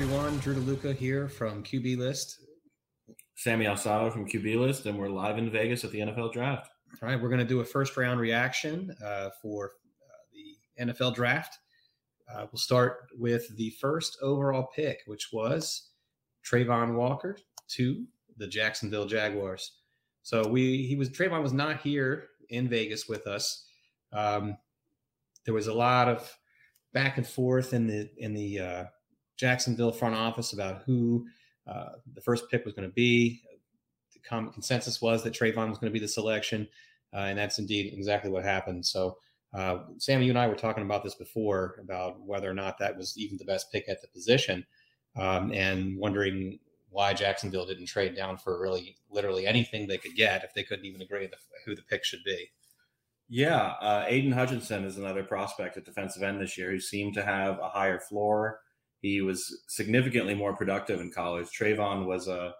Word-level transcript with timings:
Everyone, 0.00 0.38
Drew 0.38 0.54
DeLuca 0.54 0.96
here 0.96 1.28
from 1.28 1.62
QB 1.62 1.98
List. 1.98 2.40
Sammy 3.36 3.66
Alsado 3.66 4.10
from 4.10 4.26
QB 4.26 4.58
List, 4.58 4.86
and 4.86 4.98
we're 4.98 5.10
live 5.10 5.36
in 5.36 5.50
Vegas 5.50 5.84
at 5.84 5.90
the 5.90 5.98
NFL 5.98 6.32
Draft. 6.32 6.70
All 7.02 7.08
right, 7.10 7.20
we're 7.20 7.28
going 7.28 7.40
to 7.40 7.44
do 7.44 7.60
a 7.60 7.64
first 7.66 7.98
round 7.98 8.18
reaction 8.18 8.96
uh, 9.04 9.28
for 9.42 9.72
uh, 10.02 10.22
the 10.32 10.86
NFL 10.86 11.14
Draft. 11.14 11.58
Uh, 12.32 12.46
we'll 12.50 12.58
start 12.58 13.08
with 13.18 13.54
the 13.58 13.68
first 13.78 14.16
overall 14.22 14.70
pick, 14.74 15.00
which 15.04 15.28
was 15.34 15.90
Travon 16.50 16.94
Walker 16.94 17.36
to 17.72 18.06
the 18.38 18.46
Jacksonville 18.46 19.04
Jaguars. 19.04 19.80
So 20.22 20.48
we 20.48 20.86
he 20.86 20.96
was 20.96 21.10
Travon 21.10 21.42
was 21.42 21.52
not 21.52 21.82
here 21.82 22.28
in 22.48 22.70
Vegas 22.70 23.06
with 23.06 23.26
us. 23.26 23.66
Um, 24.14 24.56
there 25.44 25.52
was 25.52 25.66
a 25.66 25.74
lot 25.74 26.08
of 26.08 26.34
back 26.94 27.18
and 27.18 27.26
forth 27.26 27.74
in 27.74 27.86
the 27.86 28.08
in 28.16 28.32
the 28.32 28.60
uh, 28.60 28.84
Jacksonville 29.40 29.90
front 29.90 30.14
office 30.14 30.52
about 30.52 30.82
who 30.84 31.26
uh, 31.66 31.92
the 32.14 32.20
first 32.20 32.50
pick 32.50 32.66
was 32.66 32.74
going 32.74 32.86
to 32.86 32.94
be. 32.94 33.40
The 34.12 34.18
common 34.20 34.52
consensus 34.52 35.00
was 35.00 35.22
that 35.24 35.32
Travon 35.32 35.70
was 35.70 35.78
going 35.78 35.90
to 35.90 35.98
be 35.98 35.98
the 35.98 36.06
selection, 36.06 36.68
uh, 37.14 37.20
and 37.20 37.38
that's 37.38 37.58
indeed 37.58 37.90
exactly 37.94 38.30
what 38.30 38.44
happened. 38.44 38.84
So, 38.84 39.16
uh, 39.54 39.78
Sam, 39.96 40.20
you 40.20 40.28
and 40.28 40.38
I 40.38 40.46
were 40.46 40.54
talking 40.54 40.84
about 40.84 41.02
this 41.02 41.14
before 41.14 41.76
about 41.80 42.20
whether 42.20 42.50
or 42.50 42.54
not 42.54 42.78
that 42.78 42.98
was 42.98 43.16
even 43.16 43.38
the 43.38 43.46
best 43.46 43.72
pick 43.72 43.88
at 43.88 44.02
the 44.02 44.08
position, 44.08 44.66
um, 45.16 45.52
and 45.54 45.96
wondering 45.96 46.58
why 46.90 47.14
Jacksonville 47.14 47.64
didn't 47.64 47.86
trade 47.86 48.14
down 48.14 48.36
for 48.36 48.60
really 48.60 48.98
literally 49.10 49.46
anything 49.46 49.86
they 49.86 49.96
could 49.96 50.16
get 50.16 50.44
if 50.44 50.52
they 50.52 50.64
couldn't 50.64 50.84
even 50.84 51.00
agree 51.00 51.26
the, 51.26 51.36
who 51.64 51.74
the 51.74 51.82
pick 51.82 52.04
should 52.04 52.22
be. 52.26 52.50
Yeah, 53.30 53.74
uh, 53.80 54.04
Aidan 54.06 54.32
Hutchinson 54.32 54.84
is 54.84 54.98
another 54.98 55.22
prospect 55.22 55.78
at 55.78 55.86
defensive 55.86 56.22
end 56.22 56.42
this 56.42 56.58
year 56.58 56.70
who 56.70 56.80
seemed 56.80 57.14
to 57.14 57.24
have 57.24 57.58
a 57.58 57.68
higher 57.68 58.00
floor 58.00 58.60
he 59.00 59.20
was 59.20 59.62
significantly 59.68 60.34
more 60.34 60.54
productive 60.54 61.00
in 61.00 61.10
college. 61.10 61.48
Travon 61.48 62.06
was 62.06 62.28
a 62.28 62.54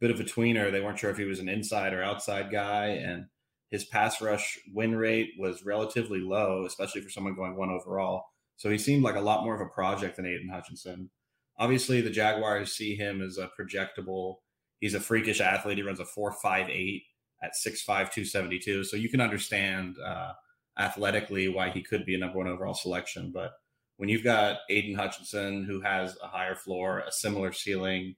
bit 0.00 0.10
of 0.10 0.20
a 0.20 0.24
tweener. 0.24 0.70
They 0.70 0.80
weren't 0.80 0.98
sure 0.98 1.10
if 1.10 1.16
he 1.16 1.24
was 1.24 1.40
an 1.40 1.48
inside 1.48 1.94
or 1.94 2.02
outside 2.02 2.50
guy, 2.50 2.86
and 2.86 3.26
his 3.70 3.84
pass 3.84 4.20
rush 4.20 4.58
win 4.72 4.94
rate 4.94 5.30
was 5.38 5.64
relatively 5.64 6.20
low, 6.20 6.64
especially 6.66 7.00
for 7.00 7.10
someone 7.10 7.34
going 7.34 7.56
one 7.56 7.70
overall. 7.70 8.24
So 8.56 8.70
he 8.70 8.78
seemed 8.78 9.02
like 9.02 9.16
a 9.16 9.20
lot 9.20 9.44
more 9.44 9.54
of 9.54 9.60
a 9.60 9.70
project 9.70 10.16
than 10.16 10.26
Aidan 10.26 10.48
Hutchinson. 10.48 11.10
Obviously, 11.58 12.00
the 12.00 12.10
Jaguars 12.10 12.72
see 12.72 12.94
him 12.94 13.22
as 13.22 13.38
a 13.38 13.50
projectable. 13.58 14.36
He's 14.80 14.94
a 14.94 15.00
freakish 15.00 15.40
athlete. 15.40 15.78
He 15.78 15.82
runs 15.82 16.00
a 16.00 16.04
4.58 16.04 17.02
at 17.42 17.52
6'5, 17.54 17.86
272. 17.86 18.84
So 18.84 18.96
you 18.96 19.08
can 19.08 19.20
understand 19.20 19.96
uh, 19.98 20.32
athletically 20.78 21.48
why 21.48 21.70
he 21.70 21.82
could 21.82 22.04
be 22.04 22.14
a 22.14 22.18
number 22.18 22.38
one 22.38 22.48
overall 22.48 22.74
selection. 22.74 23.30
But 23.32 23.52
when 23.96 24.08
you've 24.08 24.24
got 24.24 24.58
Aidan 24.68 24.94
Hutchinson, 24.94 25.64
who 25.64 25.80
has 25.80 26.16
a 26.22 26.26
higher 26.26 26.54
floor, 26.54 27.00
a 27.00 27.12
similar 27.12 27.52
ceiling, 27.52 28.16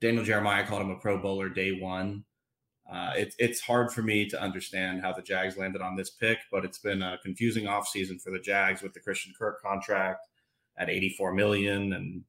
Daniel 0.00 0.24
Jeremiah 0.24 0.66
called 0.66 0.82
him 0.82 0.90
a 0.90 0.96
Pro 0.96 1.20
Bowler 1.20 1.48
day 1.48 1.72
one. 1.80 2.24
Uh, 2.90 3.12
it, 3.16 3.34
it's 3.38 3.60
hard 3.60 3.90
for 3.90 4.02
me 4.02 4.28
to 4.28 4.40
understand 4.40 5.00
how 5.00 5.12
the 5.12 5.22
Jags 5.22 5.56
landed 5.56 5.82
on 5.82 5.96
this 5.96 6.10
pick, 6.10 6.38
but 6.52 6.64
it's 6.64 6.78
been 6.78 7.02
a 7.02 7.18
confusing 7.22 7.64
offseason 7.64 8.20
for 8.22 8.30
the 8.30 8.38
Jags 8.38 8.82
with 8.82 8.92
the 8.92 9.00
Christian 9.00 9.32
Kirk 9.36 9.60
contract 9.60 10.28
at 10.78 10.88
84 10.88 11.32
million, 11.32 11.92
and 11.94 12.22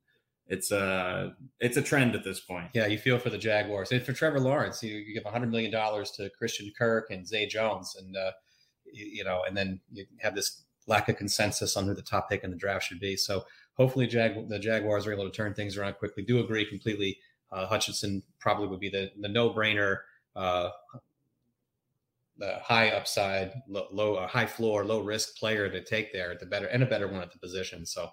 it's 0.47 0.71
a 0.71 1.35
it's 1.59 1.77
a 1.77 1.81
trend 1.81 2.15
at 2.15 2.23
this 2.23 2.39
point. 2.39 2.69
Yeah, 2.73 2.87
you 2.87 2.97
feel 2.97 3.19
for 3.19 3.29
the 3.29 3.37
Jaguars 3.37 3.91
and 3.91 4.01
for 4.01 4.13
Trevor 4.13 4.39
Lawrence. 4.39 4.81
You, 4.81 4.95
you 4.95 5.13
give 5.13 5.25
100 5.25 5.51
million 5.51 5.71
dollars 5.71 6.09
to 6.11 6.29
Christian 6.31 6.71
Kirk 6.75 7.11
and 7.11 7.27
Zay 7.27 7.45
Jones, 7.45 7.95
and 7.99 8.15
uh, 8.15 8.31
you, 8.91 9.05
you 9.05 9.23
know, 9.23 9.43
and 9.47 9.55
then 9.55 9.79
you 9.91 10.05
have 10.21 10.33
this 10.33 10.63
lack 10.87 11.09
of 11.09 11.17
consensus 11.17 11.77
on 11.77 11.85
who 11.85 11.93
the 11.93 12.01
top 12.01 12.29
pick 12.29 12.43
in 12.43 12.49
the 12.49 12.57
draft 12.57 12.85
should 12.85 12.99
be. 12.99 13.15
So 13.15 13.45
hopefully 13.73 14.07
Jag- 14.07 14.49
the 14.49 14.59
Jaguars 14.59 15.05
are 15.05 15.13
able 15.13 15.29
to 15.29 15.35
turn 15.35 15.53
things 15.53 15.77
around 15.77 15.93
quickly. 15.93 16.23
Do 16.23 16.39
agree 16.39 16.65
completely. 16.65 17.19
Uh, 17.51 17.65
Hutchinson 17.65 18.23
probably 18.39 18.67
would 18.67 18.79
be 18.79 18.89
the, 18.89 19.11
the 19.19 19.29
no 19.29 19.53
brainer, 19.53 19.99
uh, 20.35 20.69
the 22.37 22.59
high 22.61 22.89
upside, 22.89 23.53
low, 23.67 23.87
low 23.91 24.15
uh, 24.15 24.27
high 24.27 24.45
floor, 24.45 24.85
low 24.85 24.99
risk 24.99 25.37
player 25.37 25.69
to 25.69 25.83
take 25.83 26.13
there, 26.13 26.35
the 26.39 26.45
better 26.45 26.67
and 26.67 26.83
a 26.83 26.85
better 26.85 27.07
one 27.07 27.21
at 27.21 27.31
the 27.31 27.39
position. 27.39 27.85
So, 27.85 28.09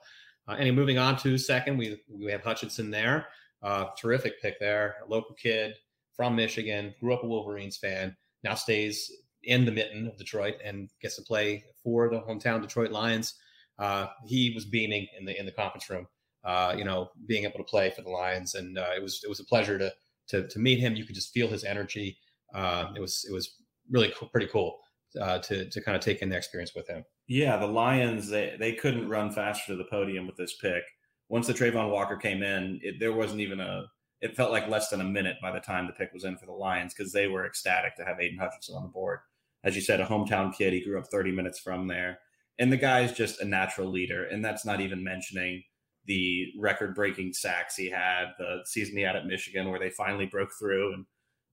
uh, 0.48 0.52
anyway, 0.52 0.76
moving 0.76 0.98
on 0.98 1.16
to 1.18 1.36
second, 1.36 1.76
we 1.76 2.00
we 2.08 2.30
have 2.30 2.42
Hutchinson 2.42 2.90
there. 2.90 3.26
Uh, 3.62 3.86
terrific 3.98 4.40
pick 4.42 4.58
there, 4.60 4.96
a 5.06 5.10
local 5.10 5.34
kid 5.34 5.74
from 6.14 6.36
Michigan, 6.36 6.94
grew 7.00 7.14
up 7.14 7.24
a 7.24 7.26
Wolverines 7.26 7.76
fan, 7.76 8.16
now 8.44 8.54
stays 8.54 9.10
in 9.46 9.64
the 9.64 9.72
mitten 9.72 10.06
of 10.06 10.16
Detroit 10.16 10.54
and 10.64 10.90
gets 11.00 11.16
to 11.16 11.22
play 11.22 11.64
for 11.82 12.08
the 12.08 12.20
hometown 12.20 12.60
Detroit 12.60 12.90
Lions. 12.90 13.34
Uh, 13.78 14.06
he 14.26 14.52
was 14.54 14.64
beaming 14.64 15.06
in 15.18 15.24
the 15.24 15.38
in 15.38 15.46
the 15.46 15.52
conference 15.52 15.88
room, 15.90 16.06
uh, 16.44 16.74
you 16.76 16.84
know, 16.84 17.10
being 17.26 17.44
able 17.44 17.58
to 17.58 17.64
play 17.64 17.90
for 17.90 18.02
the 18.02 18.10
Lions, 18.10 18.54
and 18.54 18.78
uh, 18.78 18.90
it 18.96 19.02
was 19.02 19.20
it 19.24 19.28
was 19.28 19.40
a 19.40 19.44
pleasure 19.44 19.78
to 19.78 19.92
to 20.28 20.46
to 20.48 20.58
meet 20.58 20.78
him. 20.78 20.94
You 20.94 21.04
could 21.04 21.14
just 21.14 21.32
feel 21.32 21.48
his 21.48 21.64
energy. 21.64 22.18
Uh, 22.54 22.86
it 22.96 23.00
was 23.00 23.26
it 23.28 23.32
was 23.32 23.56
really 23.90 24.12
pretty 24.30 24.46
cool 24.46 24.78
uh, 25.20 25.38
to 25.40 25.68
to 25.68 25.80
kind 25.80 25.96
of 25.96 26.02
take 26.02 26.22
in 26.22 26.28
the 26.28 26.36
experience 26.36 26.72
with 26.74 26.88
him. 26.88 27.04
Yeah, 27.26 27.56
the 27.56 27.66
Lions 27.66 28.28
they 28.28 28.56
they 28.58 28.72
couldn't 28.74 29.08
run 29.08 29.32
faster 29.32 29.72
to 29.72 29.76
the 29.76 29.84
podium 29.84 30.26
with 30.26 30.36
this 30.36 30.56
pick. 30.56 30.84
Once 31.28 31.46
the 31.46 31.54
Travon 31.54 31.90
Walker 31.90 32.16
came 32.16 32.42
in, 32.42 32.78
it, 32.82 33.00
there 33.00 33.12
wasn't 33.12 33.40
even 33.40 33.60
a. 33.60 33.86
It 34.20 34.36
felt 34.36 34.52
like 34.52 34.68
less 34.68 34.88
than 34.88 35.00
a 35.00 35.04
minute 35.04 35.36
by 35.42 35.50
the 35.50 35.60
time 35.60 35.86
the 35.86 35.92
pick 35.92 36.12
was 36.14 36.24
in 36.24 36.38
for 36.38 36.46
the 36.46 36.52
Lions 36.52 36.94
because 36.94 37.12
they 37.12 37.26
were 37.26 37.44
ecstatic 37.44 37.96
to 37.96 38.04
have 38.04 38.20
Aidan 38.20 38.38
Hutchinson 38.38 38.76
on 38.76 38.82
the 38.82 38.88
board 38.88 39.18
as 39.64 39.74
you 39.74 39.80
said, 39.80 40.00
a 40.00 40.06
hometown 40.06 40.54
kid. 40.54 40.72
He 40.72 40.84
grew 40.84 40.98
up 40.98 41.06
30 41.10 41.32
minutes 41.32 41.58
from 41.58 41.88
there. 41.88 42.18
And 42.58 42.70
the 42.70 42.76
guy's 42.76 43.12
just 43.12 43.40
a 43.40 43.44
natural 43.44 43.88
leader. 43.88 44.24
And 44.24 44.44
that's 44.44 44.64
not 44.64 44.80
even 44.80 45.02
mentioning 45.02 45.64
the 46.06 46.52
record 46.58 46.94
breaking 46.94 47.32
sacks 47.32 47.74
he 47.74 47.90
had, 47.90 48.26
the 48.38 48.60
season 48.66 48.96
he 48.96 49.02
had 49.02 49.16
at 49.16 49.26
Michigan, 49.26 49.70
where 49.70 49.80
they 49.80 49.90
finally 49.90 50.26
broke 50.26 50.50
through 50.58 50.92
and 50.92 51.06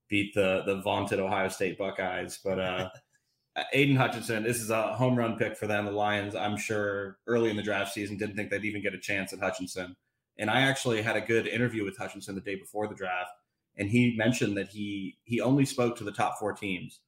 beat 0.08 0.34
the 0.34 0.62
the 0.66 0.82
vaunted 0.82 1.18
Ohio 1.18 1.48
State 1.48 1.78
Buckeyes. 1.78 2.38
But 2.44 2.60
uh, 2.60 2.90
Aidan 3.72 3.96
Hutchinson, 3.96 4.44
this 4.44 4.60
is 4.60 4.70
a 4.70 4.94
home 4.94 5.16
run 5.16 5.36
pick 5.36 5.56
for 5.56 5.66
them. 5.66 5.86
The 5.86 5.90
Lions, 5.90 6.34
I'm 6.34 6.58
sure, 6.58 7.18
early 7.26 7.50
in 7.50 7.56
the 7.56 7.62
draft 7.62 7.92
season, 7.92 8.18
didn't 8.18 8.36
think 8.36 8.50
they'd 8.50 8.64
even 8.64 8.82
get 8.82 8.94
a 8.94 9.00
chance 9.00 9.32
at 9.32 9.40
Hutchinson. 9.40 9.96
And 10.38 10.50
I 10.50 10.62
actually 10.62 11.02
had 11.02 11.16
a 11.16 11.20
good 11.20 11.46
interview 11.46 11.84
with 11.84 11.96
Hutchinson 11.96 12.34
the 12.34 12.40
day 12.42 12.56
before 12.56 12.88
the 12.88 12.94
draft, 12.94 13.30
and 13.76 13.88
he 13.88 14.14
mentioned 14.16 14.56
that 14.58 14.68
he 14.68 15.16
he 15.24 15.40
only 15.40 15.64
spoke 15.64 15.96
to 15.96 16.04
the 16.04 16.12
top 16.12 16.38
four 16.38 16.52
teams 16.52 17.00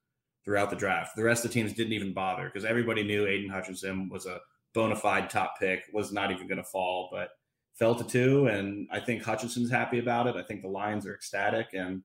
throughout 0.45 0.71
the 0.71 0.77
draft. 0.77 1.17
The 1.17 1.23
rest 1.23 1.45
of 1.45 1.51
the 1.51 1.55
teams 1.55 1.73
didn't 1.73 1.93
even 1.93 2.13
bother 2.13 2.45
because 2.45 2.65
everybody 2.65 3.03
knew 3.03 3.27
Aidan 3.27 3.51
Hutchinson 3.51 4.09
was 4.09 4.27
a 4.27 4.41
bona 4.75 4.97
fide 4.97 5.31
top 5.31 5.55
pick, 5.59 5.85
was 5.93 6.13
not 6.13 6.31
even 6.31 6.47
going 6.47 6.59
to 6.59 6.65
fall, 6.65 7.09
but 7.11 7.31
fell 7.75 7.95
to 7.95 8.05
two. 8.05 8.47
And 8.47 8.89
I 8.93 9.01
think 9.01 9.23
Hutchinson's 9.23 9.71
happy 9.71 9.99
about 9.99 10.27
it. 10.27 10.37
I 10.37 10.43
think 10.43 10.63
the 10.63 10.69
Lions 10.69 11.07
are 11.07 11.15
ecstatic 11.15 11.69
and 11.73 12.03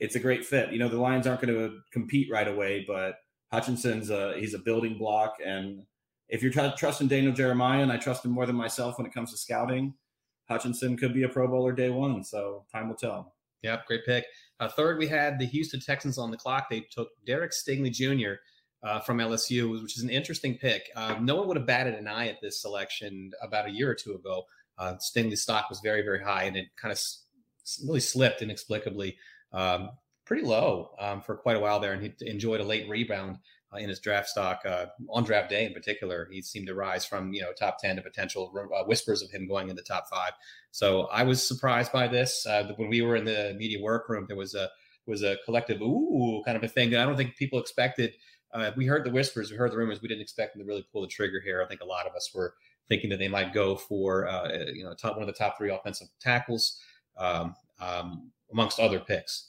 it's 0.00 0.14
a 0.14 0.20
great 0.20 0.44
fit. 0.44 0.72
You 0.72 0.78
know, 0.78 0.88
the 0.88 1.00
Lions 1.00 1.26
aren't 1.26 1.40
going 1.40 1.54
to 1.54 1.78
compete 1.92 2.30
right 2.30 2.46
away, 2.46 2.84
but 2.86 3.16
Hutchinson's 3.52 4.10
a, 4.10 4.34
he's 4.38 4.54
a 4.54 4.58
building 4.58 4.96
block. 4.96 5.36
And 5.44 5.82
if 6.28 6.42
you're 6.42 6.52
t- 6.52 6.72
trusting 6.76 7.08
Daniel 7.08 7.32
Jeremiah, 7.32 7.82
and 7.82 7.90
I 7.90 7.96
trust 7.96 8.24
him 8.24 8.30
more 8.30 8.46
than 8.46 8.54
myself 8.54 8.98
when 8.98 9.06
it 9.06 9.14
comes 9.14 9.32
to 9.32 9.38
scouting, 9.38 9.94
Hutchinson 10.48 10.96
could 10.96 11.14
be 11.14 11.24
a 11.24 11.28
Pro 11.28 11.48
Bowler 11.48 11.72
day 11.72 11.90
one. 11.90 12.22
So 12.22 12.64
time 12.72 12.88
will 12.88 12.96
tell. 12.96 13.34
Yep, 13.62 13.86
great 13.86 14.04
pick. 14.06 14.24
Uh, 14.60 14.68
third, 14.68 14.98
we 14.98 15.06
had 15.06 15.38
the 15.38 15.46
Houston 15.46 15.80
Texans 15.80 16.18
on 16.18 16.30
the 16.30 16.36
clock. 16.36 16.68
They 16.68 16.80
took 16.80 17.10
Derek 17.24 17.52
Stingley 17.52 17.90
Jr. 17.90 18.40
Uh, 18.82 19.00
from 19.00 19.18
LSU, 19.18 19.82
which 19.82 19.96
is 19.96 20.02
an 20.02 20.10
interesting 20.10 20.56
pick. 20.56 20.90
Uh, 20.94 21.16
no 21.20 21.36
one 21.36 21.48
would 21.48 21.56
have 21.56 21.66
batted 21.66 21.94
an 21.94 22.06
eye 22.06 22.28
at 22.28 22.40
this 22.40 22.60
selection 22.60 23.32
about 23.42 23.66
a 23.66 23.70
year 23.70 23.90
or 23.90 23.94
two 23.94 24.14
ago. 24.14 24.44
Uh, 24.78 24.94
Stingley's 24.94 25.42
stock 25.42 25.68
was 25.68 25.80
very, 25.80 26.02
very 26.02 26.22
high, 26.22 26.44
and 26.44 26.56
it 26.56 26.66
kind 26.76 26.92
of 26.92 27.00
really 27.84 28.00
slipped 28.00 28.42
inexplicably, 28.42 29.16
um, 29.52 29.90
pretty 30.24 30.44
low 30.44 30.90
um, 31.00 31.20
for 31.20 31.36
quite 31.36 31.56
a 31.56 31.60
while 31.60 31.80
there. 31.80 31.92
And 31.92 32.02
he 32.02 32.12
enjoyed 32.28 32.60
a 32.60 32.64
late 32.64 32.88
rebound 32.88 33.38
uh, 33.72 33.78
in 33.78 33.88
his 33.88 34.00
draft 34.00 34.28
stock 34.28 34.62
uh, 34.66 34.86
on 35.08 35.24
draft 35.24 35.50
day 35.50 35.66
in 35.66 35.72
particular. 35.72 36.28
He 36.30 36.40
seemed 36.42 36.66
to 36.68 36.74
rise 36.74 37.04
from 37.04 37.32
you 37.32 37.42
know 37.42 37.52
top 37.52 37.78
ten 37.78 37.96
to 37.96 38.02
potential 38.02 38.52
uh, 38.56 38.84
whispers 38.84 39.22
of 39.22 39.30
him 39.30 39.46
going 39.46 39.68
in 39.68 39.76
the 39.76 39.82
top 39.82 40.08
five. 40.08 40.32
So 40.70 41.06
I 41.06 41.22
was 41.22 41.46
surprised 41.46 41.92
by 41.92 42.08
this. 42.08 42.46
Uh, 42.46 42.72
when 42.76 42.88
we 42.88 43.02
were 43.02 43.16
in 43.16 43.24
the 43.24 43.54
media 43.58 43.82
workroom, 43.82 44.26
there 44.26 44.36
was 44.36 44.54
a 44.54 44.68
was 45.06 45.22
a 45.22 45.36
collective 45.44 45.80
ooh 45.80 46.42
kind 46.44 46.56
of 46.56 46.62
a 46.62 46.68
thing 46.68 46.90
that 46.90 47.00
I 47.00 47.04
don't 47.04 47.16
think 47.16 47.36
people 47.36 47.58
expected. 47.58 48.14
Uh, 48.52 48.70
we 48.76 48.86
heard 48.86 49.04
the 49.04 49.10
whispers, 49.10 49.50
we 49.50 49.56
heard 49.56 49.72
the 49.72 49.76
rumors. 49.76 50.00
We 50.00 50.08
didn't 50.08 50.22
expect 50.22 50.54
them 50.54 50.62
to 50.62 50.66
really 50.66 50.86
pull 50.90 51.02
the 51.02 51.08
trigger 51.08 51.40
here. 51.40 51.62
I 51.62 51.66
think 51.66 51.82
a 51.82 51.86
lot 51.86 52.06
of 52.06 52.14
us 52.14 52.30
were 52.34 52.54
thinking 52.88 53.10
that 53.10 53.18
they 53.18 53.28
might 53.28 53.52
go 53.52 53.76
for 53.76 54.26
uh, 54.26 54.48
you 54.72 54.84
know 54.84 54.94
top, 54.94 55.14
one 55.14 55.22
of 55.22 55.26
the 55.26 55.32
top 55.32 55.58
three 55.58 55.70
offensive 55.70 56.08
tackles 56.20 56.80
um, 57.18 57.54
um, 57.80 58.30
amongst 58.50 58.80
other 58.80 58.98
picks. 58.98 59.47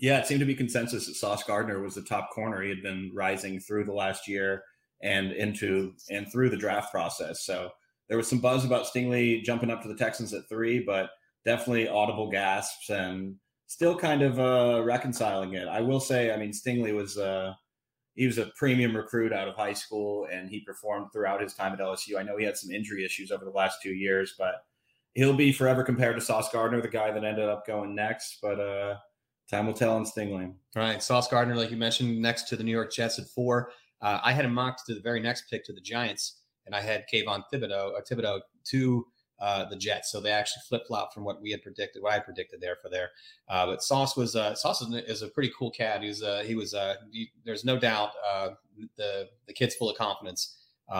Yeah, 0.00 0.18
it 0.18 0.26
seemed 0.26 0.40
to 0.40 0.46
be 0.46 0.54
consensus 0.54 1.06
that 1.06 1.14
Sauce 1.14 1.42
Gardner 1.44 1.80
was 1.80 1.94
the 1.94 2.02
top 2.02 2.30
corner. 2.30 2.62
He 2.62 2.70
had 2.70 2.82
been 2.82 3.10
rising 3.14 3.60
through 3.60 3.84
the 3.84 3.92
last 3.92 4.26
year 4.26 4.64
and 5.02 5.30
into 5.32 5.92
and 6.10 6.30
through 6.32 6.48
the 6.48 6.56
draft 6.56 6.90
process. 6.90 7.44
So 7.44 7.70
there 8.08 8.16
was 8.16 8.26
some 8.26 8.40
buzz 8.40 8.64
about 8.64 8.86
Stingley 8.86 9.42
jumping 9.44 9.70
up 9.70 9.82
to 9.82 9.88
the 9.88 9.94
Texans 9.94 10.32
at 10.32 10.48
three, 10.48 10.80
but 10.80 11.10
definitely 11.44 11.86
audible 11.86 12.30
gasps 12.30 12.88
and 12.88 13.36
still 13.66 13.94
kind 13.94 14.22
of 14.22 14.40
uh, 14.40 14.82
reconciling 14.82 15.52
it. 15.52 15.68
I 15.68 15.82
will 15.82 16.00
say, 16.00 16.32
I 16.32 16.38
mean, 16.38 16.52
Stingley 16.52 16.94
was 16.94 17.18
uh, 17.18 17.52
he 18.14 18.26
was 18.26 18.38
a 18.38 18.50
premium 18.56 18.96
recruit 18.96 19.34
out 19.34 19.48
of 19.48 19.54
high 19.54 19.74
school, 19.74 20.26
and 20.32 20.48
he 20.48 20.60
performed 20.60 21.08
throughout 21.12 21.42
his 21.42 21.54
time 21.54 21.74
at 21.74 21.78
LSU. 21.78 22.18
I 22.18 22.22
know 22.22 22.38
he 22.38 22.44
had 22.46 22.56
some 22.56 22.70
injury 22.70 23.04
issues 23.04 23.30
over 23.30 23.44
the 23.44 23.50
last 23.50 23.82
two 23.82 23.92
years, 23.92 24.34
but 24.38 24.54
he'll 25.14 25.36
be 25.36 25.52
forever 25.52 25.84
compared 25.84 26.16
to 26.16 26.22
Sauce 26.22 26.50
Gardner, 26.50 26.80
the 26.80 26.88
guy 26.88 27.10
that 27.10 27.22
ended 27.22 27.48
up 27.48 27.66
going 27.66 27.94
next. 27.94 28.38
But 28.40 28.58
uh, 28.58 28.96
time 29.50 29.66
will 29.66 29.74
tell 29.74 29.94
on 29.94 30.04
Stingley. 30.04 30.52
Right, 30.74 31.02
Sauce 31.02 31.28
Gardner, 31.28 31.56
like 31.56 31.70
you 31.70 31.76
mentioned, 31.76 32.20
next 32.20 32.44
to 32.48 32.56
the 32.56 32.64
New 32.64 32.72
York 32.72 32.92
Jets 32.92 33.18
at 33.18 33.26
four. 33.26 33.72
Uh, 34.00 34.20
I 34.22 34.32
had 34.32 34.44
him 34.44 34.54
mocked 34.54 34.86
to 34.86 34.94
the 34.94 35.00
very 35.00 35.20
next 35.20 35.50
pick 35.50 35.64
to 35.64 35.72
the 35.72 35.80
Giants, 35.80 36.40
and 36.66 36.74
I 36.74 36.80
had 36.80 37.04
Kayvon 37.12 37.42
Thibodeaux 37.52 37.92
or 37.92 38.02
Thibodeaux 38.02 38.40
to 38.64 39.06
uh, 39.40 39.64
the 39.68 39.76
Jets. 39.76 40.12
So 40.12 40.20
they 40.20 40.30
actually 40.30 40.62
flip 40.68 40.86
flop 40.86 41.12
from 41.12 41.24
what 41.24 41.40
we 41.40 41.50
had 41.50 41.62
predicted, 41.62 42.02
what 42.02 42.12
I 42.12 42.18
predicted 42.18 42.60
there 42.60 42.76
for 42.76 42.88
there. 42.88 43.10
Uh, 43.48 43.66
but 43.66 43.82
Sauce 43.82 44.16
was 44.16 44.36
uh, 44.36 44.54
Sauce 44.54 44.82
is 44.82 45.22
a 45.22 45.28
pretty 45.28 45.50
cool 45.58 45.70
cat. 45.70 46.02
He 46.02 46.08
was 46.08 46.22
uh, 46.22 46.44
he 46.46 46.54
was 46.54 46.74
uh, 46.74 46.96
he, 47.10 47.30
there's 47.44 47.64
no 47.64 47.78
doubt 47.78 48.10
the 48.96 49.28
the 49.46 49.52
kid's 49.52 49.74
full 49.74 49.90
of 49.90 49.96
confidence. 49.96 50.56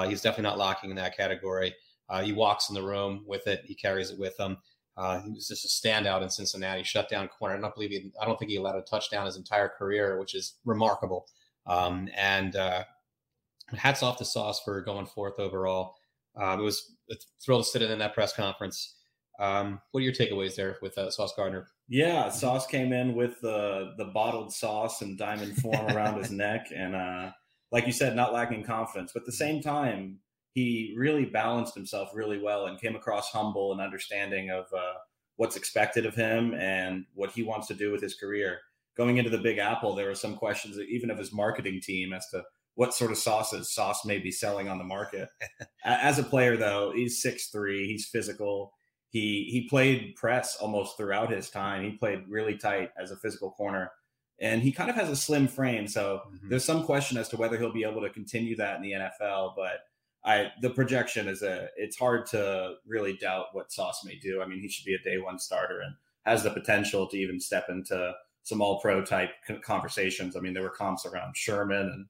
He's 0.08 0.23
definitely 0.23 0.44
not 0.44 0.58
locking 0.58 0.91
in 0.91 0.97
that 0.97 1.17
category. 1.17 1.75
He 2.23 2.32
walks 2.32 2.69
in 2.69 2.75
the 2.75 2.82
room 2.82 3.25
with 3.26 3.47
it. 3.47 3.62
He 3.64 3.75
carries 3.75 4.11
it 4.11 4.19
with 4.19 4.38
him. 4.38 4.56
Uh, 5.00 5.23
he 5.23 5.31
was 5.31 5.49
just 5.49 5.64
a 5.64 5.88
standout 5.88 6.23
in 6.23 6.29
Cincinnati, 6.29 6.82
shut 6.82 7.08
down 7.08 7.26
corner. 7.26 7.56
I 7.56 7.61
don't 7.61 7.75
believe 7.75 7.91
he, 7.91 8.12
I 8.20 8.26
don't 8.26 8.38
think 8.38 8.50
he 8.50 8.58
allowed 8.58 8.76
a 8.76 8.82
touchdown 8.82 9.25
his 9.25 9.37
entire 9.37 9.70
career, 9.70 10.20
which 10.20 10.35
is 10.35 10.58
remarkable. 10.67 11.26
Um, 11.67 12.11
and 12.14 12.55
uh, 12.55 12.85
hats 13.69 14.02
off 14.02 14.19
to 14.19 14.26
Sauce 14.26 14.61
for 14.62 14.82
going 14.82 15.06
fourth 15.06 15.38
overall. 15.38 15.94
Um, 16.37 16.61
it 16.61 16.62
was 16.64 16.97
a 17.11 17.14
thrill 17.43 17.62
to 17.62 17.64
sit 17.64 17.81
in 17.81 17.99
that 17.99 18.12
press 18.12 18.35
conference. 18.35 18.97
Um, 19.38 19.81
what 19.93 20.00
are 20.00 20.05
your 20.05 20.12
takeaways 20.12 20.55
there 20.55 20.76
with 20.82 20.99
uh, 20.99 21.11
Sauce 21.11 21.32
Gardner? 21.35 21.69
Yeah, 21.88 22.29
Sauce 22.29 22.67
came 22.67 22.93
in 22.93 23.14
with 23.14 23.41
the 23.41 23.94
the 23.97 24.05
bottled 24.05 24.52
sauce 24.52 25.00
and 25.00 25.17
diamond 25.17 25.56
form 25.56 25.87
around 25.97 26.19
his 26.19 26.31
neck, 26.31 26.67
and 26.76 26.94
uh, 26.94 27.31
like 27.73 27.87
you 27.87 27.93
said, 27.93 28.14
not 28.14 28.35
lacking 28.35 28.64
confidence. 28.64 29.12
But 29.14 29.23
at 29.23 29.26
the 29.26 29.32
same 29.32 29.62
time, 29.62 30.19
he 30.52 30.94
really 30.97 31.25
balanced 31.25 31.75
himself 31.75 32.11
really 32.14 32.41
well 32.41 32.67
and 32.67 32.81
came 32.81 32.97
across 32.97 33.31
humble 33.31 33.73
and 33.73 33.81
understanding 33.81 34.50
of 34.50 34.67
uh, 34.76 34.94
what's 35.37 35.56
expected 35.56 36.06
of 36.06 36.14
him 36.14 36.55
and 36.55 37.05
what 37.14 37.31
he 37.31 37.43
wants 37.43 37.67
to 37.69 37.75
do 37.75 37.93
with 37.93 38.02
his 38.02 38.14
career. 38.14 38.58
Going 38.97 39.19
into 39.19 39.31
the 39.31 39.38
Big 39.38 39.58
Apple, 39.58 39.94
there 39.94 40.08
were 40.08 40.14
some 40.14 40.37
questions, 40.37 40.79
even 40.79 41.11
of 41.11 41.19
his 41.19 41.32
marketing 41.32 41.81
team, 41.81 42.12
as 42.12 42.26
to 42.31 42.43
what 42.75 42.94
sort 42.94 43.11
of 43.11 43.19
sauces 43.19 43.73
sauce 43.73 44.05
may 44.05 44.19
be 44.19 44.32
selling 44.32 44.69
on 44.69 44.79
the 44.79 44.85
market. 44.85 45.29
As 45.85 46.19
a 46.19 46.25
player, 46.25 46.56
though, 46.56 46.93
he's 46.94 47.23
six 47.23 47.49
three. 47.49 47.87
He's 47.87 48.08
physical. 48.08 48.73
He 49.08 49.49
he 49.50 49.69
played 49.69 50.14
press 50.17 50.56
almost 50.56 50.97
throughout 50.97 51.31
his 51.31 51.50
time. 51.50 51.85
He 51.85 51.97
played 51.97 52.25
really 52.29 52.56
tight 52.56 52.91
as 53.00 53.11
a 53.11 53.17
physical 53.17 53.50
corner 53.50 53.91
and 54.41 54.62
he 54.62 54.73
kind 54.73 54.88
of 54.88 54.97
has 54.97 55.11
a 55.11 55.17
slim 55.17 55.47
frame. 55.47 55.87
So 55.87 56.23
mm-hmm. 56.26 56.49
there's 56.49 56.64
some 56.64 56.85
question 56.85 57.19
as 57.19 57.29
to 57.29 57.37
whether 57.37 57.58
he'll 57.58 57.73
be 57.73 57.85
able 57.85 58.00
to 58.00 58.11
continue 58.11 58.56
that 58.56 58.76
in 58.76 58.82
the 58.82 58.93
NFL. 58.93 59.55
But 59.55 59.81
I 60.25 60.49
the 60.61 60.70
projection 60.70 61.28
is 61.28 61.43
a 61.43 61.69
it's 61.76 61.96
hard 61.96 62.26
to 62.26 62.75
really 62.87 63.17
doubt 63.17 63.46
what 63.52 63.72
Sauce 63.72 64.02
may 64.05 64.17
do. 64.17 64.43
I 64.43 64.46
mean, 64.46 64.61
he 64.61 64.69
should 64.69 64.84
be 64.84 64.94
a 64.94 65.02
day 65.02 65.19
one 65.19 65.38
starter 65.38 65.81
and 65.81 65.94
has 66.26 66.43
the 66.43 66.50
potential 66.50 67.06
to 67.08 67.17
even 67.17 67.40
step 67.40 67.67
into 67.69 68.12
some 68.43 68.61
all 68.61 68.81
pro 68.81 69.05
type 69.05 69.31
conversations. 69.62 70.37
I 70.37 70.40
mean, 70.40 70.55
there 70.55 70.62
were 70.62 70.70
comps 70.70 71.06
around 71.06 71.37
Sherman 71.37 71.87
and 71.87 72.06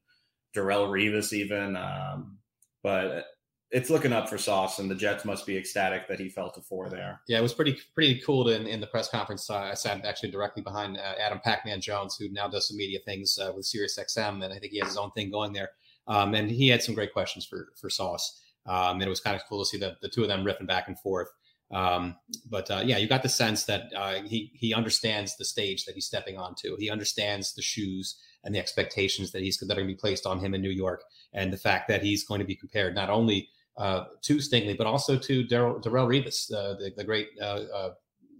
Darrelle 0.54 0.88
Revis 0.88 1.32
even. 1.32 1.76
Um, 1.76 2.38
but 2.82 3.26
it's 3.70 3.90
looking 3.90 4.12
up 4.12 4.28
for 4.28 4.36
Sauce, 4.36 4.80
and 4.80 4.90
the 4.90 4.96
Jets 4.96 5.24
must 5.24 5.46
be 5.46 5.56
ecstatic 5.56 6.08
that 6.08 6.18
he 6.18 6.28
fell 6.28 6.50
to 6.50 6.60
four 6.60 6.88
there. 6.88 7.20
Yeah, 7.28 7.38
it 7.38 7.42
was 7.42 7.54
pretty 7.54 7.78
pretty 7.94 8.20
cool 8.20 8.44
to, 8.44 8.54
in, 8.54 8.66
in 8.66 8.80
the 8.80 8.86
press 8.86 9.08
conference. 9.08 9.48
Uh, 9.48 9.58
I 9.58 9.74
sat 9.74 10.04
actually 10.04 10.32
directly 10.32 10.62
behind 10.62 10.96
uh, 10.96 11.14
Adam 11.20 11.40
Pacman 11.44 11.80
Jones, 11.80 12.16
who 12.16 12.28
now 12.30 12.48
does 12.48 12.66
some 12.68 12.76
media 12.76 12.98
things 13.04 13.38
uh, 13.38 13.52
with 13.54 13.66
SiriusXM, 13.66 14.42
and 14.44 14.52
I 14.52 14.58
think 14.58 14.72
he 14.72 14.78
has 14.78 14.88
his 14.88 14.96
own 14.96 15.12
thing 15.12 15.30
going 15.30 15.52
there. 15.52 15.70
Um, 16.10 16.34
and 16.34 16.50
he 16.50 16.68
had 16.68 16.82
some 16.82 16.94
great 16.94 17.12
questions 17.12 17.46
for 17.46 17.68
for 17.80 17.88
Sauce, 17.88 18.42
um, 18.66 18.94
and 18.94 19.04
it 19.04 19.08
was 19.08 19.20
kind 19.20 19.36
of 19.36 19.42
cool 19.48 19.60
to 19.60 19.64
see 19.64 19.78
the, 19.78 19.96
the 20.02 20.08
two 20.08 20.22
of 20.22 20.28
them 20.28 20.44
riffing 20.44 20.66
back 20.66 20.88
and 20.88 20.98
forth. 20.98 21.28
Um, 21.70 22.16
but 22.48 22.68
uh, 22.68 22.82
yeah, 22.84 22.98
you 22.98 23.06
got 23.06 23.22
the 23.22 23.28
sense 23.28 23.64
that 23.64 23.92
uh, 23.96 24.22
he 24.22 24.50
he 24.54 24.74
understands 24.74 25.36
the 25.36 25.44
stage 25.44 25.84
that 25.84 25.94
he's 25.94 26.06
stepping 26.06 26.36
onto. 26.36 26.76
He 26.76 26.90
understands 26.90 27.54
the 27.54 27.62
shoes 27.62 28.20
and 28.42 28.52
the 28.52 28.58
expectations 28.58 29.30
that 29.30 29.42
he's 29.42 29.58
that 29.58 29.70
are 29.70 29.76
going 29.76 29.86
to 29.86 29.94
be 29.94 30.00
placed 30.00 30.26
on 30.26 30.40
him 30.40 30.52
in 30.52 30.60
New 30.60 30.70
York, 30.70 31.04
and 31.32 31.52
the 31.52 31.56
fact 31.56 31.86
that 31.88 32.02
he's 32.02 32.24
going 32.24 32.40
to 32.40 32.46
be 32.46 32.56
compared 32.56 32.96
not 32.96 33.08
only 33.08 33.48
uh, 33.76 34.06
to 34.22 34.36
Stingley, 34.36 34.76
but 34.76 34.88
also 34.88 35.16
to 35.16 35.44
Darrelle 35.44 35.80
Darrelle 35.80 36.08
Revis, 36.08 36.52
uh, 36.52 36.74
the, 36.74 36.92
the, 36.96 37.04
great 37.04 37.28
uh, 37.40 37.62
uh, 37.72 37.90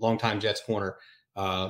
longtime 0.00 0.40
Jets 0.40 0.60
corner, 0.60 0.96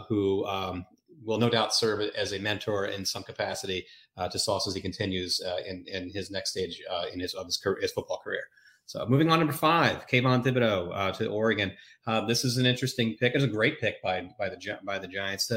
who 0.09 0.47
um, 0.47 0.87
will 1.25 1.39
no 1.39 1.51
doubt 1.51 1.75
serve 1.75 2.01
as 2.17 2.33
a 2.33 2.39
mentor 2.39 2.87
in 2.87 3.05
some 3.05 3.23
capacity 3.23 3.87
uh, 4.17 4.29
to 4.29 4.39
Sauce 4.39 4.67
as 4.67 4.75
he 4.75 4.81
continues 4.81 5.41
uh, 5.41 5.59
in, 5.67 5.85
in 5.87 6.11
his 6.11 6.31
next 6.31 6.51
stage 6.51 6.81
uh, 6.91 7.05
in 7.13 7.21
his 7.21 7.35
of 7.35 7.47
his, 7.47 7.57
career, 7.57 7.79
his, 7.81 7.93
football 7.93 8.21
career. 8.23 8.43
So 8.87 9.07
moving 9.07 9.31
on, 9.31 9.39
number 9.39 9.53
five, 9.53 10.07
Kayvon 10.09 10.45
Thibodeaux 10.45 10.91
uh, 10.93 11.13
to 11.13 11.29
Oregon. 11.29 11.73
this 12.27 12.45
is 12.45 12.57
an 12.57 12.67
interesting 12.67 13.17
pick. 13.21 13.35
It's 13.35 13.45
a 13.45 13.49
great 13.49 13.81
pick 13.81 14.03
by 14.03 14.29
by 14.39 14.49
the 14.49 14.59
by 14.85 14.99
the 14.99 15.09
Giants. 15.09 15.51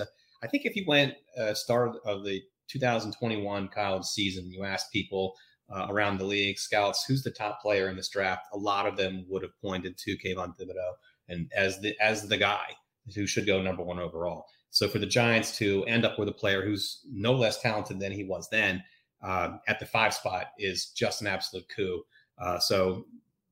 I 0.44 0.48
think 0.48 0.66
if 0.66 0.76
you 0.76 0.84
went 0.88 1.16
start 1.54 1.96
of 2.06 2.24
the 2.24 2.42
2021 2.70 3.70
college 3.70 4.06
season, 4.06 4.52
you 4.52 4.64
asked 4.64 4.92
people 4.92 5.36
uh, 5.74 5.88
around 5.90 6.18
the 6.18 6.26
league, 6.26 6.60
scouts, 6.60 7.06
who's 7.06 7.24
the 7.24 7.32
top 7.32 7.62
player 7.62 7.90
in 7.90 7.96
this 7.96 8.10
draft? 8.10 8.44
A 8.54 8.58
lot 8.58 8.86
of 8.86 8.98
them 8.98 9.26
would 9.30 9.44
have 9.44 9.60
pointed 9.62 9.98
to 9.98 10.18
Kayvon 10.18 10.54
Thibodeaux 10.58 10.94
and 11.30 11.50
as 11.56 11.80
the 11.82 11.96
as 12.02 12.28
the 12.28 12.38
guy 12.38 12.66
who 13.16 13.26
should 13.26 13.48
go 13.48 13.62
number 13.62 13.84
one 13.84 14.00
overall. 14.00 14.46
So 14.74 14.88
for 14.88 15.00
the 15.00 15.06
Giants 15.06 15.56
to 15.58 15.86
end 15.86 16.04
up 16.04 16.18
with 16.18 16.28
a 16.28 16.34
player 16.34 16.66
who's 16.66 17.02
no 17.10 17.32
less 17.34 17.62
talented 17.62 18.00
than 18.00 18.12
he 18.12 18.24
was 18.24 18.50
then 18.50 18.84
uh, 19.22 19.58
at 19.68 19.80
the 19.80 19.86
five 19.86 20.14
spot 20.14 20.48
is 20.58 20.88
just 20.88 21.22
an 21.22 21.28
absolute 21.28 21.66
coup. 21.74 22.04
Uh, 22.40 22.60
so 22.60 23.06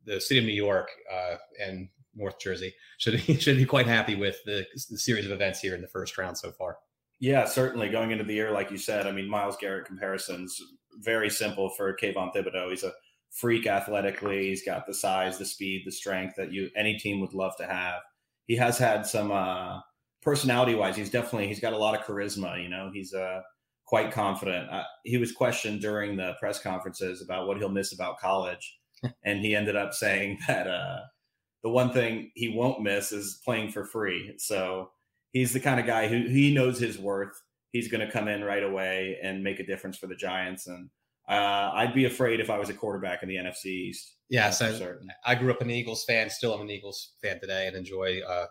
the 0.06 0.20
city 0.20 0.40
of 0.40 0.46
New 0.46 0.52
York 0.52 0.90
uh, 1.14 1.36
and 1.64 1.88
North 2.16 2.40
Jersey 2.40 2.74
should 2.98 3.22
should 3.42 3.58
be 3.58 3.66
quite 3.66 3.86
happy 3.86 4.16
with 4.16 4.38
the, 4.46 4.66
the 4.90 4.98
series 4.98 5.26
of 5.26 5.32
events 5.32 5.60
here 5.60 5.76
in 5.76 5.82
the 5.82 5.88
first 5.88 6.18
round 6.18 6.38
so 6.38 6.52
far. 6.52 6.78
Yeah, 7.20 7.46
certainly. 7.46 7.88
Going 7.90 8.10
into 8.10 8.24
the 8.24 8.34
year, 8.34 8.52
like 8.52 8.72
you 8.72 8.80
said, 8.80 9.06
I 9.06 9.12
mean, 9.12 9.30
Myles 9.30 9.58
Garrett 9.58 9.86
comparisons 9.86 10.60
very 10.98 11.30
simple 11.30 11.70
for 11.70 11.96
Kayvon 11.96 12.34
Thibodeaux. 12.36 12.72
He's 12.72 12.84
a 12.84 12.94
freak 13.30 13.68
athletically. 13.68 14.48
He's 14.48 14.66
got 14.66 14.88
the 14.88 14.94
size, 14.94 15.38
the 15.38 15.46
speed, 15.46 15.84
the 15.86 15.92
strength 15.92 16.36
that 16.38 16.52
you 16.52 16.72
any 16.76 16.98
team 16.98 17.22
would 17.22 17.36
love 17.36 17.56
to 17.58 17.68
have. 17.68 18.02
He 18.48 18.56
has 18.56 18.80
had 18.80 19.06
some 19.06 19.32
uh, 19.32 19.82
personality 20.22 20.76
wise. 20.76 20.96
He's 20.96 21.10
definitely 21.10 21.48
he's 21.48 21.60
got 21.60 21.74
a 21.74 21.78
lot 21.78 22.00
of 22.00 22.06
charisma. 22.06 22.62
You 22.62 22.70
know, 22.70 22.92
he's 22.94 23.14
uh, 23.14 23.42
quite 23.86 24.12
confident. 24.12 24.70
Uh, 24.70 24.84
he 25.04 25.18
was 25.18 25.32
questioned 25.32 25.82
during 25.82 26.16
the 26.16 26.34
press 26.40 26.62
conferences 26.62 27.22
about 27.22 27.48
what 27.48 27.58
he'll 27.58 27.70
miss 27.70 27.94
about 27.94 28.20
college, 28.20 28.80
and 29.24 29.40
he 29.40 29.56
ended 29.56 29.76
up 29.76 29.94
saying 29.94 30.40
that 30.48 30.68
uh, 30.68 31.00
the 31.64 31.70
one 31.70 31.92
thing 31.92 32.32
he 32.36 32.50
won't 32.50 32.82
miss 32.82 33.12
is 33.12 33.42
playing 33.46 33.72
for 33.72 33.86
free. 33.86 34.34
So 34.38 34.92
he's 35.32 35.54
the 35.54 35.60
kind 35.60 35.80
of 35.80 35.86
guy 35.86 36.08
who 36.08 36.28
he 36.28 36.54
knows 36.54 36.80
his 36.80 36.98
worth 36.98 37.34
he's 37.72 37.88
going 37.88 38.06
to 38.06 38.12
come 38.12 38.28
in 38.28 38.44
right 38.44 38.64
away 38.64 39.18
and 39.24 39.44
make 39.44 39.60
a 39.60 39.66
difference 39.66 39.98
for 39.98 40.08
the 40.08 40.16
Giants. 40.16 40.68
And 40.68 40.90
uh, 41.28 41.72
I'd 41.74 41.94
be 41.94 42.06
afraid 42.06 42.40
if 42.40 42.50
I 42.50 42.58
was 42.58 42.70
a 42.70 42.74
quarterback 42.74 43.24
in 43.24 43.30
the 43.30 43.36
NFC 43.36 43.66
East. 43.66 44.16
Yes, 44.30 44.62
I, 44.62 44.74
I, 45.26 45.36
grew 45.36 45.52
up 45.52 45.62
an 45.62 45.70
Eagles 45.70 46.06
fan. 46.06 46.30
Still, 46.30 46.54
I'm 46.54 46.62
an 46.62 46.70
Eagles 46.70 47.14
fan 47.22 47.40
today, 47.40 47.68
and 47.68 47.76
enjoy 47.76 48.22
uh, 48.28 48.46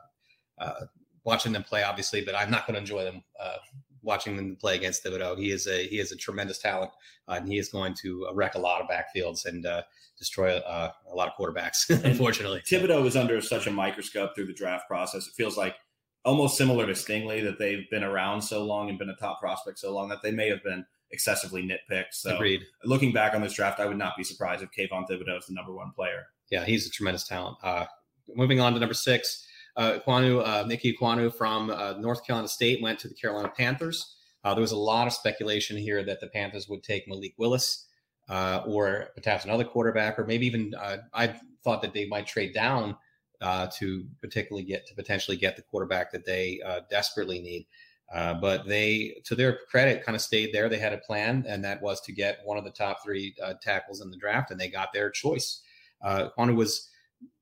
uh, 0.60 0.80
watching 1.24 1.52
them 1.52 1.62
play. 1.62 1.82
Obviously, 1.82 2.24
but 2.24 2.34
I'm 2.34 2.50
not 2.50 2.66
going 2.66 2.74
to 2.74 2.80
enjoy 2.80 3.04
them 3.04 3.22
uh, 3.40 3.56
watching 4.02 4.36
them 4.36 4.56
play 4.56 4.76
against 4.76 5.04
Thibodeaux. 5.04 5.38
He 5.38 5.50
is 5.50 5.66
a 5.66 5.86
he 5.86 5.98
is 5.98 6.12
a 6.12 6.16
tremendous 6.16 6.58
talent, 6.58 6.90
uh, 7.28 7.34
and 7.34 7.48
he 7.48 7.58
is 7.58 7.68
going 7.68 7.94
to 8.02 8.28
wreck 8.34 8.54
a 8.54 8.58
lot 8.58 8.80
of 8.80 8.88
backfields 8.88 9.46
and 9.46 9.66
uh, 9.66 9.82
destroy 10.18 10.56
a 10.56 10.92
lot 11.14 11.28
of 11.28 11.34
quarterbacks. 11.38 11.88
unfortunately, 12.04 12.62
Thibodeaux 12.66 13.06
is 13.06 13.16
under 13.16 13.40
such 13.40 13.66
a 13.66 13.70
microscope 13.70 14.34
through 14.34 14.46
the 14.46 14.54
draft 14.54 14.86
process. 14.88 15.26
It 15.26 15.34
feels 15.34 15.56
like 15.56 15.76
almost 16.24 16.56
similar 16.56 16.86
to 16.86 16.92
Stingley 16.92 17.42
that 17.42 17.58
they've 17.58 17.88
been 17.90 18.04
around 18.04 18.42
so 18.42 18.64
long 18.64 18.90
and 18.90 18.98
been 18.98 19.10
a 19.10 19.16
top 19.16 19.40
prospect 19.40 19.78
so 19.78 19.92
long 19.94 20.08
that 20.10 20.22
they 20.22 20.30
may 20.30 20.48
have 20.48 20.62
been 20.62 20.84
excessively 21.12 21.62
nitpicked. 21.62 22.12
So 22.12 22.34
Agreed. 22.34 22.62
looking 22.84 23.12
back 23.12 23.34
on 23.34 23.42
this 23.42 23.54
draft, 23.54 23.80
I 23.80 23.86
would 23.86 23.96
not 23.96 24.16
be 24.16 24.24
surprised 24.24 24.62
if 24.62 24.70
Kayvon 24.70 25.08
Thibodeaux 25.08 25.38
is 25.38 25.46
the 25.46 25.54
number 25.54 25.72
one 25.72 25.92
player. 25.94 26.26
Yeah, 26.50 26.64
he's 26.64 26.86
a 26.86 26.90
tremendous 26.90 27.26
talent. 27.26 27.56
Uh, 27.62 27.86
moving 28.34 28.60
on 28.60 28.74
to 28.74 28.80
number 28.80 28.94
six, 28.94 29.46
uh, 29.76 29.98
Ekwonu, 29.98 30.46
uh, 30.46 30.66
Nicky 30.66 30.96
Ekwonu 30.96 31.34
from 31.34 31.70
uh, 31.70 31.94
North 31.98 32.26
Carolina 32.26 32.48
State 32.48 32.82
went 32.82 32.98
to 33.00 33.08
the 33.08 33.14
Carolina 33.14 33.52
Panthers. 33.56 34.16
Uh, 34.42 34.54
there 34.54 34.62
was 34.62 34.72
a 34.72 34.76
lot 34.76 35.06
of 35.06 35.12
speculation 35.12 35.76
here 35.76 36.02
that 36.02 36.20
the 36.20 36.28
Panthers 36.28 36.68
would 36.68 36.82
take 36.82 37.06
Malik 37.06 37.34
Willis 37.36 37.86
uh, 38.28 38.62
or 38.66 39.08
perhaps 39.22 39.44
another 39.44 39.64
quarterback, 39.64 40.18
or 40.18 40.24
maybe 40.24 40.46
even 40.46 40.74
uh, 40.74 40.98
I 41.12 41.34
thought 41.62 41.82
that 41.82 41.92
they 41.92 42.06
might 42.06 42.26
trade 42.26 42.54
down 42.54 42.96
uh, 43.40 43.66
to 43.78 44.06
particularly 44.20 44.64
get 44.64 44.86
to 44.86 44.94
potentially 44.94 45.36
get 45.36 45.56
the 45.56 45.62
quarterback 45.62 46.12
that 46.12 46.24
they 46.24 46.60
desperately 46.90 47.40
need. 47.40 47.66
Uh, 48.12 48.34
but 48.34 48.66
they, 48.66 49.20
to 49.24 49.36
their 49.36 49.58
credit, 49.70 50.04
kind 50.04 50.16
of 50.16 50.22
stayed 50.22 50.52
there. 50.52 50.68
They 50.68 50.78
had 50.78 50.92
a 50.92 50.98
plan, 50.98 51.44
and 51.46 51.64
that 51.64 51.80
was 51.80 52.00
to 52.02 52.12
get 52.12 52.40
one 52.44 52.58
of 52.58 52.64
the 52.64 52.70
top 52.70 53.04
three 53.04 53.34
tackles 53.62 54.00
in 54.00 54.10
the 54.10 54.16
draft, 54.16 54.50
and 54.50 54.60
they 54.60 54.68
got 54.68 54.92
their 54.92 55.10
choice. 55.10 55.62
Uh, 56.02 56.28
was 56.36 56.89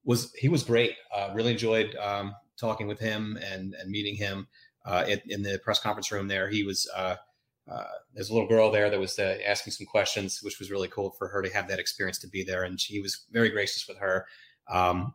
was 0.08 0.32
he 0.34 0.48
was 0.48 0.64
great. 0.64 0.94
Uh, 1.14 1.30
really 1.34 1.52
enjoyed 1.52 1.94
um, 1.96 2.34
talking 2.58 2.88
with 2.88 2.98
him 2.98 3.38
and 3.44 3.74
and 3.74 3.90
meeting 3.90 4.16
him 4.16 4.48
uh, 4.86 5.04
in, 5.06 5.20
in, 5.26 5.42
the 5.42 5.60
press 5.62 5.78
conference 5.78 6.10
room. 6.10 6.26
There, 6.26 6.48
he 6.48 6.64
was. 6.64 6.90
Uh, 6.96 7.16
there's 8.14 8.30
a 8.30 8.32
little 8.32 8.48
girl 8.48 8.70
there 8.70 8.88
that 8.88 8.98
was 8.98 9.18
asking 9.18 9.74
some 9.74 9.86
questions, 9.86 10.40
which 10.42 10.58
was 10.58 10.70
really 10.70 10.88
cool 10.88 11.10
for 11.18 11.28
her 11.28 11.42
to 11.42 11.52
have 11.52 11.68
that 11.68 11.78
experience 11.78 12.18
to 12.18 12.26
be 12.26 12.42
there, 12.42 12.64
and 12.64 12.80
she 12.80 12.98
was 12.98 13.26
very 13.30 13.50
gracious 13.50 13.86
with 13.86 13.98
her. 13.98 14.26
Um, 14.70 15.14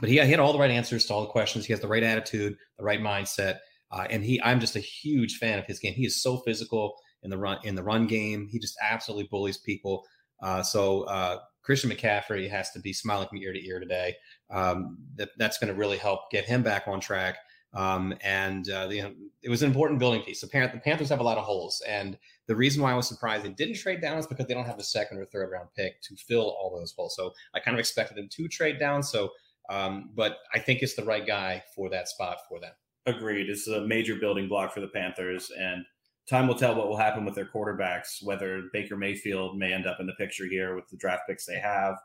but 0.00 0.08
he, 0.08 0.20
he 0.20 0.30
had 0.30 0.38
all 0.38 0.52
the 0.52 0.60
right 0.60 0.70
answers 0.70 1.04
to 1.06 1.12
all 1.12 1.22
the 1.22 1.26
questions. 1.26 1.66
He 1.66 1.72
has 1.72 1.80
the 1.80 1.88
right 1.88 2.04
attitude, 2.04 2.56
the 2.78 2.84
right 2.84 3.00
mindset, 3.00 3.58
uh, 3.90 4.06
and 4.08 4.24
he. 4.24 4.40
I'm 4.40 4.60
just 4.60 4.76
a 4.76 4.80
huge 4.80 5.38
fan 5.38 5.58
of 5.58 5.66
his 5.66 5.80
game. 5.80 5.94
He 5.94 6.06
is 6.06 6.22
so 6.22 6.38
physical 6.38 6.94
in 7.24 7.30
the 7.30 7.38
run 7.38 7.58
in 7.64 7.74
the 7.74 7.82
run 7.82 8.06
game. 8.06 8.46
He 8.48 8.60
just 8.60 8.76
absolutely 8.80 9.26
bullies 9.28 9.58
people. 9.58 10.06
Uh, 10.40 10.62
so 10.62 11.02
uh, 11.02 11.38
Christian 11.62 11.90
McCaffrey 11.90 12.50
has 12.50 12.70
to 12.72 12.80
be 12.80 12.92
smiling 12.92 13.28
from 13.28 13.38
ear 13.38 13.52
to 13.52 13.66
ear 13.66 13.80
today. 13.80 14.16
Um, 14.50 14.98
that 15.16 15.30
that's 15.38 15.58
going 15.58 15.72
to 15.72 15.78
really 15.78 15.98
help 15.98 16.30
get 16.30 16.44
him 16.44 16.62
back 16.62 16.86
on 16.86 17.00
track. 17.00 17.36
Um, 17.74 18.14
and 18.22 18.68
uh, 18.68 18.86
know, 18.88 19.12
it 19.42 19.48
was 19.48 19.62
an 19.62 19.68
important 19.68 19.98
building 19.98 20.22
piece. 20.22 20.42
The, 20.42 20.46
Pan- 20.46 20.70
the 20.74 20.80
Panthers 20.80 21.08
have 21.08 21.20
a 21.20 21.24
lot 21.24 21.38
of 21.38 21.44
holes, 21.44 21.82
and 21.88 22.18
the 22.46 22.54
reason 22.54 22.82
why 22.82 22.92
I 22.92 22.94
was 22.94 23.08
surprised 23.08 23.44
they 23.44 23.48
didn't 23.48 23.76
trade 23.76 24.00
down 24.02 24.18
is 24.18 24.26
because 24.26 24.46
they 24.46 24.54
don't 24.54 24.66
have 24.66 24.78
a 24.78 24.84
second 24.84 25.18
or 25.18 25.24
third 25.24 25.50
round 25.50 25.68
pick 25.74 26.02
to 26.02 26.16
fill 26.16 26.54
all 26.60 26.74
those 26.76 26.92
holes. 26.92 27.16
So 27.16 27.32
I 27.54 27.60
kind 27.60 27.74
of 27.74 27.80
expected 27.80 28.18
them 28.18 28.28
to 28.30 28.48
trade 28.48 28.78
down. 28.78 29.02
So, 29.02 29.30
um, 29.70 30.10
but 30.14 30.36
I 30.54 30.58
think 30.58 30.82
it's 30.82 30.96
the 30.96 31.04
right 31.04 31.26
guy 31.26 31.62
for 31.74 31.88
that 31.90 32.08
spot 32.08 32.38
for 32.48 32.60
them. 32.60 32.72
Agreed. 33.06 33.48
It's 33.48 33.66
a 33.66 33.80
major 33.80 34.16
building 34.16 34.48
block 34.48 34.74
for 34.74 34.80
the 34.80 34.88
Panthers, 34.88 35.50
and 35.58 35.84
time 36.28 36.46
will 36.46 36.54
tell 36.54 36.74
what 36.74 36.88
will 36.88 36.96
happen 36.96 37.24
with 37.24 37.34
their 37.34 37.46
quarterbacks. 37.46 38.22
Whether 38.22 38.64
Baker 38.72 38.96
Mayfield 38.96 39.58
may 39.58 39.72
end 39.72 39.86
up 39.86 39.98
in 40.00 40.06
the 40.06 40.14
picture 40.14 40.46
here 40.46 40.74
with 40.74 40.88
the 40.88 40.96
draft 40.96 41.22
picks 41.28 41.46
they 41.46 41.58
have, 41.58 41.96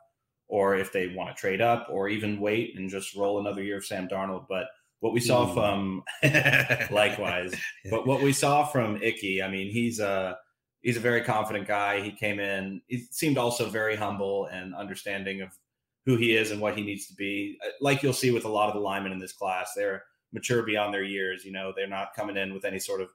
or 0.48 0.76
if 0.76 0.92
they 0.92 1.08
want 1.08 1.34
to 1.34 1.40
trade 1.40 1.60
up, 1.60 1.88
or 1.90 2.08
even 2.08 2.40
wait 2.40 2.76
and 2.76 2.90
just 2.90 3.14
roll 3.14 3.40
another 3.40 3.62
year 3.62 3.78
of 3.78 3.86
Sam 3.86 4.08
Darnold. 4.08 4.46
But 4.48 4.66
what 5.00 5.12
we 5.12 5.20
saw 5.20 5.46
from 5.52 6.02
likewise, 6.90 7.54
but 7.90 8.06
what 8.06 8.22
we 8.22 8.32
saw 8.32 8.64
from 8.64 9.00
Ickey, 9.02 9.42
I 9.42 9.48
mean, 9.48 9.70
he's 9.70 10.00
a 10.00 10.36
he's 10.82 10.96
a 10.96 11.00
very 11.00 11.22
confident 11.22 11.66
guy. 11.66 12.00
He 12.00 12.12
came 12.12 12.40
in, 12.40 12.80
he 12.86 13.06
seemed 13.10 13.38
also 13.38 13.68
very 13.68 13.96
humble 13.96 14.46
and 14.46 14.74
understanding 14.74 15.42
of 15.42 15.50
who 16.06 16.16
he 16.16 16.34
is 16.34 16.50
and 16.50 16.60
what 16.60 16.76
he 16.76 16.82
needs 16.82 17.06
to 17.06 17.14
be. 17.14 17.58
Uh, 17.64 17.70
like 17.80 18.02
you'll 18.02 18.12
see 18.12 18.30
with 18.30 18.44
a 18.44 18.48
lot 18.48 18.68
of 18.68 18.74
the 18.74 18.80
linemen 18.80 19.12
in 19.12 19.18
this 19.18 19.32
class, 19.32 19.72
they're 19.76 20.04
mature 20.32 20.62
beyond 20.62 20.92
their 20.92 21.02
years. 21.02 21.44
You 21.44 21.52
know, 21.52 21.72
they're 21.76 21.86
not 21.86 22.14
coming 22.16 22.36
in 22.36 22.54
with 22.54 22.64
any 22.64 22.78
sort 22.78 23.00
of 23.00 23.08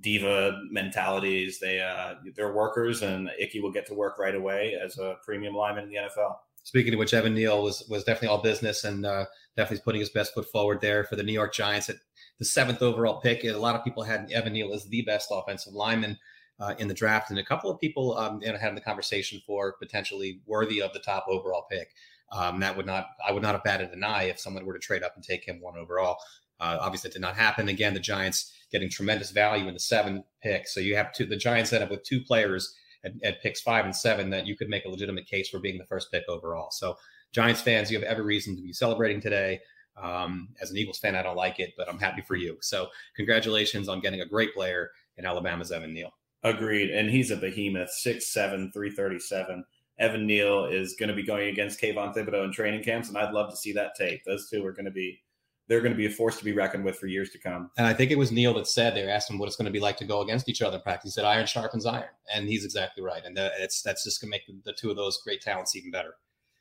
diva 0.00 0.60
mentalities. 0.70 1.58
They 1.58 1.80
uh, 1.80 2.14
they're 2.34 2.54
workers, 2.54 3.02
and 3.02 3.30
Ickey 3.38 3.60
will 3.60 3.72
get 3.72 3.86
to 3.86 3.94
work 3.94 4.18
right 4.18 4.34
away 4.34 4.74
as 4.82 4.98
a 4.98 5.16
premium 5.24 5.54
lineman 5.54 5.84
in 5.84 5.90
the 5.90 5.96
NFL. 5.96 6.36
Speaking 6.62 6.94
of 6.94 6.98
which, 6.98 7.14
Evan 7.14 7.34
Neal 7.34 7.62
was 7.62 7.86
was 7.88 8.04
definitely 8.04 8.28
all 8.28 8.42
business 8.42 8.84
and 8.84 9.06
uh, 9.06 9.26
definitely 9.56 9.82
putting 9.84 10.00
his 10.00 10.10
best 10.10 10.34
foot 10.34 10.50
forward 10.50 10.80
there 10.80 11.04
for 11.04 11.16
the 11.16 11.22
New 11.22 11.32
York 11.32 11.54
Giants 11.54 11.88
at 11.88 11.96
the 12.38 12.44
seventh 12.44 12.82
overall 12.82 13.20
pick. 13.20 13.44
A 13.44 13.52
lot 13.52 13.76
of 13.76 13.84
people 13.84 14.02
had 14.02 14.30
Evan 14.32 14.52
Neal 14.52 14.72
as 14.74 14.84
the 14.84 15.02
best 15.02 15.28
offensive 15.30 15.72
lineman 15.72 16.18
uh, 16.58 16.74
in 16.78 16.88
the 16.88 16.94
draft, 16.94 17.30
and 17.30 17.38
a 17.38 17.44
couple 17.44 17.70
of 17.70 17.80
people 17.80 18.16
um, 18.18 18.40
you 18.42 18.52
know, 18.52 18.58
had 18.58 18.76
the 18.76 18.80
conversation 18.80 19.40
for 19.46 19.74
potentially 19.80 20.40
worthy 20.46 20.82
of 20.82 20.92
the 20.92 20.98
top 20.98 21.26
overall 21.28 21.66
pick. 21.70 21.88
Um, 22.32 22.58
that 22.60 22.76
would 22.76 22.86
not 22.86 23.06
I 23.26 23.30
would 23.30 23.42
not 23.42 23.54
have 23.54 23.62
batted 23.62 23.92
an 23.92 24.02
eye 24.02 24.24
if 24.24 24.40
someone 24.40 24.66
were 24.66 24.74
to 24.74 24.80
trade 24.80 25.04
up 25.04 25.12
and 25.14 25.24
take 25.24 25.46
him 25.46 25.60
one 25.60 25.78
overall. 25.78 26.18
Uh, 26.60 26.78
obviously, 26.80 27.10
it 27.10 27.12
did 27.12 27.22
not 27.22 27.36
happen. 27.36 27.68
Again, 27.68 27.94
the 27.94 28.00
Giants 28.00 28.52
getting 28.72 28.90
tremendous 28.90 29.30
value 29.30 29.68
in 29.68 29.74
the 29.74 29.80
seven 29.80 30.24
pick. 30.42 30.66
So 30.68 30.80
you 30.80 30.96
have 30.96 31.12
two. 31.12 31.26
The 31.26 31.36
Giants 31.36 31.72
end 31.72 31.84
up 31.84 31.90
with 31.90 32.02
two 32.02 32.20
players 32.20 32.74
at, 33.04 33.12
at, 33.22 33.42
picks 33.42 33.60
five 33.60 33.84
and 33.84 33.94
seven 33.94 34.30
that 34.30 34.46
you 34.46 34.56
could 34.56 34.68
make 34.68 34.84
a 34.84 34.88
legitimate 34.88 35.26
case 35.26 35.48
for 35.48 35.58
being 35.58 35.78
the 35.78 35.84
first 35.84 36.10
pick 36.10 36.24
overall. 36.28 36.70
So 36.70 36.96
Giants 37.32 37.60
fans, 37.60 37.90
you 37.90 37.98
have 37.98 38.08
every 38.08 38.24
reason 38.24 38.56
to 38.56 38.62
be 38.62 38.72
celebrating 38.72 39.20
today. 39.20 39.60
Um, 40.02 40.48
as 40.60 40.70
an 40.70 40.76
Eagles 40.76 40.98
fan, 40.98 41.16
I 41.16 41.22
don't 41.22 41.36
like 41.36 41.58
it, 41.58 41.72
but 41.76 41.88
I'm 41.88 41.98
happy 41.98 42.22
for 42.22 42.36
you. 42.36 42.58
So 42.60 42.88
congratulations 43.14 43.88
on 43.88 44.00
getting 44.00 44.20
a 44.20 44.26
great 44.26 44.54
player 44.54 44.90
in 45.16 45.24
Alabama's 45.24 45.72
Evan 45.72 45.94
Neal. 45.94 46.12
Agreed, 46.42 46.90
and 46.90 47.10
he's 47.10 47.30
a 47.30 47.36
behemoth, 47.36 47.90
six 47.90 48.32
seven, 48.32 48.70
three 48.72 48.90
thirty 48.90 49.18
seven. 49.18 49.64
Evan 49.98 50.26
Neal 50.26 50.66
is 50.66 50.94
going 50.98 51.08
to 51.08 51.14
be 51.14 51.22
going 51.22 51.48
against 51.48 51.80
Kayvon 51.80 52.14
Thibodeaux 52.14 52.44
in 52.44 52.52
training 52.52 52.84
camps, 52.84 53.08
and 53.08 53.16
I'd 53.16 53.32
love 53.32 53.50
to 53.50 53.56
see 53.56 53.72
that 53.72 53.94
tape. 53.96 54.20
Those 54.26 54.48
two 54.48 54.64
are 54.64 54.72
going 54.72 54.84
to 54.84 54.90
be 54.90 55.22
they're 55.68 55.80
going 55.80 55.92
to 55.92 55.96
be 55.96 56.06
a 56.06 56.10
force 56.10 56.38
to 56.38 56.44
be 56.44 56.52
reckoned 56.52 56.84
with 56.84 56.96
for 56.96 57.06
years 57.06 57.30
to 57.30 57.38
come. 57.38 57.70
And 57.76 57.86
I 57.86 57.92
think 57.92 58.10
it 58.10 58.18
was 58.18 58.30
Neal 58.30 58.54
that 58.54 58.68
said 58.68 58.94
they 58.94 59.08
asked 59.08 59.30
him 59.30 59.38
what 59.38 59.46
it's 59.46 59.56
going 59.56 59.66
to 59.66 59.72
be 59.72 59.80
like 59.80 59.96
to 59.98 60.04
go 60.04 60.20
against 60.22 60.48
each 60.48 60.62
other 60.62 60.76
in 60.76 60.82
practice. 60.82 61.14
He 61.14 61.20
said 61.20 61.24
iron 61.24 61.46
sharpens 61.46 61.86
iron, 61.86 62.08
and 62.32 62.48
he's 62.48 62.64
exactly 62.64 63.02
right. 63.02 63.22
And 63.24 63.36
it's 63.38 63.82
that's 63.82 64.04
just 64.04 64.20
going 64.20 64.30
to 64.30 64.36
make 64.36 64.46
the, 64.46 64.70
the, 64.70 64.76
two 64.76 64.90
of 64.90 64.96
those 64.96 65.18
great 65.22 65.40
talents 65.40 65.74
even 65.74 65.90
better. 65.90 66.14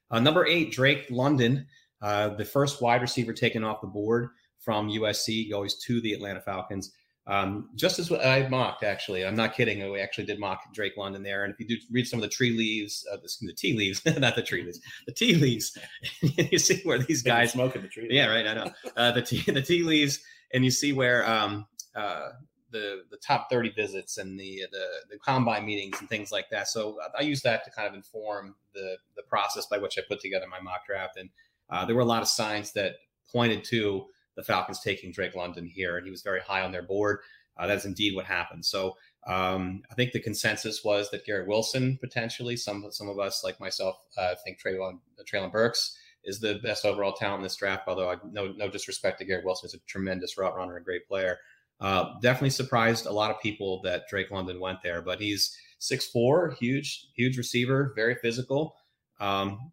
Uh, 0.09 0.19
number 0.19 0.45
eight, 0.47 0.71
Drake 0.71 1.05
London, 1.09 1.67
uh, 2.01 2.29
the 2.29 2.45
first 2.45 2.81
wide 2.81 3.01
receiver 3.01 3.33
taken 3.33 3.63
off 3.63 3.81
the 3.81 3.87
board 3.87 4.29
from 4.59 4.89
USC, 4.89 5.49
goes 5.49 5.77
to 5.83 6.01
the 6.01 6.13
Atlanta 6.13 6.41
Falcons. 6.41 6.91
Um, 7.27 7.69
just 7.75 7.97
as 7.97 8.11
I 8.11 8.47
mocked, 8.49 8.83
actually, 8.83 9.25
I'm 9.25 9.35
not 9.35 9.55
kidding. 9.55 9.91
We 9.91 9.99
actually 9.99 10.25
did 10.25 10.39
mock 10.39 10.73
Drake 10.73 10.95
London 10.95 11.23
there. 11.23 11.43
And 11.43 11.51
if 11.51 11.59
you 11.59 11.67
do 11.67 11.75
read 11.91 12.07
some 12.07 12.19
of 12.19 12.21
the 12.21 12.29
tree 12.29 12.55
leaves, 12.55 13.05
uh, 13.11 13.17
the, 13.17 13.29
the 13.41 13.53
tea 13.53 13.73
leaves, 13.73 14.01
not 14.19 14.35
the 14.35 14.43
tree 14.43 14.63
leaves, 14.63 14.79
the 15.07 15.13
tea 15.13 15.35
leaves, 15.35 15.75
you 16.21 16.59
see 16.59 16.81
where 16.83 16.99
these 16.99 17.23
guys 17.23 17.53
smoking 17.53 17.81
the 17.81 17.87
tree. 17.87 18.07
Yeah, 18.11 18.27
right. 18.27 18.45
I 18.45 18.53
know 18.53 18.71
uh, 18.95 19.11
the 19.11 19.23
tea, 19.23 19.51
the 19.51 19.61
tea 19.61 19.83
leaves, 19.83 20.19
and 20.53 20.63
you 20.63 20.71
see 20.71 20.93
where 20.93 21.27
um, 21.27 21.65
uh, 21.95 22.29
the 22.71 23.03
the 23.09 23.17
top 23.17 23.49
30 23.49 23.71
visits 23.71 24.17
and 24.17 24.39
the 24.39 24.63
the 24.71 24.85
the 25.09 25.17
combine 25.17 25.65
meetings 25.65 25.99
and 25.99 26.09
things 26.09 26.31
like 26.31 26.49
that. 26.51 26.67
So 26.67 26.99
I 27.17 27.23
use 27.23 27.41
that 27.41 27.63
to 27.63 27.71
kind 27.71 27.87
of 27.87 27.95
inform 27.95 28.55
the 28.73 28.97
the 29.15 29.23
process 29.23 29.65
by 29.65 29.77
which 29.77 29.97
I 29.97 30.01
put 30.07 30.19
together 30.19 30.45
my 30.47 30.59
mock 30.59 30.85
draft. 30.85 31.17
And 31.17 31.29
uh, 31.69 31.85
there 31.85 31.95
were 31.95 32.01
a 32.01 32.05
lot 32.05 32.21
of 32.21 32.27
signs 32.27 32.73
that 32.73 32.97
pointed 33.31 33.63
to 33.65 34.05
the 34.35 34.43
Falcons 34.43 34.81
taking 34.81 35.11
Drake 35.11 35.35
London 35.35 35.65
here, 35.65 35.97
and 35.97 36.05
he 36.05 36.11
was 36.11 36.21
very 36.21 36.41
high 36.41 36.61
on 36.61 36.71
their 36.71 36.83
board. 36.83 37.19
Uh, 37.57 37.67
that's 37.67 37.85
indeed 37.85 38.15
what 38.15 38.25
happened. 38.25 38.65
So 38.65 38.97
um, 39.25 39.81
I 39.89 39.95
think 39.95 40.11
the 40.11 40.19
consensus 40.19 40.83
was 40.83 41.09
that 41.11 41.25
Garrett 41.25 41.47
Wilson 41.47 41.97
potentially, 42.01 42.57
some 42.57 42.85
some 42.91 43.09
of 43.09 43.17
us 43.19 43.43
like 43.43 43.59
myself, 43.59 43.97
uh, 44.17 44.35
think 44.43 44.59
Treylon 44.61 44.99
Treylon 45.31 45.51
Burks 45.51 45.97
is 46.25 46.39
the 46.39 46.59
best 46.63 46.85
overall 46.85 47.13
talent 47.13 47.39
in 47.39 47.43
this 47.43 47.55
draft. 47.55 47.87
Although 47.87 48.11
I 48.11 48.15
no 48.29 48.51
no 48.51 48.69
disrespect 48.69 49.19
to 49.19 49.25
Garrett 49.25 49.45
Wilson, 49.45 49.69
he's 49.69 49.79
a 49.79 49.83
tremendous 49.85 50.37
route 50.37 50.55
runner, 50.55 50.75
a 50.75 50.83
great 50.83 51.07
player. 51.07 51.37
Uh, 51.79 52.13
definitely 52.21 52.49
surprised 52.51 53.05
a 53.05 53.11
lot 53.11 53.31
of 53.31 53.41
people 53.41 53.81
that 53.83 54.07
Drake 54.09 54.31
London 54.31 54.59
went 54.59 54.81
there, 54.81 55.01
but 55.01 55.19
he's 55.19 55.57
six 55.79 56.07
four, 56.07 56.55
huge 56.59 57.07
huge 57.15 57.37
receiver, 57.37 57.93
very 57.95 58.15
physical. 58.15 58.75
Um, 59.19 59.71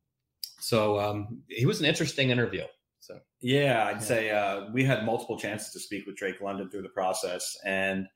so 0.61 1.01
um, 1.01 1.43
he 1.49 1.67
was 1.67 1.81
an 1.81 1.87
interesting 1.87 2.31
interview. 2.31 2.65
So 3.03 3.19
yeah, 3.41 3.87
I'd 3.89 3.97
yeah. 3.97 3.99
say 3.99 4.31
uh, 4.31 4.67
we 4.73 4.85
had 4.85 5.05
multiple 5.05 5.37
chances 5.37 5.73
to 5.73 5.81
speak 5.81 6.07
with 6.07 6.15
Drake 6.15 6.41
London 6.41 6.71
through 6.71 6.83
the 6.83 6.89
process, 6.91 7.57
and 7.67 8.07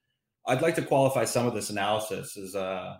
I'd 0.47 0.63
like 0.63 0.77
to 0.77 0.83
qualify 0.83 1.25
some 1.25 1.45
of 1.45 1.55
this 1.55 1.71
analysis 1.71 2.37
as 2.37 2.55
uh, 2.55 2.95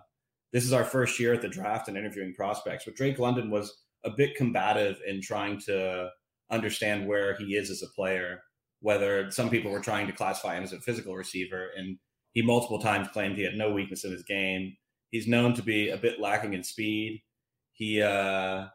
this 0.51 0.65
is 0.65 0.73
our 0.73 0.83
first 0.83 1.17
year 1.17 1.33
at 1.33 1.41
the 1.41 1.47
draft 1.47 1.87
and 1.87 1.97
interviewing 1.97 2.33
prospects. 2.35 2.83
But 2.83 2.95
Drake 2.95 3.19
London 3.19 3.49
was 3.49 3.73
a 4.03 4.09
bit 4.09 4.35
combative 4.35 4.97
in 5.07 5.21
trying 5.21 5.61
to 5.61 6.09
understand 6.51 7.07
where 7.07 7.37
he 7.37 7.55
is 7.55 7.69
as 7.69 7.81
a 7.81 7.93
player. 7.95 8.41
Whether 8.81 9.31
some 9.31 9.49
people 9.49 9.71
were 9.71 9.79
trying 9.79 10.07
to 10.07 10.13
classify 10.13 10.57
him 10.57 10.63
as 10.63 10.73
a 10.73 10.81
physical 10.81 11.15
receiver, 11.15 11.69
and 11.77 11.97
he 12.33 12.41
multiple 12.41 12.79
times 12.79 13.07
claimed 13.07 13.37
he 13.37 13.43
had 13.43 13.55
no 13.55 13.71
weakness 13.71 14.03
in 14.03 14.11
his 14.11 14.23
game. 14.23 14.75
He's 15.11 15.25
known 15.25 15.53
to 15.53 15.63
be 15.63 15.89
a 15.89 15.97
bit 15.97 16.19
lacking 16.19 16.53
in 16.53 16.65
speed. 16.65 17.23
He 17.71 18.01
uh, 18.01 18.65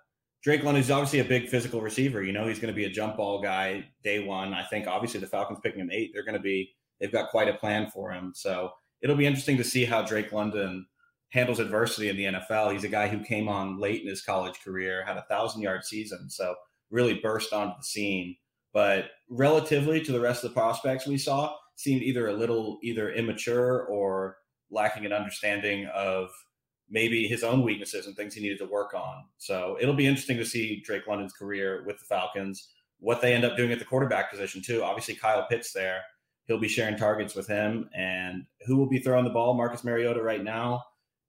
Drake 0.42 0.64
London 0.64 0.82
is 0.82 0.90
obviously 0.90 1.20
a 1.20 1.24
big 1.24 1.48
physical 1.48 1.80
receiver. 1.80 2.22
You 2.22 2.32
know, 2.32 2.48
he's 2.48 2.58
going 2.58 2.72
to 2.72 2.76
be 2.76 2.84
a 2.84 2.90
jump 2.90 3.16
ball 3.16 3.40
guy 3.40 3.86
day 4.02 4.24
one. 4.24 4.52
I 4.52 4.64
think 4.64 4.88
obviously 4.88 5.20
the 5.20 5.26
Falcons 5.26 5.60
picking 5.62 5.80
him 5.80 5.90
eight, 5.92 6.10
they're 6.12 6.24
going 6.24 6.36
to 6.36 6.40
be, 6.40 6.74
they've 7.00 7.12
got 7.12 7.30
quite 7.30 7.48
a 7.48 7.54
plan 7.54 7.88
for 7.90 8.10
him. 8.10 8.32
So 8.34 8.72
it'll 9.02 9.16
be 9.16 9.26
interesting 9.26 9.56
to 9.58 9.64
see 9.64 9.84
how 9.84 10.02
Drake 10.02 10.32
London 10.32 10.86
handles 11.30 11.60
adversity 11.60 12.08
in 12.08 12.16
the 12.16 12.24
NFL. 12.24 12.72
He's 12.72 12.84
a 12.84 12.88
guy 12.88 13.08
who 13.08 13.24
came 13.24 13.48
on 13.48 13.78
late 13.78 14.02
in 14.02 14.08
his 14.08 14.22
college 14.22 14.60
career, 14.64 15.04
had 15.06 15.16
a 15.16 15.24
thousand 15.30 15.62
yard 15.62 15.84
season. 15.84 16.28
So 16.28 16.54
really 16.90 17.14
burst 17.14 17.52
onto 17.52 17.76
the 17.78 17.84
scene. 17.84 18.36
But 18.72 19.10
relatively 19.30 20.00
to 20.02 20.12
the 20.12 20.20
rest 20.20 20.42
of 20.42 20.50
the 20.50 20.54
prospects 20.54 21.06
we 21.06 21.18
saw, 21.18 21.54
seemed 21.76 22.02
either 22.02 22.28
a 22.28 22.34
little 22.34 22.78
either 22.82 23.12
immature 23.12 23.86
or 23.86 24.38
lacking 24.70 25.06
an 25.06 25.12
understanding 25.12 25.86
of 25.94 26.30
maybe 26.92 27.26
his 27.26 27.42
own 27.42 27.62
weaknesses 27.62 28.06
and 28.06 28.14
things 28.14 28.34
he 28.34 28.42
needed 28.42 28.58
to 28.58 28.66
work 28.66 28.92
on. 28.94 29.24
So 29.38 29.78
it'll 29.80 29.94
be 29.94 30.06
interesting 30.06 30.36
to 30.36 30.44
see 30.44 30.82
Drake 30.84 31.08
London's 31.08 31.32
career 31.32 31.82
with 31.86 31.98
the 31.98 32.04
Falcons, 32.04 32.68
what 33.00 33.22
they 33.22 33.34
end 33.34 33.44
up 33.44 33.56
doing 33.56 33.72
at 33.72 33.78
the 33.78 33.84
quarterback 33.84 34.30
position 34.30 34.62
too. 34.62 34.84
Obviously, 34.84 35.14
Kyle 35.14 35.46
Pitts 35.48 35.72
there. 35.72 36.02
He'll 36.46 36.58
be 36.58 36.68
sharing 36.68 36.96
targets 36.96 37.34
with 37.34 37.46
him, 37.46 37.88
and 37.96 38.44
who 38.66 38.76
will 38.76 38.88
be 38.88 38.98
throwing 38.98 39.24
the 39.24 39.30
ball? 39.30 39.54
Marcus 39.54 39.84
Mariota 39.84 40.22
right 40.22 40.44
now. 40.44 40.84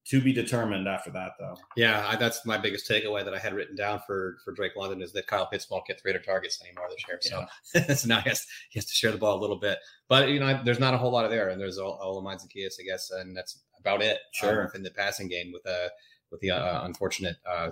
To 0.08 0.20
be 0.20 0.34
determined 0.34 0.86
after 0.86 1.12
that, 1.12 1.32
though. 1.40 1.56
Yeah, 1.78 2.06
I, 2.06 2.18
that's 2.18 2.46
my 2.46 2.58
biggest 2.58 2.90
takeaway 2.90 3.24
that 3.24 3.34
I 3.34 3.40
had 3.40 3.54
written 3.54 3.74
down 3.74 4.02
for 4.06 4.36
for 4.44 4.52
Drake 4.52 4.76
London 4.76 5.02
is 5.02 5.14
that 5.14 5.28
Kyle 5.28 5.46
Pitts 5.46 5.70
won't 5.70 5.86
get 5.86 6.02
300 6.02 6.26
targets 6.26 6.62
anymore 6.62 6.88
this 6.90 7.06
year. 7.08 7.20
So, 7.22 7.46
yeah. 7.74 7.96
so 7.96 8.08
now 8.10 8.20
he 8.20 8.28
has, 8.28 8.46
he 8.70 8.80
has 8.80 8.86
to 8.86 8.94
share 8.94 9.14
the 9.14 9.18
ball 9.18 9.40
a 9.40 9.40
little 9.40 9.56
bit. 9.56 9.78
But 10.10 10.28
you 10.28 10.42
know, 10.42 10.62
there's 10.66 10.80
not 10.82 10.94
a 10.94 10.98
whole 10.98 11.12
lot 11.12 11.24
of 11.24 11.32
there, 11.32 11.50
and 11.50 11.62
there's 11.62 11.78
all, 11.78 11.94
all 12.02 12.18
of 12.18 12.26
Zaccheaus, 12.26 12.74
I 12.82 12.84
guess, 12.84 13.12
and 13.12 13.38
that's 13.38 13.64
about 13.84 14.02
it. 14.02 14.18
Sure. 14.32 14.64
Um, 14.64 14.72
in 14.76 14.84
the 14.84 14.92
passing 14.92 15.28
game 15.28 15.52
with 15.52 15.66
a 15.66 15.86
uh, 15.86 15.90
with 16.32 16.42
the 16.42 16.52
uh, 16.52 16.86
unfortunate 16.86 17.38
uh, 17.48 17.72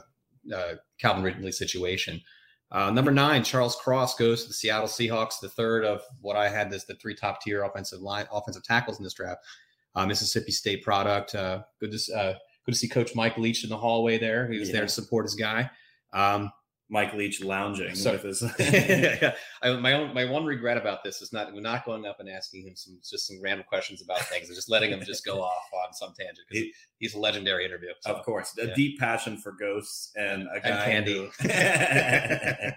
uh, 0.54 0.76
Calvin 1.00 1.24
Ridley 1.24 1.52
situation. 1.52 2.22
Uh, 2.72 2.90
number 2.90 3.12
nine, 3.12 3.44
Charles 3.44 3.76
Cross 3.76 4.16
goes 4.16 4.44
to 4.44 4.48
the 4.48 4.54
Seattle 4.54 4.88
Seahawks, 4.88 5.40
the 5.42 5.50
third 5.50 5.84
of 5.84 6.02
what 6.22 6.38
I 6.38 6.48
had 6.48 6.72
as 6.74 6.86
the 6.86 6.96
three 6.96 7.16
top 7.16 7.42
tier 7.42 7.64
offensive 7.64 8.00
line 8.00 8.28
offensive 8.32 8.64
tackles 8.64 8.98
in 8.98 9.04
this 9.04 9.14
draft. 9.14 9.44
Uh, 9.94 10.06
Mississippi 10.06 10.52
State 10.52 10.84
product. 10.84 11.36
Uh, 11.36 11.64
good 11.82 11.92
to 11.92 12.38
good 12.66 12.72
to 12.72 12.78
see 12.78 12.88
Coach 12.88 13.14
Mike 13.16 13.38
Leach 13.38 13.64
in 13.64 13.70
the 13.70 13.78
hallway 13.78 14.18
there. 14.18 14.50
He 14.50 14.60
was 14.60 14.70
yeah. 14.70 14.76
there 14.78 14.84
to 14.84 14.90
support 14.90 15.26
his 15.26 15.36
guy. 15.36 15.70
Um, 16.14 16.52
Mike 16.94 17.14
Leach 17.14 17.42
lounging 17.42 17.96
So- 17.96 18.12
with 18.12 18.24
his. 18.24 18.42
yeah, 18.60 19.34
I, 19.62 19.72
my 19.78 19.94
own 19.94 20.14
my 20.14 20.26
one 20.26 20.46
regret 20.46 20.78
about 20.78 21.04
this 21.04 21.22
is 21.22 21.32
not 21.32 21.56
not 21.56 21.86
going 21.86 22.06
up 22.06 22.20
and 22.20 22.30
asking 22.30 22.68
him 22.68 22.76
some 22.76 23.00
just 23.10 23.26
some 23.28 23.42
random 23.42 23.66
questions 23.68 24.02
about 24.02 24.20
things 24.26 24.48
and 24.50 24.56
just 24.56 24.70
letting 24.70 24.92
him 24.92 25.02
just 25.06 25.26
go 25.26 25.42
off 25.42 25.64
on 25.88 25.94
some 25.94 26.14
tangent 26.20 26.40
because 26.50 26.64
He- 26.66 26.74
he's 27.00 27.16
a 27.16 27.20
legendary 27.20 27.66
interview. 27.66 27.90
So. 28.02 28.12
Of 28.14 28.26
course, 28.26 28.56
a 28.62 28.68
Yeah. 28.68 28.74
deep 28.76 29.00
passion 29.00 29.38
for 29.38 29.54
ghosts 29.54 30.12
and 30.16 30.44
a 30.44 30.56
And 30.56 30.84
candy. 30.84 31.32
who- 31.40 32.72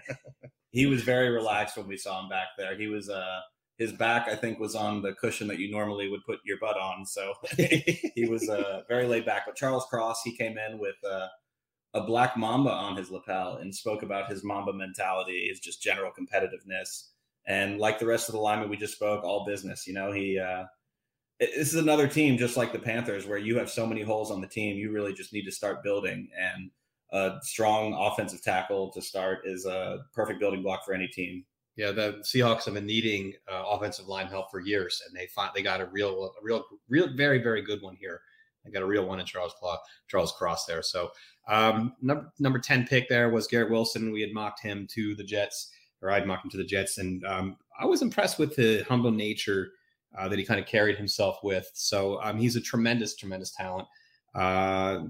he 0.71 0.85
was 0.85 1.01
very 1.03 1.29
relaxed 1.29 1.77
when 1.77 1.87
we 1.87 1.97
saw 1.97 2.21
him 2.21 2.29
back 2.29 2.47
there. 2.57 2.77
He 2.77 2.87
was 2.87 3.09
uh 3.09 3.39
his 3.77 3.91
back, 3.91 4.29
I 4.29 4.35
think, 4.37 4.57
was 4.57 4.73
on 4.73 5.01
the 5.01 5.11
cushion 5.13 5.47
that 5.49 5.59
you 5.59 5.69
normally 5.69 6.07
would 6.07 6.23
put 6.25 6.39
your 6.45 6.57
butt 6.59 6.77
on. 6.77 7.05
So 7.05 7.33
he 7.57 8.25
was 8.29 8.47
uh, 8.47 8.83
very 8.87 9.05
laid 9.05 9.25
back. 9.25 9.43
But 9.45 9.57
Charles 9.57 9.85
Cross, 9.89 10.21
he 10.23 10.31
came 10.37 10.57
in 10.57 10.79
with 10.79 10.95
uh, 11.05 11.27
a 11.95 12.01
black 12.01 12.37
mamba 12.37 12.69
on 12.69 12.95
his 12.95 13.09
lapel 13.09 13.55
and 13.55 13.73
spoke 13.73 14.03
about 14.03 14.29
his 14.29 14.43
mamba 14.43 14.73
mentality, 14.73 15.47
his 15.49 15.59
just 15.59 15.81
general 15.81 16.11
competitiveness, 16.11 17.07
and 17.47 17.79
like 17.79 17.97
the 17.97 18.05
rest 18.05 18.29
of 18.29 18.33
the 18.33 18.41
linemen 18.41 18.69
we 18.69 18.77
just 18.77 18.95
spoke, 18.95 19.23
all 19.23 19.45
business. 19.45 19.87
You 19.87 19.93
know, 19.93 20.11
he. 20.11 20.37
Uh, 20.37 20.65
this 21.39 21.73
is 21.73 21.75
another 21.75 22.07
team 22.07 22.37
just 22.37 22.55
like 22.55 22.71
the 22.71 22.79
Panthers, 22.79 23.25
where 23.25 23.37
you 23.37 23.57
have 23.57 23.69
so 23.69 23.85
many 23.85 24.01
holes 24.01 24.31
on 24.31 24.39
the 24.39 24.47
team, 24.47 24.77
you 24.77 24.91
really 24.91 25.13
just 25.13 25.33
need 25.33 25.43
to 25.43 25.51
start 25.51 25.83
building. 25.83 26.29
And 26.39 26.71
a 27.11 27.39
strong 27.41 27.93
offensive 27.93 28.41
tackle 28.41 28.91
to 28.91 29.01
start 29.01 29.41
is 29.45 29.65
a 29.65 30.05
perfect 30.13 30.39
building 30.39 30.61
block 30.61 30.85
for 30.85 30.93
any 30.93 31.07
team. 31.07 31.43
Yeah, 31.75 31.91
the 31.91 32.19
Seahawks 32.21 32.63
have 32.65 32.73
been 32.73 32.85
needing 32.85 33.33
uh, 33.51 33.63
offensive 33.69 34.07
line 34.07 34.27
help 34.27 34.49
for 34.49 34.61
years, 34.61 35.01
and 35.05 35.15
they 35.15 35.27
they 35.53 35.61
got 35.61 35.81
a 35.81 35.87
real, 35.87 36.31
a 36.39 36.43
real, 36.43 36.63
real, 36.87 37.09
very, 37.15 37.39
very 37.39 37.61
good 37.61 37.81
one 37.81 37.97
here. 37.97 38.21
They 38.65 38.71
got 38.71 38.81
a 38.81 38.87
real 38.87 39.05
one 39.05 39.19
in 39.19 39.25
Charles 39.25 39.53
Claw, 39.59 39.77
Charles 40.07 40.31
Cross 40.31 40.65
there. 40.65 40.81
So 40.81 41.11
um, 41.47 41.93
number 42.01 42.31
number 42.39 42.59
ten 42.59 42.85
pick 42.87 43.07
there 43.07 43.29
was 43.29 43.47
Garrett 43.47 43.71
Wilson. 43.71 44.11
We 44.11 44.21
had 44.21 44.33
mocked 44.33 44.61
him 44.61 44.87
to 44.91 45.15
the 45.15 45.23
Jets, 45.23 45.71
or 46.01 46.09
I'd 46.11 46.25
mocked 46.27 46.45
him 46.45 46.51
to 46.51 46.57
the 46.57 46.63
Jets, 46.65 46.97
and 46.97 47.23
um, 47.25 47.57
I 47.79 47.85
was 47.85 48.01
impressed 48.01 48.39
with 48.39 48.55
the 48.55 48.83
humble 48.87 49.11
nature 49.11 49.69
uh, 50.17 50.27
that 50.29 50.39
he 50.39 50.45
kind 50.45 50.59
of 50.59 50.65
carried 50.65 50.97
himself 50.97 51.37
with. 51.43 51.69
So 51.73 52.21
um, 52.23 52.37
he's 52.37 52.55
a 52.55 52.61
tremendous, 52.61 53.15
tremendous 53.15 53.51
talent. 53.51 53.87
Uh, 54.33 55.03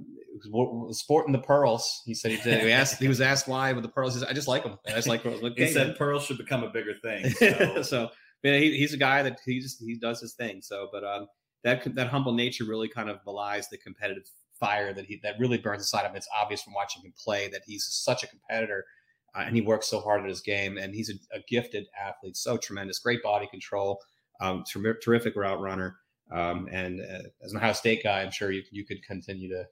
sporting 0.91 1.31
the 1.31 1.39
pearls. 1.39 2.01
He 2.05 2.13
said 2.13 2.31
he 2.31 2.37
did. 2.37 2.61
He 2.61 2.71
asked. 2.71 2.99
He 2.99 3.07
was 3.07 3.21
asked 3.21 3.47
why 3.47 3.71
with 3.73 3.83
the 3.83 3.89
pearls. 3.89 4.13
He 4.13 4.19
said, 4.19 4.29
"I 4.29 4.33
just 4.33 4.47
like 4.47 4.63
them. 4.63 4.77
I 4.85 4.91
just 4.91 5.07
like 5.07 5.23
pearls." 5.23 5.39
He 5.41 5.47
Okay, 5.47 5.71
said 5.71 5.97
pearls 5.97 6.25
should 6.25 6.37
become 6.37 6.63
a 6.63 6.69
bigger 6.69 6.93
thing. 6.93 7.29
so, 7.31 7.81
So 7.81 8.09
yeah, 8.43 8.57
he, 8.57 8.77
he's 8.77 8.93
a 8.93 8.97
guy 8.97 9.23
that 9.23 9.39
he 9.45 9.59
just 9.59 9.81
he 9.83 9.95
does 9.95 10.21
his 10.21 10.33
thing. 10.33 10.61
So, 10.61 10.89
but 10.91 11.03
um, 11.03 11.27
that 11.65 11.95
that 11.95 12.07
humble 12.07 12.31
nature 12.31 12.63
really 12.63 12.87
kind 12.87 13.09
of 13.09 13.23
belies 13.25 13.67
the 13.67 13.77
competitive 13.77 14.29
fire 14.59 14.93
that 14.93 15.05
he 15.05 15.19
that 15.23 15.35
really 15.39 15.57
burns 15.57 15.81
inside 15.81 16.05
of 16.05 16.11
him. 16.11 16.15
It's 16.15 16.29
obvious 16.39 16.61
from 16.61 16.73
watching 16.73 17.03
him 17.03 17.13
play 17.21 17.49
that 17.49 17.63
he's 17.65 17.85
such 17.85 18.23
a 18.23 18.27
competitor, 18.27 18.85
uh, 19.35 19.43
and 19.47 19.55
he 19.55 19.61
works 19.61 19.87
so 19.87 19.99
hard 19.99 20.21
at 20.21 20.29
his 20.29 20.41
game. 20.41 20.77
And 20.77 20.93
he's 20.93 21.09
a, 21.09 21.15
a 21.35 21.39
gifted 21.49 21.87
athlete, 21.99 22.37
so 22.37 22.55
tremendous, 22.55 22.99
great 22.99 23.23
body 23.23 23.47
control, 23.47 23.99
um, 24.39 24.63
ter- 24.71 24.99
terrific 24.99 25.35
route 25.35 25.59
runner. 25.59 25.97
Um, 26.31 26.69
and 26.71 27.01
uh, 27.01 27.27
as 27.43 27.51
an 27.51 27.57
Ohio 27.57 27.73
State 27.73 28.03
guy, 28.03 28.21
I'm 28.21 28.31
sure 28.31 28.51
you 28.51 28.61
you 28.71 28.85
could 28.85 29.03
continue 29.03 29.49
to 29.49 29.65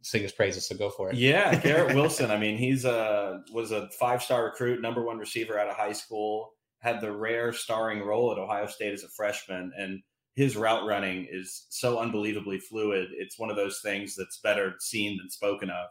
sing 0.00 0.22
his 0.22 0.32
praises. 0.32 0.66
So 0.66 0.76
go 0.76 0.88
for 0.88 1.10
it. 1.10 1.16
Yeah, 1.16 1.54
Garrett 1.60 1.94
Wilson. 1.94 2.30
I 2.30 2.38
mean, 2.38 2.56
he's 2.56 2.86
a 2.86 3.42
was 3.52 3.70
a 3.70 3.90
five 3.90 4.22
star 4.22 4.46
recruit, 4.46 4.80
number 4.80 5.04
one 5.04 5.18
receiver 5.18 5.58
out 5.58 5.68
of 5.68 5.76
high 5.76 5.92
school. 5.92 6.52
Had 6.78 7.02
the 7.02 7.12
rare 7.12 7.52
starring 7.52 8.00
role 8.00 8.32
at 8.32 8.38
Ohio 8.38 8.66
State 8.66 8.94
as 8.94 9.04
a 9.04 9.08
freshman, 9.08 9.72
and 9.76 10.02
his 10.34 10.56
route 10.56 10.84
running 10.84 11.26
is 11.30 11.66
so 11.70 11.98
unbelievably 11.98 12.58
fluid. 12.58 13.08
It's 13.12 13.38
one 13.38 13.50
of 13.50 13.56
those 13.56 13.80
things 13.80 14.16
that's 14.16 14.38
better 14.40 14.74
seen 14.80 15.16
than 15.16 15.30
spoken 15.30 15.70
of. 15.70 15.88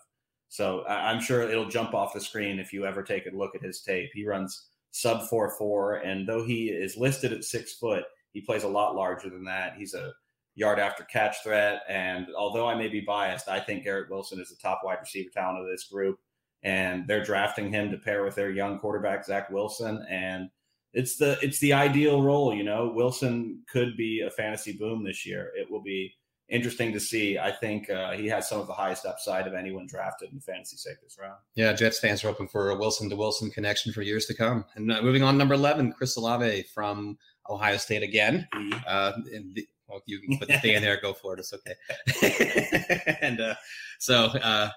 So 0.49 0.81
I- 0.81 1.09
I'm 1.11 1.21
sure 1.21 1.41
it'll 1.41 1.69
jump 1.69 1.93
off 1.93 2.13
the 2.13 2.21
screen 2.21 2.59
if 2.59 2.73
you 2.73 2.85
ever 2.85 3.03
take 3.03 3.25
a 3.25 3.35
look 3.35 3.55
at 3.55 3.61
his 3.61 3.81
tape. 3.81 4.11
He 4.13 4.25
runs 4.25 4.69
sub 4.91 5.27
four 5.27 5.49
four, 5.57 5.95
and 5.95 6.27
though 6.27 6.45
he 6.45 6.69
is 6.69 6.97
listed 6.97 7.33
at 7.33 7.43
six 7.43 7.73
foot, 7.73 8.05
he 8.33 8.41
plays 8.41 8.63
a 8.63 8.67
lot 8.67 8.95
larger 8.95 9.29
than 9.29 9.45
that. 9.45 9.75
He's 9.77 9.93
a 9.93 10.13
yard 10.55 10.77
after 10.79 11.03
catch 11.05 11.41
threat. 11.43 11.81
And 11.87 12.27
although 12.35 12.67
I 12.67 12.75
may 12.75 12.87
be 12.87 13.01
biased, 13.01 13.49
I 13.49 13.59
think 13.59 13.83
Garrett 13.83 14.09
Wilson 14.09 14.39
is 14.39 14.49
the 14.49 14.55
top 14.55 14.81
wide 14.83 14.99
receiver 14.99 15.29
talent 15.33 15.59
of 15.59 15.67
this 15.67 15.85
group. 15.85 16.19
And 16.61 17.07
they're 17.07 17.23
drafting 17.23 17.71
him 17.71 17.91
to 17.91 17.97
pair 17.97 18.23
with 18.23 18.35
their 18.35 18.51
young 18.51 18.79
quarterback, 18.79 19.25
Zach 19.25 19.49
Wilson. 19.49 20.05
And 20.09 20.49
it's 20.93 21.17
the 21.17 21.37
it's 21.41 21.59
the 21.59 21.73
ideal 21.73 22.21
role, 22.21 22.53
you 22.53 22.63
know. 22.63 22.91
Wilson 22.93 23.63
could 23.71 23.97
be 23.97 24.21
a 24.21 24.29
fantasy 24.29 24.73
boom 24.73 25.03
this 25.03 25.25
year. 25.25 25.51
It 25.55 25.69
will 25.69 25.81
be 25.81 26.13
interesting 26.49 26.93
to 26.93 26.99
see. 26.99 27.39
I 27.39 27.51
think 27.51 27.89
uh, 27.89 28.11
he 28.11 28.27
has 28.27 28.47
some 28.47 28.59
of 28.59 28.67
the 28.67 28.73
highest 28.73 29.05
upside 29.05 29.47
of 29.47 29.53
anyone 29.53 29.87
drafted 29.87 30.29
in 30.29 30.35
the 30.35 30.41
fantasy 30.41 30.77
sake 30.77 31.01
this 31.01 31.17
round. 31.19 31.37
Yeah, 31.55 31.73
Jets 31.73 31.99
fans 31.99 32.23
are 32.23 32.27
hoping 32.27 32.47
for 32.47 32.69
a 32.69 32.75
Wilson 32.75 33.09
to 33.09 33.15
Wilson 33.15 33.49
connection 33.49 33.91
for 33.91 34.01
years 34.01 34.27
to 34.27 34.35
come. 34.35 34.65
And 34.75 34.91
uh, 34.91 35.01
moving 35.01 35.23
on, 35.23 35.37
number 35.37 35.55
11, 35.55 35.93
Chris 35.93 36.15
Olave 36.15 36.63
from 36.73 37.17
Ohio 37.49 37.77
State 37.77 38.03
again. 38.03 38.47
Uh, 38.85 39.13
and 39.33 39.55
the, 39.55 39.67
well, 39.87 40.01
you 40.05 40.19
can 40.19 40.37
put 40.37 40.47
the 40.47 40.57
thing 40.61 40.75
in 40.75 40.81
there, 40.81 40.99
go 41.01 41.13
for 41.13 41.33
it. 41.33 41.39
It's 41.39 41.53
okay. 41.53 43.17
and 43.21 43.41
uh, 43.41 43.55
so 43.99 44.25
uh, 44.25 44.69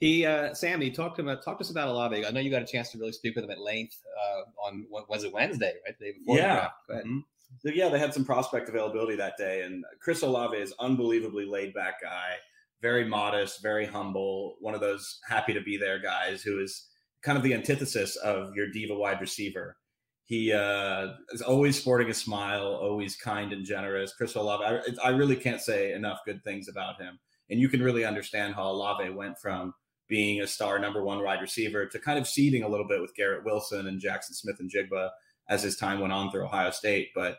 he, 0.00 0.24
uh, 0.26 0.54
Sammy, 0.54 0.90
talked 0.90 1.16
to, 1.18 1.28
him, 1.28 1.38
talk 1.44 1.58
to 1.58 1.64
us 1.64 1.70
about 1.70 1.88
Olave. 1.88 2.26
I 2.26 2.30
know 2.30 2.40
you 2.40 2.50
got 2.50 2.62
a 2.62 2.66
chance 2.66 2.90
to 2.92 2.98
really 2.98 3.12
speak 3.12 3.36
with 3.36 3.44
him 3.44 3.50
at 3.50 3.60
length 3.60 3.98
uh, 4.18 4.66
on, 4.66 4.86
what 4.88 5.08
was 5.08 5.24
it, 5.24 5.32
Wednesday, 5.32 5.74
right? 5.86 5.94
The 5.98 6.04
day 6.06 6.18
before 6.18 6.36
Yeah. 6.38 6.54
draft. 6.54 6.74
Go 6.88 6.94
ahead. 6.94 7.04
Mhm. 7.06 7.24
So, 7.62 7.68
yeah, 7.68 7.88
they 7.88 7.98
had 7.98 8.14
some 8.14 8.24
prospect 8.24 8.68
availability 8.68 9.16
that 9.16 9.36
day, 9.36 9.62
and 9.62 9.84
Chris 10.00 10.22
Olave 10.22 10.56
is 10.56 10.72
unbelievably 10.80 11.44
laid 11.46 11.74
back 11.74 12.00
guy, 12.00 12.36
very 12.80 13.04
modest, 13.04 13.60
very 13.62 13.84
humble, 13.84 14.56
one 14.60 14.74
of 14.74 14.80
those 14.80 15.20
happy 15.28 15.52
to 15.52 15.60
be 15.60 15.76
there 15.76 15.98
guys 15.98 16.42
who 16.42 16.60
is 16.60 16.88
kind 17.22 17.36
of 17.36 17.44
the 17.44 17.52
antithesis 17.52 18.16
of 18.16 18.54
your 18.54 18.70
diva 18.70 18.94
wide 18.94 19.20
receiver. 19.20 19.76
He 20.24 20.52
uh, 20.52 21.14
is 21.32 21.42
always 21.42 21.78
sporting 21.78 22.08
a 22.08 22.14
smile, 22.14 22.64
always 22.68 23.16
kind 23.16 23.52
and 23.52 23.64
generous. 23.66 24.14
Chris 24.14 24.36
Olave, 24.36 24.64
I, 24.64 25.08
I 25.08 25.10
really 25.10 25.36
can't 25.36 25.60
say 25.60 25.92
enough 25.92 26.20
good 26.24 26.42
things 26.44 26.68
about 26.68 27.02
him, 27.02 27.18
and 27.50 27.60
you 27.60 27.68
can 27.68 27.82
really 27.82 28.04
understand 28.04 28.54
how 28.54 28.70
Olave 28.70 29.10
went 29.10 29.36
from 29.38 29.74
being 30.10 30.42
a 30.42 30.46
star 30.46 30.78
number 30.78 31.02
one 31.02 31.22
wide 31.24 31.40
receiver 31.40 31.86
to 31.86 31.98
kind 31.98 32.18
of 32.18 32.28
ceding 32.28 32.62
a 32.62 32.68
little 32.68 32.86
bit 32.86 33.00
with 33.00 33.14
Garrett 33.14 33.44
Wilson 33.44 33.86
and 33.86 34.02
Jaxon 34.02 34.34
Smith-Njigba 34.34 35.08
as 35.48 35.62
his 35.62 35.76
time 35.76 36.00
went 36.00 36.12
on 36.12 36.30
through 36.30 36.44
Ohio 36.44 36.70
State. 36.70 37.08
But 37.14 37.38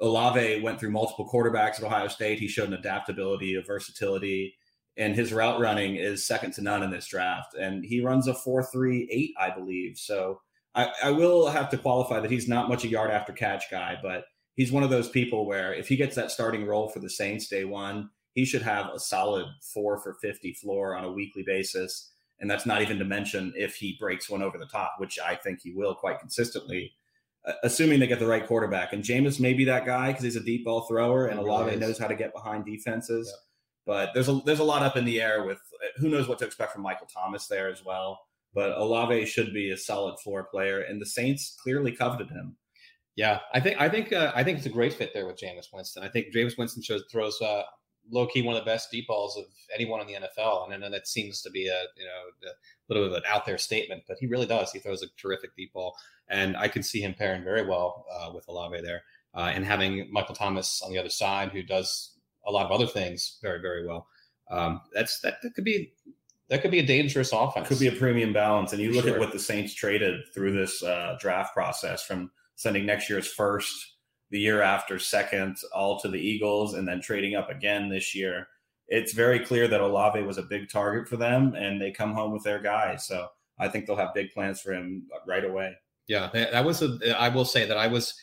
Olave 0.00 0.60
went 0.60 0.80
through 0.80 0.90
multiple 0.90 1.28
quarterbacks 1.32 1.78
at 1.78 1.84
Ohio 1.84 2.08
State. 2.08 2.40
He 2.40 2.48
showed 2.48 2.68
an 2.68 2.74
adaptability, 2.74 3.54
a 3.54 3.62
versatility, 3.62 4.56
and 4.96 5.14
his 5.14 5.32
route 5.32 5.60
running 5.60 5.96
is 5.96 6.26
second 6.26 6.52
to 6.54 6.62
none 6.62 6.82
in 6.82 6.90
this 6.90 7.06
draft. 7.06 7.54
And 7.54 7.84
he 7.84 8.04
runs 8.04 8.26
a 8.26 8.34
4 8.34 8.64
3 8.64 9.08
8, 9.10 9.30
I 9.40 9.50
believe. 9.54 9.96
So 9.96 10.40
I, 10.74 10.90
I 11.04 11.10
will 11.10 11.48
have 11.48 11.70
to 11.70 11.78
qualify 11.78 12.20
that 12.20 12.30
he's 12.30 12.48
not 12.48 12.68
much 12.68 12.84
a 12.84 12.88
yard 12.88 13.10
after 13.10 13.32
catch 13.32 13.70
guy, 13.70 13.96
but 14.02 14.24
he's 14.54 14.72
one 14.72 14.82
of 14.82 14.90
those 14.90 15.08
people 15.08 15.46
where 15.46 15.72
if 15.72 15.88
he 15.88 15.96
gets 15.96 16.16
that 16.16 16.30
starting 16.30 16.66
role 16.66 16.88
for 16.88 16.98
the 16.98 17.10
Saints 17.10 17.48
day 17.48 17.64
one, 17.64 18.10
he 18.34 18.44
should 18.44 18.62
have 18.62 18.90
a 18.94 18.98
solid 18.98 19.46
four 19.62 19.98
for 19.98 20.14
50 20.14 20.54
floor 20.54 20.96
on 20.96 21.04
a 21.04 21.12
weekly 21.12 21.42
basis. 21.42 22.10
And 22.40 22.50
that's 22.50 22.66
not 22.66 22.82
even 22.82 22.98
to 22.98 23.04
mention 23.04 23.52
if 23.56 23.76
he 23.76 23.96
breaks 24.00 24.28
one 24.28 24.42
over 24.42 24.58
the 24.58 24.66
top, 24.66 24.94
which 24.98 25.18
I 25.18 25.36
think 25.36 25.60
he 25.62 25.72
will 25.72 25.94
quite 25.94 26.18
consistently 26.18 26.92
uh, 27.44 27.54
assuming 27.64 27.98
they 27.98 28.06
get 28.06 28.20
the 28.20 28.26
right 28.26 28.46
quarterback. 28.46 28.92
And 28.92 29.02
Jameis 29.02 29.40
may 29.40 29.52
be 29.52 29.64
that 29.64 29.84
guy 29.84 30.08
because 30.08 30.22
he's 30.22 30.36
a 30.36 30.40
deep 30.40 30.64
ball 30.64 30.82
thrower 30.82 31.26
and 31.26 31.42
really 31.42 31.74
is. 31.74 31.80
knows 31.80 31.98
how 31.98 32.06
to 32.06 32.14
get 32.14 32.32
behind 32.32 32.64
defenses. 32.64 33.26
Yep. 33.28 33.38
But 33.84 34.14
there's 34.14 34.28
a 34.28 34.40
there's 34.46 34.60
a 34.60 34.64
lot 34.64 34.82
up 34.82 34.96
in 34.96 35.04
the 35.04 35.20
air 35.20 35.44
with 35.44 35.58
uh, 35.58 36.00
who 36.00 36.08
knows 36.08 36.28
what 36.28 36.38
to 36.38 36.46
expect 36.46 36.72
from 36.72 36.82
Michael 36.82 37.08
Thomas 37.12 37.48
there 37.48 37.68
as 37.68 37.84
well. 37.84 38.20
But 38.54 38.78
Olave 38.78 39.26
should 39.26 39.52
be 39.52 39.70
a 39.70 39.76
solid 39.76 40.20
floor 40.20 40.44
player, 40.44 40.82
and 40.82 41.00
the 41.00 41.06
Saints 41.06 41.56
clearly 41.60 41.90
coveted 41.90 42.30
him. 42.30 42.56
Yeah, 43.16 43.40
I 43.52 43.58
think 43.58 43.80
I 43.80 43.88
think 43.88 44.12
uh, 44.12 44.30
I 44.36 44.44
think 44.44 44.58
it's 44.58 44.66
a 44.66 44.70
great 44.70 44.92
fit 44.92 45.12
there 45.12 45.26
with 45.26 45.36
Jameis 45.36 45.72
Winston. 45.72 46.04
I 46.04 46.08
think 46.08 46.32
Jameis 46.32 46.56
Winston 46.56 46.82
shows 46.82 47.02
throws 47.10 47.40
uh, 47.42 47.62
low 48.10 48.26
key 48.26 48.42
one 48.42 48.56
of 48.56 48.64
the 48.64 48.70
best 48.70 48.90
deep 48.90 49.06
balls 49.06 49.36
of 49.36 49.44
anyone 49.74 50.00
in 50.00 50.06
the 50.06 50.14
NFL, 50.14 50.64
and 50.64 50.74
I 50.74 50.76
know 50.76 50.90
that 50.90 51.08
seems 51.08 51.42
to 51.42 51.50
be 51.50 51.68
a 51.68 51.82
you 51.96 52.04
know 52.04 52.48
a 52.48 52.52
little 52.88 53.08
bit 53.08 53.18
of 53.18 53.24
an 53.24 53.30
out 53.32 53.46
there 53.46 53.58
statement, 53.58 54.02
but 54.06 54.18
he 54.18 54.26
really 54.26 54.46
does. 54.46 54.72
He 54.72 54.78
throws 54.78 55.02
a 55.02 55.06
terrific 55.16 55.54
deep 55.56 55.72
ball, 55.72 55.96
and 56.28 56.56
I 56.56 56.68
can 56.68 56.82
see 56.82 57.00
him 57.00 57.14
pairing 57.14 57.44
very 57.44 57.66
well 57.66 58.06
uh, 58.12 58.30
with 58.34 58.48
Olave 58.48 58.80
there, 58.82 59.02
uh, 59.34 59.50
and 59.54 59.64
having 59.64 60.08
Michael 60.12 60.34
Thomas 60.34 60.82
on 60.84 60.92
the 60.92 60.98
other 60.98 61.10
side 61.10 61.50
who 61.50 61.62
does 61.62 62.18
a 62.46 62.50
lot 62.50 62.66
of 62.66 62.72
other 62.72 62.86
things 62.86 63.38
very 63.42 63.60
very 63.60 63.86
well. 63.86 64.06
Um, 64.50 64.80
that's 64.92 65.20
that, 65.20 65.40
that 65.42 65.54
could 65.54 65.64
be 65.64 65.92
that 66.52 66.60
could 66.60 66.70
be 66.70 66.80
a 66.80 66.86
dangerous 66.86 67.32
offense. 67.32 67.66
Could 67.66 67.78
be 67.78 67.88
a 67.88 67.92
premium 67.92 68.34
balance. 68.34 68.72
And 68.72 68.82
you 68.82 68.92
look 68.92 69.06
sure. 69.06 69.14
at 69.14 69.20
what 69.20 69.32
the 69.32 69.38
Saints 69.38 69.72
traded 69.72 70.20
through 70.34 70.52
this 70.52 70.82
uh, 70.82 71.16
draft 71.18 71.54
process 71.54 72.04
from 72.04 72.30
sending 72.56 72.84
next 72.84 73.08
year's 73.08 73.26
first, 73.26 73.91
the 74.32 74.40
year 74.40 74.62
after 74.62 74.98
second, 74.98 75.58
all 75.74 76.00
to 76.00 76.08
the 76.08 76.18
Eagles, 76.18 76.72
and 76.74 76.88
then 76.88 77.02
trading 77.02 77.36
up 77.36 77.50
again 77.50 77.90
this 77.90 78.14
year. 78.14 78.48
It's 78.88 79.12
very 79.12 79.38
clear 79.38 79.68
that 79.68 79.80
Olave 79.80 80.22
was 80.22 80.38
a 80.38 80.42
big 80.42 80.70
target 80.70 81.06
for 81.06 81.18
them, 81.18 81.54
and 81.54 81.80
they 81.80 81.92
come 81.92 82.14
home 82.14 82.32
with 82.32 82.42
their 82.42 82.58
guy. 82.58 82.96
So 82.96 83.28
I 83.60 83.68
think 83.68 83.86
they'll 83.86 83.96
have 83.96 84.14
big 84.14 84.32
plans 84.32 84.60
for 84.60 84.72
him 84.72 85.06
right 85.28 85.44
away. 85.44 85.76
Yeah, 86.08 86.30
that, 86.32 86.64
was 86.64 86.82
a. 86.82 86.98
I 87.20 87.28
will 87.28 87.44
say 87.44 87.66
that 87.66 87.76
I 87.76 87.86
was. 87.86 88.14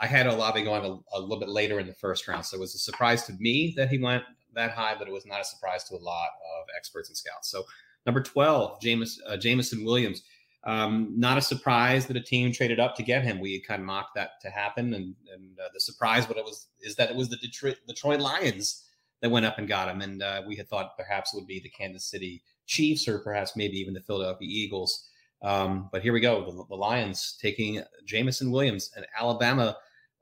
I 0.00 0.06
had 0.06 0.26
Olave 0.26 0.62
going 0.64 0.84
a, 0.84 1.18
a 1.18 1.20
little 1.20 1.40
bit 1.40 1.48
later 1.48 1.78
in 1.78 1.86
the 1.86 1.94
first 1.94 2.26
round, 2.26 2.46
so 2.46 2.56
it 2.56 2.60
was 2.60 2.74
a 2.74 2.78
surprise 2.78 3.24
to 3.24 3.34
me 3.38 3.74
that 3.76 3.90
he 3.90 3.98
went 3.98 4.24
that 4.54 4.70
high, 4.70 4.94
but 4.98 5.08
it 5.08 5.12
was 5.12 5.26
not 5.26 5.40
a 5.40 5.44
surprise 5.44 5.84
to 5.84 5.94
a 5.94 6.02
lot 6.02 6.28
of 6.58 6.66
experts 6.76 7.08
and 7.10 7.16
scouts. 7.16 7.50
So 7.50 7.64
number 8.06 8.22
twelve, 8.22 8.80
James 8.80 9.20
uh, 9.26 9.36
Jameson 9.36 9.84
Williams. 9.84 10.22
Um, 10.66 11.12
not 11.14 11.36
a 11.36 11.42
surprise 11.42 12.06
that 12.06 12.16
a 12.16 12.22
team 12.22 12.50
traded 12.50 12.80
up 12.80 12.96
to 12.96 13.02
get 13.02 13.22
him. 13.22 13.38
We 13.38 13.60
kind 13.60 13.80
of 13.80 13.86
mocked 13.86 14.14
that 14.14 14.40
to 14.42 14.50
happen, 14.50 14.94
and 14.94 15.14
and 15.32 15.58
uh, 15.58 15.68
the 15.74 15.80
surprise, 15.80 16.28
what 16.28 16.38
it 16.38 16.44
was, 16.44 16.68
is 16.80 16.96
that 16.96 17.10
it 17.10 17.16
was 17.16 17.28
the 17.28 17.36
Detroit, 17.36 17.76
Detroit 17.86 18.20
Lions 18.20 18.84
that 19.20 19.30
went 19.30 19.46
up 19.46 19.58
and 19.58 19.68
got 19.68 19.88
him, 19.88 20.00
and 20.00 20.22
uh, 20.22 20.42
we 20.46 20.56
had 20.56 20.68
thought 20.68 20.96
perhaps 20.96 21.32
it 21.32 21.36
would 21.36 21.46
be 21.46 21.60
the 21.60 21.68
Kansas 21.68 22.06
City 22.06 22.42
Chiefs 22.66 23.06
or 23.08 23.18
perhaps 23.18 23.56
maybe 23.56 23.78
even 23.78 23.94
the 23.94 24.00
Philadelphia 24.00 24.48
Eagles. 24.50 25.08
Um, 25.42 25.90
but 25.92 26.02
here 26.02 26.14
we 26.14 26.20
go, 26.20 26.44
the, 26.44 26.64
the, 26.70 26.74
Lions 26.74 27.36
taking 27.40 27.82
Jameson 28.06 28.50
Williams, 28.50 28.90
an 28.96 29.04
Alabama 29.18 29.76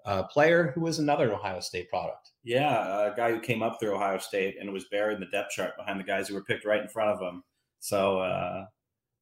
uh, 0.05 0.25
player 0.25 0.73
who 0.75 0.81
was 0.81 0.99
another 0.99 1.33
Ohio 1.33 1.61
State 1.61 1.89
product. 1.89 2.33
Yeah, 2.43 3.13
a 3.13 3.15
guy 3.15 3.31
who 3.31 3.39
came 3.39 3.63
up 3.63 3.79
through 3.79 3.95
Ohio 3.95 4.19
State 4.19 4.57
and 4.61 4.73
was 4.73 4.87
buried 4.91 5.15
in 5.15 5.21
the 5.21 5.27
depth 5.27 5.51
chart 5.51 5.77
behind 5.77 6.01
the 6.01 6.05
guys 6.05 6.27
who 6.27 6.35
were 6.35 6.43
picked 6.43 6.65
right 6.65 6.83
in 6.83 6.89
front 6.89 7.11
of 7.11 7.21
him. 7.21 7.45
So 7.79 8.19
uh, 8.19 8.67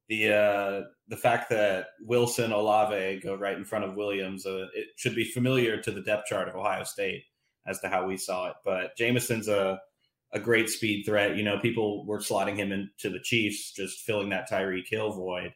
the 0.09 0.33
uh, 0.33 0.81
the 1.11 1.17
fact 1.17 1.49
that 1.49 1.87
Wilson 1.99 2.53
Olave 2.53 3.19
go 3.19 3.35
right 3.35 3.57
in 3.57 3.65
front 3.65 3.83
of 3.83 3.95
Williams, 3.95 4.45
uh, 4.45 4.67
it 4.73 4.87
should 4.95 5.13
be 5.13 5.25
familiar 5.25 5.79
to 5.81 5.91
the 5.91 6.01
depth 6.01 6.27
chart 6.27 6.47
of 6.47 6.55
Ohio 6.55 6.85
State 6.85 7.25
as 7.67 7.81
to 7.81 7.89
how 7.89 8.05
we 8.05 8.15
saw 8.15 8.47
it. 8.47 8.55
But 8.63 8.95
Jameson's 8.97 9.49
a 9.49 9.79
a 10.33 10.39
great 10.39 10.69
speed 10.69 11.03
threat. 11.05 11.35
You 11.35 11.43
know, 11.43 11.59
people 11.59 12.05
were 12.05 12.19
slotting 12.19 12.55
him 12.55 12.71
into 12.71 13.09
the 13.09 13.19
Chiefs, 13.21 13.73
just 13.73 14.05
filling 14.05 14.29
that 14.29 14.49
Tyreek 14.49 14.87
Hill 14.89 15.11
void. 15.11 15.51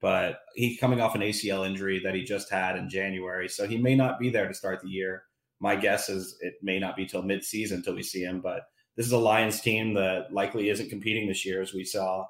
But 0.00 0.38
he's 0.54 0.80
coming 0.80 1.02
off 1.02 1.14
an 1.14 1.20
ACL 1.20 1.66
injury 1.66 2.00
that 2.02 2.14
he 2.14 2.24
just 2.24 2.50
had 2.50 2.76
in 2.76 2.88
January, 2.88 3.50
so 3.50 3.68
he 3.68 3.76
may 3.76 3.94
not 3.94 4.18
be 4.18 4.30
there 4.30 4.48
to 4.48 4.54
start 4.54 4.80
the 4.82 4.88
year. 4.88 5.24
My 5.60 5.76
guess 5.76 6.08
is 6.08 6.34
it 6.40 6.54
may 6.62 6.78
not 6.78 6.96
be 6.96 7.04
till 7.04 7.22
midseason 7.22 7.74
until 7.74 7.94
we 7.94 8.02
see 8.02 8.22
him. 8.22 8.40
But 8.40 8.62
this 8.96 9.04
is 9.04 9.12
a 9.12 9.18
Lions 9.18 9.60
team 9.60 9.92
that 9.94 10.32
likely 10.32 10.70
isn't 10.70 10.88
competing 10.88 11.28
this 11.28 11.44
year, 11.44 11.60
as 11.60 11.74
we 11.74 11.84
saw 11.84 12.24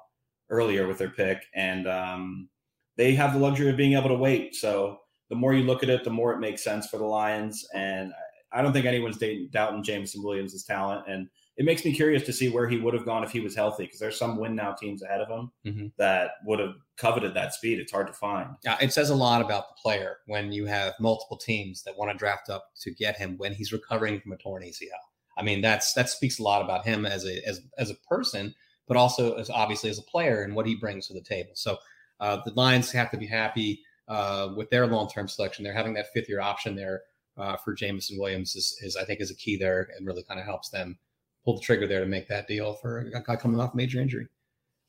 earlier 0.49 0.87
with 0.87 0.97
their 0.97 1.09
pick, 1.09 1.45
and 1.55 1.87
um, 1.87 2.49
they 2.97 3.13
have 3.15 3.33
the 3.33 3.39
luxury 3.39 3.69
of 3.69 3.77
being 3.77 3.93
able 3.93 4.09
to 4.09 4.15
wait. 4.15 4.55
So 4.55 4.99
the 5.29 5.35
more 5.35 5.53
you 5.53 5.63
look 5.63 5.83
at 5.83 5.89
it, 5.89 6.03
the 6.03 6.09
more 6.09 6.33
it 6.33 6.39
makes 6.39 6.63
sense 6.63 6.87
for 6.87 6.97
the 6.97 7.05
Lions. 7.05 7.67
And 7.73 8.13
I 8.51 8.61
don't 8.61 8.73
think 8.73 8.85
anyone's 8.85 9.21
doubting 9.51 9.83
Jameson 9.83 10.23
Williams' 10.23 10.63
talent. 10.63 11.05
And 11.07 11.27
it 11.57 11.65
makes 11.65 11.85
me 11.85 11.93
curious 11.93 12.23
to 12.23 12.33
see 12.33 12.49
where 12.49 12.67
he 12.67 12.77
would 12.77 12.93
have 12.93 13.05
gone 13.05 13.23
if 13.23 13.31
he 13.31 13.39
was 13.39 13.55
healthy, 13.55 13.85
because 13.85 13.99
there's 13.99 14.19
some 14.19 14.37
win 14.37 14.55
now 14.55 14.73
teams 14.73 15.01
ahead 15.01 15.21
of 15.21 15.29
him 15.29 15.51
mm-hmm. 15.65 15.87
that 15.97 16.31
would 16.45 16.59
have 16.59 16.75
coveted 16.97 17.33
that 17.33 17.53
speed. 17.53 17.79
It's 17.79 17.91
hard 17.91 18.07
to 18.07 18.13
find. 18.13 18.49
Yeah, 18.63 18.77
it 18.81 18.91
says 18.91 19.09
a 19.09 19.15
lot 19.15 19.41
about 19.41 19.69
the 19.69 19.81
player 19.81 20.17
when 20.27 20.51
you 20.51 20.65
have 20.65 20.93
multiple 20.99 21.37
teams 21.37 21.83
that 21.83 21.97
want 21.97 22.11
to 22.11 22.17
draft 22.17 22.49
up 22.49 22.71
to 22.81 22.91
get 22.91 23.17
him 23.17 23.37
when 23.37 23.53
he's 23.53 23.71
recovering 23.71 24.19
from 24.19 24.33
a 24.33 24.37
torn 24.37 24.63
ACL. 24.63 24.89
I 25.37 25.43
mean, 25.43 25.61
that's 25.61 25.93
that 25.93 26.09
speaks 26.09 26.39
a 26.39 26.43
lot 26.43 26.61
about 26.61 26.85
him 26.85 27.05
as 27.05 27.25
a 27.25 27.45
as 27.47 27.61
as 27.77 27.89
a 27.89 27.95
person, 28.09 28.53
but 28.87 28.97
also 28.97 29.35
as 29.35 29.49
obviously 29.49 29.89
as 29.89 29.99
a 29.99 30.03
player 30.03 30.43
and 30.43 30.55
what 30.55 30.65
he 30.65 30.75
brings 30.75 31.07
to 31.07 31.13
the 31.13 31.21
table. 31.21 31.51
So 31.55 31.77
uh, 32.19 32.39
the 32.45 32.53
Lions 32.53 32.91
have 32.91 33.11
to 33.11 33.17
be 33.17 33.27
happy 33.27 33.81
uh, 34.07 34.49
with 34.55 34.69
their 34.69 34.87
long 34.87 35.09
term 35.09 35.27
selection. 35.27 35.63
They're 35.63 35.73
having 35.73 35.93
that 35.95 36.11
fifth 36.13 36.29
year 36.29 36.41
option 36.41 36.75
there 36.75 37.03
uh, 37.37 37.57
for 37.57 37.73
Jameson 37.73 38.17
Williams 38.17 38.55
is, 38.55 38.77
is, 38.81 38.95
I 38.95 39.03
think 39.03 39.21
is 39.21 39.31
a 39.31 39.35
key 39.35 39.57
there 39.57 39.89
and 39.97 40.07
really 40.07 40.23
kind 40.23 40.39
of 40.39 40.45
helps 40.45 40.69
them 40.69 40.97
pull 41.43 41.55
the 41.55 41.61
trigger 41.61 41.87
there 41.87 41.99
to 41.99 42.05
make 42.05 42.27
that 42.27 42.47
deal 42.47 42.73
for 42.75 42.99
a 42.99 43.21
guy 43.21 43.35
coming 43.35 43.59
off 43.59 43.75
major 43.75 43.99
injury. 43.99 44.27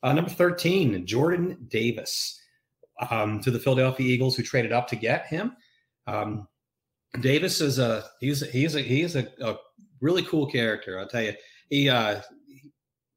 Uh, 0.03 0.13
number 0.13 0.29
13, 0.29 1.05
Jordan 1.05 1.57
Davis 1.69 2.39
um, 3.09 3.39
to 3.41 3.51
the 3.51 3.59
Philadelphia 3.59 4.07
Eagles 4.07 4.35
who 4.35 4.43
traded 4.43 4.71
up 4.71 4.87
to 4.87 4.95
get 4.95 5.27
him. 5.27 5.55
Um, 6.05 6.47
Davis 7.19 7.61
is 7.61 7.79
a 7.79 8.05
he's 8.19 8.47
he's 8.51 8.75
a 8.75 8.81
he's 8.81 9.15
a, 9.15 9.27
a 9.41 9.55
really 10.01 10.23
cool 10.23 10.45
character. 10.45 10.99
I'll 10.99 11.07
tell 11.07 11.23
you. 11.23 11.33
He 11.69 11.89
uh, 11.89 12.21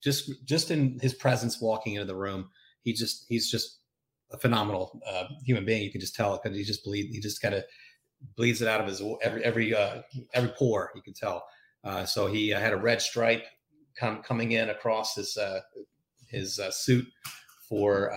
just 0.03 0.45
just 0.45 0.71
in 0.71 0.99
his 1.01 1.15
presence 1.15 1.61
walking 1.61 1.95
into 1.95 2.07
the 2.07 2.17
room, 2.17 2.51
he 2.83 2.93
just 2.93 3.27
he's 3.29 3.51
just 3.51 3.80
a 4.33 4.39
phenomenal 4.39 5.01
uh, 5.07 5.25
human 5.45 5.65
being. 5.65 5.83
You 5.83 5.91
can 5.91 6.01
just 6.01 6.15
tell 6.15 6.39
because 6.43 6.57
he 6.57 6.65
just 6.65 6.85
bleed 6.85 7.11
he 7.11 7.21
just 7.21 7.41
kind 7.43 7.55
of 7.55 7.65
bleeds 8.37 8.63
it 8.63 8.69
out 8.69 8.81
of 8.81 8.87
his 8.87 9.03
every 9.23 9.45
every 9.45 9.75
uh, 9.75 10.03
every 10.35 10.51
pore. 10.51 10.91
You 10.95 11.03
can 11.03 11.15
tell. 11.15 11.45
Uh, 11.83 12.05
so 12.05 12.27
he 12.27 12.53
uh, 12.53 12.61
had 12.61 12.73
a 12.73 12.77
red 12.77 13.01
stripe 13.01 13.45
com- 13.99 14.23
coming 14.23 14.53
in 14.53 14.71
across 14.71 15.15
his 15.15 15.37
uh, 15.37 15.61
his 16.29 16.59
uh, 16.59 16.71
suit 16.71 17.07
for 17.69 18.13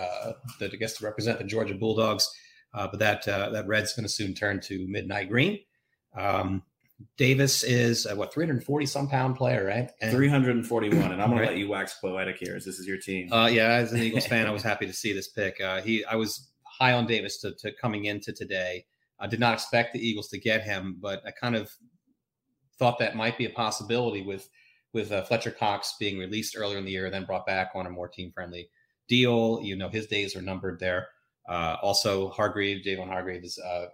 the, 0.58 0.66
I 0.72 0.76
guess 0.76 0.98
to 0.98 1.04
represent 1.04 1.38
the 1.38 1.44
Georgia 1.44 1.74
Bulldogs. 1.74 2.28
but 2.72 2.98
that 2.98 3.24
that 3.24 3.66
red's 3.66 3.94
going 3.94 4.04
to 4.04 4.12
soon 4.12 4.34
turn 4.34 4.60
to 4.62 4.86
midnight 4.88 5.28
green. 5.28 5.60
Um, 6.16 6.62
Davis 7.16 7.64
is 7.64 8.06
uh, 8.06 8.14
what 8.14 8.32
340 8.32 8.86
some 8.86 9.08
pound 9.08 9.36
player, 9.36 9.64
right? 9.64 9.90
And, 10.00 10.12
341, 10.12 11.12
and 11.12 11.20
I'm 11.20 11.30
gonna 11.30 11.40
right. 11.40 11.50
let 11.50 11.58
you 11.58 11.68
wax 11.68 11.98
poetic 12.00 12.36
here, 12.38 12.54
as 12.56 12.64
this 12.64 12.78
is 12.78 12.86
your 12.86 12.98
team. 12.98 13.32
Uh, 13.32 13.46
yeah, 13.46 13.72
as 13.72 13.92
an 13.92 14.00
Eagles 14.00 14.26
fan, 14.28 14.46
I 14.46 14.50
was 14.50 14.62
happy 14.62 14.86
to 14.86 14.92
see 14.92 15.12
this 15.12 15.28
pick. 15.28 15.60
Uh, 15.60 15.80
he, 15.82 16.04
I 16.04 16.16
was 16.16 16.50
high 16.62 16.92
on 16.92 17.06
Davis 17.06 17.40
to, 17.40 17.52
to 17.60 17.72
coming 17.80 18.04
into 18.06 18.32
today. 18.32 18.84
I 19.18 19.26
did 19.26 19.40
not 19.40 19.54
expect 19.54 19.92
the 19.92 20.00
Eagles 20.00 20.28
to 20.28 20.38
get 20.38 20.62
him, 20.62 20.98
but 21.00 21.22
I 21.26 21.30
kind 21.30 21.56
of 21.56 21.70
thought 22.78 22.98
that 22.98 23.16
might 23.16 23.38
be 23.38 23.46
a 23.46 23.50
possibility 23.50 24.22
with 24.22 24.48
with 24.92 25.10
uh, 25.10 25.24
Fletcher 25.24 25.50
Cox 25.50 25.96
being 25.98 26.18
released 26.18 26.56
earlier 26.56 26.78
in 26.78 26.84
the 26.84 26.92
year, 26.92 27.10
then 27.10 27.24
brought 27.24 27.46
back 27.46 27.70
on 27.74 27.86
a 27.86 27.90
more 27.90 28.08
team 28.08 28.30
friendly 28.32 28.68
deal. 29.08 29.60
You 29.62 29.76
know, 29.76 29.88
his 29.88 30.06
days 30.06 30.36
are 30.36 30.42
numbered 30.42 30.78
there. 30.78 31.08
Uh, 31.48 31.76
also, 31.82 32.28
Hargrave, 32.30 32.84
Javon 32.84 33.08
Hargrave 33.08 33.44
is 33.44 33.58
uh, 33.58 33.86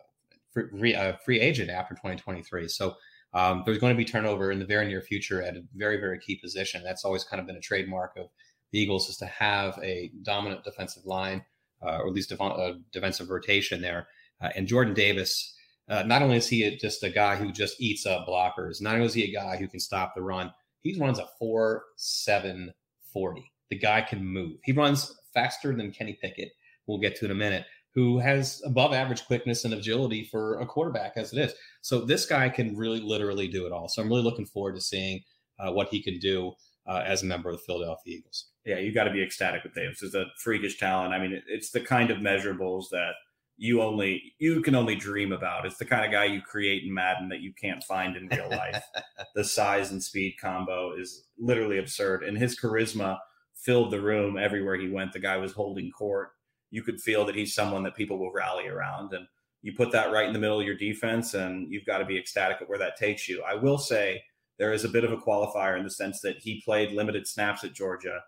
free, 0.52 0.94
uh, 0.94 1.14
free 1.24 1.40
agent 1.40 1.70
after 1.70 1.94
2023. 1.94 2.68
So 2.68 2.94
um, 3.32 3.62
there's 3.64 3.78
going 3.78 3.94
to 3.94 3.98
be 3.98 4.04
turnover 4.04 4.50
in 4.50 4.58
the 4.58 4.64
very 4.64 4.86
near 4.86 5.00
future 5.00 5.42
at 5.42 5.56
a 5.56 5.62
very, 5.74 5.98
very 5.98 6.18
key 6.18 6.36
position. 6.36 6.82
That's 6.82 7.04
always 7.04 7.24
kind 7.24 7.40
of 7.40 7.46
been 7.46 7.56
a 7.56 7.60
trademark 7.60 8.16
of 8.16 8.28
the 8.72 8.80
Eagles 8.80 9.08
is 9.08 9.16
to 9.18 9.26
have 9.26 9.78
a 9.82 10.10
dominant 10.22 10.64
defensive 10.64 11.04
line, 11.04 11.44
uh, 11.82 11.98
or 11.98 12.08
at 12.08 12.12
least 12.12 12.28
def- 12.28 12.40
uh, 12.40 12.74
defensive 12.92 13.30
rotation 13.30 13.80
there. 13.80 14.06
Uh, 14.40 14.50
and 14.56 14.66
Jordan 14.66 14.94
Davis, 14.94 15.54
uh, 15.88 16.02
not 16.04 16.22
only 16.22 16.36
is 16.36 16.48
he 16.48 16.76
just 16.76 17.02
a 17.02 17.10
guy 17.10 17.36
who 17.36 17.52
just 17.52 17.80
eats 17.80 18.06
up 18.06 18.26
blockers, 18.26 18.80
not 18.80 18.94
only 18.94 19.06
is 19.06 19.14
he 19.14 19.24
a 19.24 19.32
guy 19.32 19.56
who 19.56 19.68
can 19.68 19.80
stop 19.80 20.14
the 20.14 20.22
run, 20.22 20.52
he 20.82 20.98
runs 20.98 21.18
a 21.18 21.26
4 21.38 21.82
7 21.96 22.72
40. 23.12 23.52
The 23.70 23.78
guy 23.78 24.02
can 24.02 24.24
move. 24.24 24.58
He 24.64 24.72
runs 24.72 25.14
faster 25.34 25.74
than 25.74 25.92
Kenny 25.92 26.18
Pickett. 26.20 26.52
We'll 26.86 26.98
get 26.98 27.16
to 27.16 27.24
in 27.24 27.30
a 27.30 27.34
minute 27.34 27.66
who 27.94 28.18
has 28.18 28.62
above 28.64 28.92
average 28.92 29.26
quickness 29.26 29.64
and 29.64 29.74
agility 29.74 30.24
for 30.24 30.60
a 30.60 30.66
quarterback 30.66 31.12
as 31.16 31.32
it 31.32 31.38
is. 31.38 31.54
So 31.82 32.00
this 32.00 32.24
guy 32.24 32.48
can 32.48 32.76
really 32.76 33.00
literally 33.00 33.48
do 33.48 33.66
it 33.66 33.72
all. 33.72 33.88
So 33.88 34.00
I'm 34.00 34.08
really 34.08 34.22
looking 34.22 34.46
forward 34.46 34.76
to 34.76 34.80
seeing 34.80 35.22
uh, 35.58 35.72
what 35.72 35.88
he 35.88 36.02
can 36.02 36.18
do 36.18 36.52
uh, 36.86 37.02
as 37.04 37.22
a 37.22 37.26
member 37.26 37.50
of 37.50 37.56
the 37.56 37.62
Philadelphia 37.62 38.18
Eagles. 38.18 38.46
Yeah, 38.64 38.78
you 38.78 38.92
got 38.92 39.04
to 39.04 39.12
be 39.12 39.22
ecstatic 39.22 39.64
with 39.64 39.74
Davis. 39.74 40.02
It's 40.02 40.14
a 40.14 40.26
freakish 40.38 40.78
talent. 40.78 41.14
I 41.14 41.18
mean, 41.18 41.42
it's 41.48 41.70
the 41.70 41.80
kind 41.80 42.10
of 42.10 42.18
measurables 42.18 42.84
that 42.90 43.12
you 43.56 43.82
only 43.82 44.34
you 44.38 44.62
can 44.62 44.74
only 44.74 44.94
dream 44.94 45.32
about. 45.32 45.66
It's 45.66 45.76
the 45.76 45.84
kind 45.84 46.04
of 46.04 46.10
guy 46.10 46.24
you 46.24 46.40
create 46.40 46.84
in 46.84 46.94
Madden 46.94 47.28
that 47.28 47.40
you 47.40 47.52
can't 47.52 47.84
find 47.84 48.16
in 48.16 48.28
real 48.28 48.48
life. 48.50 48.82
the 49.34 49.44
size 49.44 49.90
and 49.90 50.02
speed 50.02 50.36
combo 50.40 50.94
is 50.98 51.26
literally 51.38 51.78
absurd, 51.78 52.22
and 52.22 52.38
his 52.38 52.58
charisma 52.58 53.18
filled 53.54 53.90
the 53.90 54.00
room 54.00 54.38
everywhere 54.38 54.76
he 54.76 54.88
went. 54.88 55.12
The 55.12 55.20
guy 55.20 55.36
was 55.36 55.52
holding 55.52 55.90
court 55.90 56.30
you 56.70 56.82
could 56.82 57.00
feel 57.00 57.24
that 57.26 57.34
he's 57.34 57.54
someone 57.54 57.82
that 57.82 57.96
people 57.96 58.18
will 58.18 58.32
rally 58.32 58.68
around. 58.68 59.12
And 59.12 59.26
you 59.62 59.72
put 59.72 59.92
that 59.92 60.12
right 60.12 60.26
in 60.26 60.32
the 60.32 60.38
middle 60.38 60.60
of 60.60 60.66
your 60.66 60.76
defense, 60.76 61.34
and 61.34 61.70
you've 61.70 61.86
got 61.86 61.98
to 61.98 62.04
be 62.04 62.18
ecstatic 62.18 62.58
at 62.60 62.68
where 62.68 62.78
that 62.78 62.96
takes 62.96 63.28
you. 63.28 63.42
I 63.42 63.54
will 63.54 63.78
say 63.78 64.22
there 64.58 64.72
is 64.72 64.84
a 64.84 64.88
bit 64.88 65.04
of 65.04 65.12
a 65.12 65.16
qualifier 65.16 65.76
in 65.76 65.84
the 65.84 65.90
sense 65.90 66.20
that 66.20 66.38
he 66.38 66.62
played 66.64 66.92
limited 66.92 67.26
snaps 67.26 67.64
at 67.64 67.74
Georgia. 67.74 68.20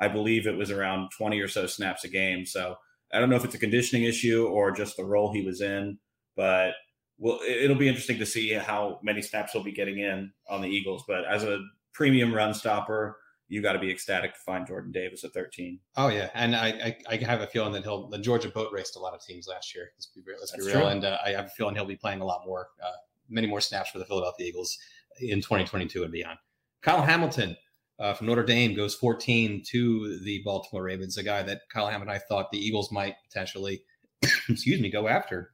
I 0.00 0.08
believe 0.08 0.46
it 0.46 0.56
was 0.56 0.70
around 0.70 1.10
20 1.10 1.38
or 1.40 1.48
so 1.48 1.66
snaps 1.66 2.04
a 2.04 2.08
game. 2.08 2.46
So 2.46 2.76
I 3.12 3.18
don't 3.18 3.28
know 3.28 3.36
if 3.36 3.44
it's 3.44 3.54
a 3.54 3.58
conditioning 3.58 4.04
issue 4.04 4.46
or 4.46 4.70
just 4.70 4.96
the 4.96 5.04
role 5.04 5.32
he 5.32 5.42
was 5.42 5.60
in, 5.60 5.98
but 6.36 6.72
well, 7.18 7.40
it'll 7.46 7.76
be 7.76 7.88
interesting 7.88 8.18
to 8.18 8.26
see 8.26 8.52
how 8.52 8.98
many 9.02 9.20
snaps 9.20 9.52
he'll 9.52 9.62
be 9.62 9.72
getting 9.72 9.98
in 9.98 10.32
on 10.48 10.62
the 10.62 10.68
Eagles. 10.68 11.04
But 11.06 11.24
as 11.26 11.44
a 11.44 11.60
premium 11.92 12.32
run 12.32 12.54
stopper, 12.54 13.18
you 13.50 13.60
got 13.60 13.72
to 13.72 13.80
be 13.80 13.90
ecstatic 13.90 14.32
to 14.32 14.40
find 14.40 14.64
Jordan 14.64 14.92
Davis 14.92 15.24
at 15.24 15.34
13. 15.34 15.80
Oh 15.96 16.06
yeah, 16.08 16.30
and 16.34 16.54
I, 16.54 16.68
I, 16.68 16.96
I 17.10 17.16
have 17.16 17.40
a 17.40 17.48
feeling 17.48 17.72
that 17.72 17.82
he'll 17.82 18.08
the 18.08 18.18
Georgia 18.18 18.48
boat 18.48 18.72
raced 18.72 18.94
a 18.94 19.00
lot 19.00 19.12
of 19.12 19.20
teams 19.22 19.48
last 19.48 19.74
year. 19.74 19.90
Let's 19.96 20.06
be, 20.06 20.22
let's 20.38 20.52
be 20.52 20.62
real, 20.62 20.72
true. 20.72 20.86
and 20.86 21.04
uh, 21.04 21.18
I 21.24 21.30
have 21.30 21.46
a 21.46 21.50
feeling 21.50 21.74
he'll 21.74 21.84
be 21.84 21.96
playing 21.96 22.20
a 22.20 22.24
lot 22.24 22.42
more, 22.46 22.68
uh, 22.82 22.92
many 23.28 23.48
more 23.48 23.60
snaps 23.60 23.90
for 23.90 23.98
the 23.98 24.04
Philadelphia 24.04 24.46
Eagles 24.46 24.78
in 25.20 25.40
2022 25.40 26.04
and 26.04 26.12
beyond. 26.12 26.38
Kyle 26.80 27.02
Hamilton 27.02 27.56
uh, 27.98 28.14
from 28.14 28.28
Notre 28.28 28.44
Dame 28.44 28.74
goes 28.74 28.94
14 28.94 29.64
to 29.66 30.20
the 30.20 30.42
Baltimore 30.44 30.84
Ravens, 30.84 31.18
a 31.18 31.22
guy 31.24 31.42
that 31.42 31.62
Kyle 31.72 31.86
Hamilton 31.86 32.08
and 32.08 32.16
I 32.16 32.24
thought 32.28 32.52
the 32.52 32.64
Eagles 32.64 32.92
might 32.92 33.16
potentially, 33.28 33.82
excuse 34.48 34.80
me, 34.80 34.90
go 34.90 35.08
after, 35.08 35.50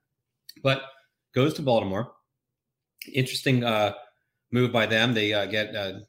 but 0.63 0.83
goes 1.35 1.55
to 1.55 1.63
Baltimore. 1.63 2.13
Interesting 3.13 3.65
uh, 3.65 3.95
move 4.53 4.71
by 4.71 4.85
them. 4.85 5.15
They 5.15 5.33
uh, 5.33 5.47
get 5.47 5.75
uh, 5.75 6.01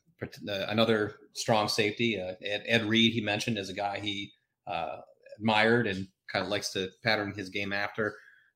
another 0.41 1.15
strong 1.33 1.67
safety. 1.67 2.19
Uh, 2.19 2.33
Ed, 2.43 2.63
Ed, 2.65 2.85
Reed, 2.85 3.13
he 3.13 3.21
mentioned, 3.21 3.57
as 3.57 3.69
a 3.69 3.73
guy 3.73 3.99
he 3.99 4.31
uh, 4.65 4.97
admired 5.37 5.87
and 5.87 6.07
kind 6.31 6.43
of 6.43 6.49
likes 6.49 6.71
to 6.73 6.89
pattern 7.03 7.33
his 7.35 7.49
game 7.49 7.73
after. 7.73 8.15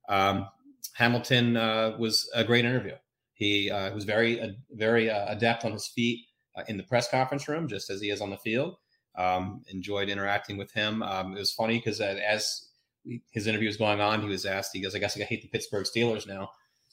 Um, 0.09 0.47
Hamilton 0.93 1.57
uh, 1.57 1.95
was 1.97 2.29
a 2.33 2.43
great 2.43 2.65
interview. 2.65 2.95
He 3.33 3.71
uh, 3.71 3.93
was 3.93 4.03
very, 4.03 4.41
uh, 4.41 4.49
very 4.71 5.09
uh, 5.09 5.25
adept 5.31 5.65
on 5.65 5.71
his 5.71 5.87
feet 5.87 6.25
in 6.67 6.77
the 6.77 6.83
press 6.83 7.09
conference 7.09 7.47
room, 7.47 7.67
just 7.67 7.89
as 7.89 8.01
he 8.01 8.09
is 8.09 8.21
on 8.21 8.29
the 8.29 8.37
field. 8.37 8.75
Um, 9.17 9.63
enjoyed 9.67 10.09
interacting 10.09 10.57
with 10.57 10.71
him. 10.73 11.03
Um, 11.03 11.35
it 11.35 11.39
was 11.39 11.51
funny 11.51 11.77
because 11.77 12.01
as 12.01 12.67
his 13.31 13.47
interview 13.47 13.67
was 13.67 13.77
going 13.77 13.99
on, 13.99 14.21
he 14.21 14.27
was 14.27 14.45
asked, 14.45 14.71
he 14.73 14.81
goes, 14.81 14.95
I 14.95 14.99
guess 14.99 15.19
I 15.19 15.23
hate 15.23 15.41
the 15.41 15.49
Pittsburgh 15.49 15.85
Steelers 15.85 16.27
now. 16.27 16.49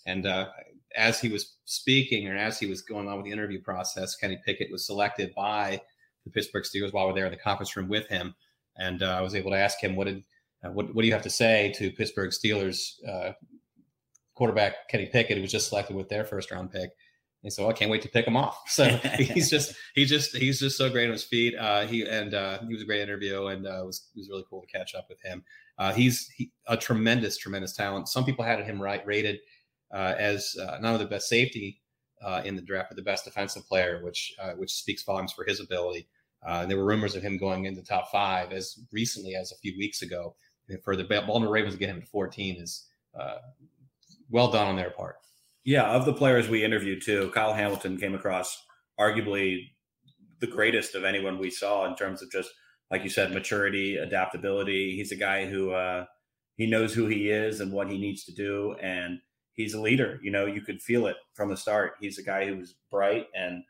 And 0.06 0.26
uh, 0.26 0.48
as 0.96 1.20
he 1.20 1.28
was 1.28 1.56
speaking 1.64 2.28
or 2.28 2.36
as 2.36 2.58
he 2.58 2.66
was 2.66 2.82
going 2.82 3.08
on 3.08 3.16
with 3.16 3.26
the 3.26 3.32
interview 3.32 3.60
process, 3.60 4.16
Kenny 4.16 4.40
Pickett 4.44 4.70
was 4.70 4.86
selected 4.86 5.34
by 5.34 5.80
the 6.24 6.30
Pittsburgh 6.30 6.64
Steelers 6.64 6.92
while 6.92 7.06
we're 7.06 7.14
there 7.14 7.26
in 7.26 7.32
the 7.32 7.38
conference 7.38 7.76
room 7.76 7.88
with 7.88 8.08
him. 8.08 8.34
And 8.76 9.02
uh, 9.02 9.16
I 9.18 9.20
was 9.20 9.34
able 9.34 9.50
to 9.50 9.58
ask 9.58 9.82
him, 9.82 9.96
what 9.96 10.06
did 10.06 10.22
uh, 10.64 10.70
what, 10.70 10.94
what 10.94 11.02
do 11.02 11.06
you 11.06 11.12
have 11.12 11.22
to 11.22 11.30
say 11.30 11.72
to 11.76 11.90
Pittsburgh 11.90 12.30
Steelers 12.30 12.94
uh, 13.08 13.32
quarterback 14.34 14.88
Kenny 14.88 15.06
Pickett, 15.06 15.36
who 15.36 15.42
was 15.42 15.52
just 15.52 15.68
selected 15.68 15.94
with 15.94 16.08
their 16.08 16.24
first 16.24 16.50
round 16.50 16.72
pick? 16.72 16.90
And 17.44 17.52
so 17.52 17.68
I 17.68 17.72
can't 17.72 17.90
wait 17.90 18.02
to 18.02 18.08
pick 18.08 18.26
him 18.26 18.36
off. 18.36 18.58
So 18.68 18.84
he's 19.18 19.50
just 19.50 19.74
he's 19.94 20.08
just 20.08 20.36
he's 20.36 20.58
just 20.58 20.76
so 20.76 20.90
great 20.90 21.06
on 21.06 21.12
his 21.12 21.24
feet. 21.24 21.54
Uh, 21.56 21.86
he 21.86 22.06
and 22.06 22.34
uh, 22.34 22.58
he 22.60 22.72
was 22.72 22.82
a 22.82 22.86
great 22.86 23.00
interview, 23.00 23.46
and 23.46 23.66
uh, 23.66 23.82
it 23.82 23.86
was 23.86 24.08
it 24.14 24.18
was 24.18 24.28
really 24.28 24.44
cool 24.48 24.62
to 24.62 24.66
catch 24.66 24.94
up 24.94 25.06
with 25.08 25.20
him. 25.22 25.44
Uh, 25.78 25.92
he's 25.92 26.28
he, 26.36 26.50
a 26.66 26.76
tremendous 26.76 27.36
tremendous 27.38 27.72
talent. 27.72 28.08
Some 28.08 28.24
people 28.24 28.44
had 28.44 28.64
him 28.64 28.80
right 28.82 29.04
rated 29.06 29.38
uh, 29.92 30.14
as 30.18 30.56
uh, 30.60 30.78
not 30.80 30.92
only 30.92 31.04
the 31.04 31.10
best 31.10 31.28
safety 31.28 31.80
in 32.44 32.56
the 32.56 32.62
draft, 32.62 32.90
but 32.90 32.96
the 32.96 33.02
best 33.02 33.24
defensive 33.24 33.66
player, 33.66 34.00
which 34.04 34.34
which 34.56 34.72
speaks 34.72 35.02
volumes 35.02 35.32
for 35.32 35.44
his 35.44 35.60
ability. 35.60 36.08
there 36.66 36.76
were 36.76 36.84
rumors 36.84 37.14
of 37.14 37.22
him 37.22 37.36
going 37.36 37.64
into 37.64 37.82
top 37.82 38.10
five 38.10 38.52
as 38.52 38.78
recently 38.92 39.34
as 39.34 39.52
a 39.52 39.56
few 39.56 39.76
weeks 39.78 40.02
ago. 40.02 40.34
And 40.68 40.82
for 40.82 40.96
the 40.96 41.04
Baltimore 41.04 41.50
Ravens 41.50 41.74
to 41.74 41.80
get 41.80 41.88
him 41.88 42.00
to 42.00 42.06
14 42.06 42.56
is 42.56 42.86
well 44.30 44.50
done 44.50 44.66
on 44.66 44.76
their 44.76 44.90
part. 44.90 45.16
Yeah, 45.64 45.90
of 45.90 46.04
the 46.04 46.12
players 46.12 46.48
we 46.48 46.64
interviewed 46.64 47.02
too, 47.02 47.30
Kyle 47.34 47.52
Hamilton 47.52 47.98
came 47.98 48.14
across 48.14 48.64
arguably 48.98 49.70
the 50.40 50.46
greatest 50.46 50.94
of 50.94 51.04
anyone 51.04 51.38
we 51.38 51.50
saw 51.50 51.86
in 51.86 51.96
terms 51.96 52.22
of 52.22 52.30
just 52.30 52.50
like 52.90 53.04
you 53.04 53.10
said, 53.10 53.32
maturity, 53.32 53.96
adaptability. 53.96 54.96
He's 54.96 55.12
a 55.12 55.16
guy 55.16 55.46
who 55.46 55.72
uh, 55.72 56.06
he 56.56 56.66
knows 56.66 56.94
who 56.94 57.06
he 57.06 57.30
is 57.30 57.60
and 57.60 57.72
what 57.72 57.90
he 57.90 57.98
needs 57.98 58.24
to 58.24 58.32
do, 58.32 58.74
and 58.80 59.20
he's 59.58 59.74
a 59.74 59.80
leader. 59.80 60.18
You 60.22 60.30
know, 60.30 60.46
you 60.46 60.62
could 60.62 60.80
feel 60.80 61.06
it 61.06 61.16
from 61.34 61.50
the 61.50 61.56
start. 61.56 61.94
He's 62.00 62.16
a 62.16 62.22
guy 62.22 62.46
who 62.46 62.56
was 62.56 62.76
bright, 62.90 63.26
and 63.34 63.62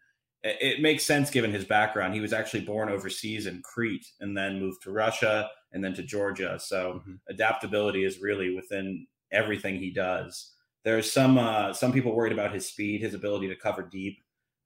it 0.45 0.81
makes 0.81 1.05
sense 1.05 1.31
given 1.31 1.51
his 1.51 1.65
background. 1.65 2.15
He 2.15 2.21
was 2.21 2.33
actually 2.33 2.61
born 2.61 2.89
overseas 2.89 3.47
in 3.47 3.61
Crete 3.63 4.07
and 4.21 4.37
then 4.37 4.61
moved 4.61 4.83
to 4.83 4.93
Russia 4.93 5.51
and 5.73 5.83
then 5.83 5.95
to 5.95 6.03
Georgia. 6.05 6.59
So 6.61 7.01
mm-hmm. 7.01 7.15
adaptability 7.29 8.05
is 8.05 8.21
really 8.21 8.55
within 8.55 9.09
everything 9.33 9.77
he 9.77 9.91
does. 9.91 10.53
There's 10.85 11.11
some 11.11 11.39
uh, 11.39 11.73
some 11.73 11.93
people 11.93 12.15
worried 12.15 12.33
about 12.33 12.55
his 12.55 12.67
speed, 12.67 13.01
his 13.01 13.15
ability 13.15 13.49
to 13.49 13.57
cover 13.57 13.83
deep. 13.83 14.19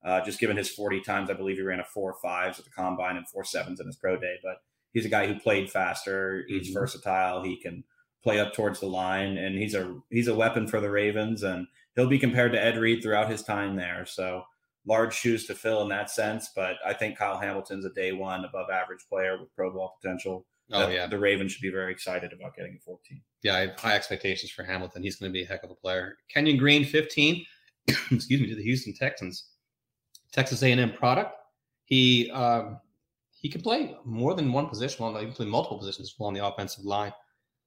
Uh, 0.04 0.20
just 0.20 0.40
given 0.40 0.56
his 0.56 0.68
40 0.68 1.00
times, 1.02 1.30
I 1.30 1.34
believe 1.34 1.56
he 1.56 1.62
ran 1.62 1.78
a 1.78 1.84
four 1.84 2.16
fives 2.20 2.58
at 2.58 2.64
the 2.64 2.72
combine 2.72 3.16
and 3.16 3.28
four 3.28 3.44
sevens 3.44 3.78
in 3.78 3.86
his 3.86 3.96
pro 3.96 4.18
day. 4.18 4.34
But 4.42 4.56
he's 4.92 5.06
a 5.06 5.08
guy 5.08 5.28
who 5.28 5.38
played 5.38 5.70
faster. 5.70 6.44
He's 6.48 6.66
mm-hmm. 6.66 6.74
versatile. 6.74 7.42
He 7.42 7.56
can 7.56 7.84
play 8.22 8.40
up 8.40 8.52
towards 8.52 8.80
the 8.80 8.86
line, 8.86 9.36
and 9.36 9.56
he's 9.56 9.74
a 9.74 10.00
he's 10.10 10.28
a 10.28 10.34
weapon 10.34 10.66
for 10.66 10.80
the 10.80 10.90
Ravens. 10.90 11.42
And 11.42 11.66
he'll 11.94 12.08
be 12.08 12.18
compared 12.18 12.52
to 12.52 12.62
Ed 12.62 12.78
Reed 12.78 13.02
throughout 13.02 13.30
his 13.30 13.42
time 13.42 13.76
there. 13.76 14.06
So 14.06 14.44
large 14.86 15.14
shoes 15.14 15.46
to 15.46 15.54
fill 15.54 15.82
in 15.82 15.88
that 15.88 16.10
sense. 16.10 16.50
But 16.54 16.76
I 16.84 16.92
think 16.92 17.18
Kyle 17.18 17.38
Hamilton's 17.38 17.84
a 17.84 17.90
day 17.90 18.12
one 18.12 18.44
above 18.44 18.70
average 18.70 19.06
player 19.08 19.38
with 19.38 19.54
Pro 19.54 19.72
Bowl 19.72 19.94
potential. 20.00 20.46
Oh 20.70 20.88
yeah, 20.88 21.06
the 21.06 21.18
Ravens 21.18 21.52
should 21.52 21.62
be 21.62 21.70
very 21.70 21.92
excited 21.92 22.32
about 22.32 22.56
getting 22.56 22.76
a 22.76 22.80
14. 22.80 23.20
Yeah, 23.42 23.56
I 23.56 23.60
have 23.60 23.78
high 23.78 23.94
expectations 23.94 24.52
for 24.52 24.62
Hamilton. 24.62 25.02
He's 25.02 25.16
going 25.16 25.30
to 25.30 25.32
be 25.32 25.42
a 25.42 25.46
heck 25.46 25.64
of 25.64 25.70
a 25.70 25.74
player. 25.74 26.16
Kenyon 26.32 26.56
Green, 26.56 26.84
15. 26.84 27.44
excuse 27.88 28.40
me, 28.40 28.48
to 28.48 28.54
the 28.54 28.62
Houston 28.62 28.94
Texans. 28.94 29.48
Texas 30.32 30.62
A&M 30.62 30.92
product. 30.92 31.36
He 31.84 32.30
um, 32.30 32.78
he 33.32 33.48
can 33.48 33.60
play 33.60 33.96
more 34.04 34.34
than 34.34 34.52
one 34.52 34.68
position, 34.68 35.04
on 35.04 35.18
he 35.18 35.30
play 35.32 35.46
multiple 35.46 35.78
positions 35.78 36.14
on 36.20 36.32
the 36.32 36.46
offensive 36.46 36.84
line. 36.84 37.12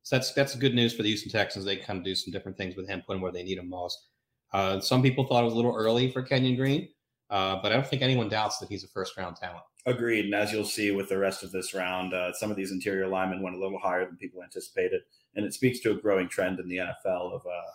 So 0.05 0.15
that's 0.15 0.33
that's 0.33 0.53
good 0.55 0.75
news 0.75 0.93
for 0.93 1.01
the 1.01 1.09
Houston 1.09 1.31
Texans. 1.31 1.65
They 1.65 1.77
kind 1.77 1.97
of 1.97 2.05
do 2.05 2.13
some 2.13 2.31
different 2.31 2.59
things 2.59 2.75
with 2.75 2.87
him, 2.87 3.01
put 3.07 3.15
him 3.15 3.23
where 3.23 3.31
they 3.31 3.41
need 3.41 3.57
him 3.57 3.67
most. 3.67 4.05
Uh, 4.53 4.79
some 4.79 5.01
people 5.01 5.25
thought 5.25 5.41
it 5.41 5.45
was 5.45 5.53
a 5.53 5.57
little 5.57 5.75
early 5.75 6.11
for 6.11 6.21
Kenyon 6.21 6.55
Green, 6.55 6.89
uh, 7.31 7.59
but 7.59 7.71
I 7.71 7.75
don't 7.75 7.87
think 7.87 8.03
anyone 8.03 8.29
doubts 8.29 8.59
that 8.59 8.69
he's 8.69 8.83
a 8.83 8.87
first 8.87 9.17
round 9.17 9.35
talent. 9.35 9.63
Agreed. 9.87 10.25
And 10.25 10.35
as 10.35 10.51
you'll 10.51 10.63
see 10.63 10.91
with 10.91 11.09
the 11.09 11.17
rest 11.17 11.41
of 11.41 11.51
this 11.51 11.73
round, 11.73 12.13
uh, 12.13 12.33
some 12.33 12.51
of 12.51 12.55
these 12.55 12.71
interior 12.71 13.07
linemen 13.07 13.41
went 13.41 13.55
a 13.55 13.59
little 13.59 13.79
higher 13.79 14.05
than 14.05 14.15
people 14.15 14.43
anticipated, 14.43 15.01
and 15.35 15.43
it 15.43 15.55
speaks 15.55 15.79
to 15.79 15.91
a 15.91 15.95
growing 15.95 16.29
trend 16.29 16.59
in 16.59 16.69
the 16.69 16.77
NFL 16.77 17.33
of 17.33 17.41
uh, 17.41 17.71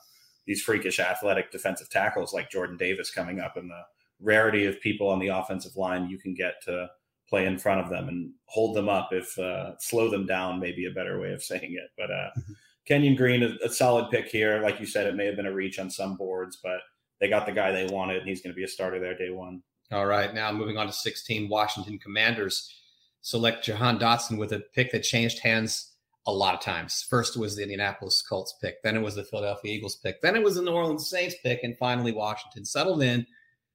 these 0.47 0.63
freakish 0.63 1.01
athletic 1.01 1.51
defensive 1.51 1.91
tackles 1.91 2.33
like 2.33 2.49
Jordan 2.49 2.77
Davis 2.77 3.11
coming 3.11 3.41
up 3.41 3.57
and 3.57 3.69
the 3.69 3.83
rarity 4.21 4.67
of 4.67 4.81
people 4.81 5.09
on 5.09 5.19
the 5.19 5.29
offensive 5.29 5.77
line 5.77 6.09
you 6.09 6.19
can 6.19 6.35
get 6.35 6.63
to 6.63 6.89
play 7.31 7.47
in 7.47 7.57
front 7.57 7.81
of 7.81 7.89
them 7.89 8.09
and 8.09 8.33
hold 8.47 8.75
them 8.77 8.89
up 8.89 9.11
if 9.13 9.39
uh, 9.39 9.79
slow 9.79 10.11
them 10.11 10.27
down 10.27 10.59
may 10.59 10.73
be 10.73 10.87
a 10.87 10.91
better 10.91 11.21
way 11.21 11.33
of 11.33 11.43
saying 11.51 11.79
it. 11.79 11.91
But 11.97 12.11
uh, 12.11 12.31
mm-hmm. 12.37 12.53
kenyon 12.85 13.15
green 13.15 13.43
a, 13.45 13.55
a, 13.65 13.71
solid 13.71 14.11
pick 14.11 14.27
here. 14.27 14.61
Like 14.61 14.81
you 14.81 14.87
said 14.87 15.07
it 15.07 15.15
may 15.15 15.27
have 15.27 15.37
been 15.37 15.47
a 15.47 15.55
reach 15.55 15.79
on 15.79 15.89
some 15.89 16.17
boards 16.17 16.59
but 16.63 16.81
they 17.21 17.29
got 17.29 17.47
the 17.47 17.53
guy 17.53 17.71
they 17.71 17.87
wanted 17.87 18.19
and 18.19 18.29
he's 18.29 18.43
going 18.43 18.53
to 18.53 18.57
be 18.57 18.65
a 18.65 18.69
starter 18.69 18.99
there 18.99 19.17
day 19.17 19.31
one. 19.31 19.63
All 19.93 20.07
right 20.07 20.35
now 20.35 20.53
moving 20.53 20.77
on 20.77 20.89
to 20.89 20.93
16 20.93 21.49
washington 21.49 21.99
commanders. 21.99 22.75
Select 23.23 23.65
jahan 23.65 23.99
dotson 23.99 24.37
with 24.37 24.53
a 24.53 24.61
pick 24.75 24.91
that 24.93 25.05
changed 25.05 25.39
hands 25.39 25.93
a 26.27 26.33
lot 26.33 26.55
of 26.55 26.61
times. 26.61 27.07
First 27.09 27.37
was 27.37 27.55
the 27.55 27.63
indianapolis 27.63 28.23
colts 28.23 28.57
pick 28.61 28.83
then 28.83 28.97
it 28.97 29.03
was 29.03 29.15
the 29.15 29.25
philadelphia 29.25 29.75
eagles 29.75 29.97
pick 29.97 30.21
then 30.21 30.35
it 30.35 30.43
was 30.43 30.57
the 30.57 30.63
new 30.63 30.73
orleans 30.73 31.09
saints 31.09 31.37
pick 31.43 31.61
and 31.63 31.79
finally 31.79 32.13
washington 32.13 32.65
settled 32.65 33.03
in 33.03 33.27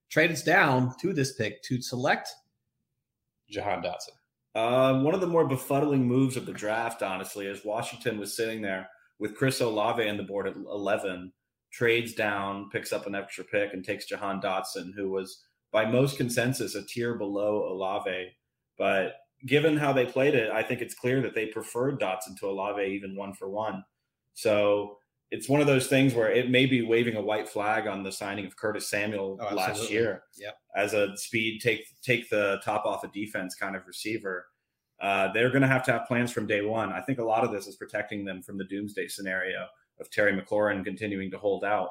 trades 0.10 0.44
down 0.44 0.94
to 1.00 1.14
this 1.14 1.34
pick 1.34 1.62
to 1.64 1.82
select 1.82 2.30
Jahan 3.50 3.84
Dotson. 3.84 4.16
Uh, 4.56 5.02
one 5.02 5.14
of 5.14 5.22
the 5.22 5.28
more 5.28 5.48
befuddling 5.48 6.04
moves 6.04 6.38
of 6.38 6.46
the 6.46 6.54
draft, 6.54 7.04
honestly, 7.04 7.46
is 7.46 7.66
Washington 7.66 8.18
was 8.18 8.36
sitting 8.36 8.62
there 8.62 8.90
with 9.20 9.36
Chris 9.36 9.60
Olave 9.62 10.08
on 10.08 10.18
the 10.18 10.24
board 10.24 10.48
at 10.48 10.56
11, 10.56 11.32
trades 11.72 12.14
down, 12.14 12.70
picks 12.70 12.94
up 12.94 13.06
an 13.06 13.16
extra 13.16 13.44
pick, 13.44 13.74
and 13.74 13.84
takes 13.84 14.06
Jahan 14.06 14.42
Dotson, 14.42 14.94
who 14.96 15.10
was 15.10 15.44
by 15.72 15.86
most 15.86 16.18
consensus 16.18 16.76
a 16.76 16.86
tier 16.86 17.16
below 17.16 17.68
Olave. 17.70 18.32
But 18.78 19.16
given 19.46 19.76
how 19.76 19.92
they 19.92 20.06
played 20.06 20.36
it, 20.36 20.52
I 20.52 20.64
think 20.64 20.82
it's 20.82 20.96
clear 20.96 21.22
that 21.22 21.36
they 21.36 21.48
preferred 21.48 22.00
Dotson 22.00 22.38
to 22.40 22.50
Olave 22.50 22.82
even 22.82 23.16
one 23.16 23.34
for 23.34 23.50
one. 23.50 23.84
So 24.34 24.98
it's 25.32 25.50
one 25.50 25.62
of 25.62 25.68
those 25.68 25.88
things 25.88 26.14
where 26.14 26.32
it 26.32 26.50
may 26.50 26.66
be 26.66 26.82
waving 26.82 27.16
a 27.16 27.22
white 27.22 27.50
flag 27.50 27.88
on 27.88 28.04
the 28.04 28.12
signing 28.12 28.46
of 28.46 28.56
Curtis 28.56 28.90
Samuel 28.90 29.40
oh, 29.42 29.56
last 29.56 29.90
year 29.90 30.24
yep. 30.38 30.58
as 30.76 30.94
a 30.94 31.16
speed 31.18 31.62
take 31.62 31.86
take 32.02 32.30
the 32.30 32.60
top 32.64 32.86
off 32.86 33.04
a 33.04 33.08
defense 33.10 33.56
kind 33.56 33.76
of 33.76 33.88
receiver. 33.88 34.46
Uh, 35.02 35.32
they're 35.34 35.50
going 35.50 35.62
to 35.62 35.68
have 35.68 35.84
to 35.84 35.92
have 35.92 36.06
plans 36.06 36.32
from 36.32 36.48
day 36.48 36.62
one. 36.62 36.94
I 36.94 37.02
think 37.02 37.20
a 37.20 37.24
lot 37.24 37.44
of 37.44 37.52
this 37.52 37.68
is 37.68 37.76
protecting 37.76 38.24
them 38.24 38.42
from 38.42 38.58
the 38.58 38.64
doomsday 38.64 39.08
scenario 39.08 39.68
of 40.00 40.10
Terry 40.10 40.40
McLaurin 40.40 40.86
continuing 40.86 41.30
to 41.32 41.38
hold 41.38 41.66
out. 41.66 41.90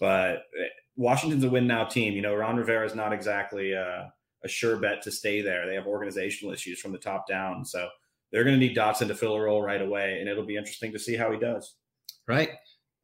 But 0.00 0.42
eh, 0.60 0.68
Washington's 0.96 1.44
a 1.44 1.48
win 1.48 1.66
now 1.66 1.84
team. 1.84 2.14
You 2.14 2.22
know, 2.22 2.34
Ron 2.34 2.56
Rivera 2.56 2.84
is 2.84 2.94
not 2.94 3.12
exactly 3.12 3.72
a, 3.72 4.12
a 4.44 4.48
sure 4.48 4.76
bet 4.76 5.02
to 5.02 5.10
stay 5.10 5.40
there. 5.40 5.66
They 5.66 5.74
have 5.74 5.86
organizational 5.86 6.52
issues 6.52 6.80
from 6.80 6.92
the 6.92 6.98
top 6.98 7.26
down. 7.26 7.64
So 7.64 7.88
they're 8.32 8.44
going 8.44 8.58
to 8.58 8.66
need 8.66 8.76
Dotson 8.76 9.08
to 9.08 9.14
fill 9.14 9.34
a 9.34 9.40
role 9.40 9.62
right 9.62 9.80
away. 9.80 10.18
And 10.20 10.28
it'll 10.28 10.44
be 10.44 10.56
interesting 10.56 10.92
to 10.92 10.98
see 10.98 11.16
how 11.16 11.32
he 11.32 11.38
does. 11.38 11.74
Right. 12.26 12.50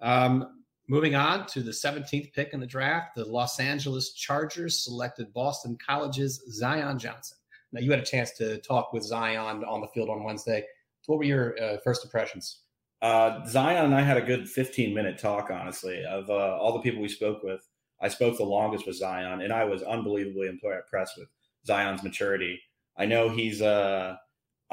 Um, 0.01 0.63
moving 0.89 1.15
on 1.15 1.47
to 1.47 1.63
the 1.63 1.71
17th 1.71 2.33
pick 2.33 2.53
in 2.53 2.61
the 2.61 2.67
draft, 2.67 3.15
the 3.15 3.25
Los 3.25 3.61
Angeles 3.61 4.13
Chargers 4.13 4.85
selected 4.85 5.33
Boston 5.33 5.79
College's 5.85 6.43
Zion 6.51 6.99
Johnson. 6.99 7.39
Now, 7.73 7.81
you 7.81 7.91
had 7.91 8.01
a 8.01 8.05
chance 8.05 8.33
to 8.33 8.59
talk 8.59 8.93
with 8.93 9.03
Zion 9.03 9.65
on 9.65 9.81
the 9.81 9.87
field 9.89 10.11
on 10.11 10.25
Wednesday. 10.25 10.65
What 11.07 11.19
were 11.19 11.25
your 11.25 11.61
uh, 11.63 11.79
first 11.83 12.05
impressions? 12.05 12.61
Uh, 13.01 13.45
Zion 13.47 13.87
and 13.87 13.95
I 13.95 14.03
had 14.03 14.17
a 14.17 14.23
good 14.23 14.49
15 14.49 14.95
minute 14.95 15.19
talk, 15.19 15.51
honestly, 15.51 16.05
of 16.05 16.29
uh, 16.31 16.57
all 16.59 16.73
the 16.73 16.81
people 16.81 17.03
we 17.03 17.09
spoke 17.09 17.43
with. 17.43 17.67
I 18.01 18.09
spoke 18.09 18.37
the 18.37 18.45
longest 18.45 18.87
with 18.87 18.97
Zion, 18.97 19.43
and 19.43 19.53
I 19.53 19.65
was 19.65 19.83
unbelievably 19.83 20.49
impressed 20.49 21.19
with 21.19 21.29
Zion's 21.67 22.03
maturity. 22.03 22.61
I 22.97 23.07
know 23.07 23.29
he's 23.29 23.63
uh, 23.63 24.17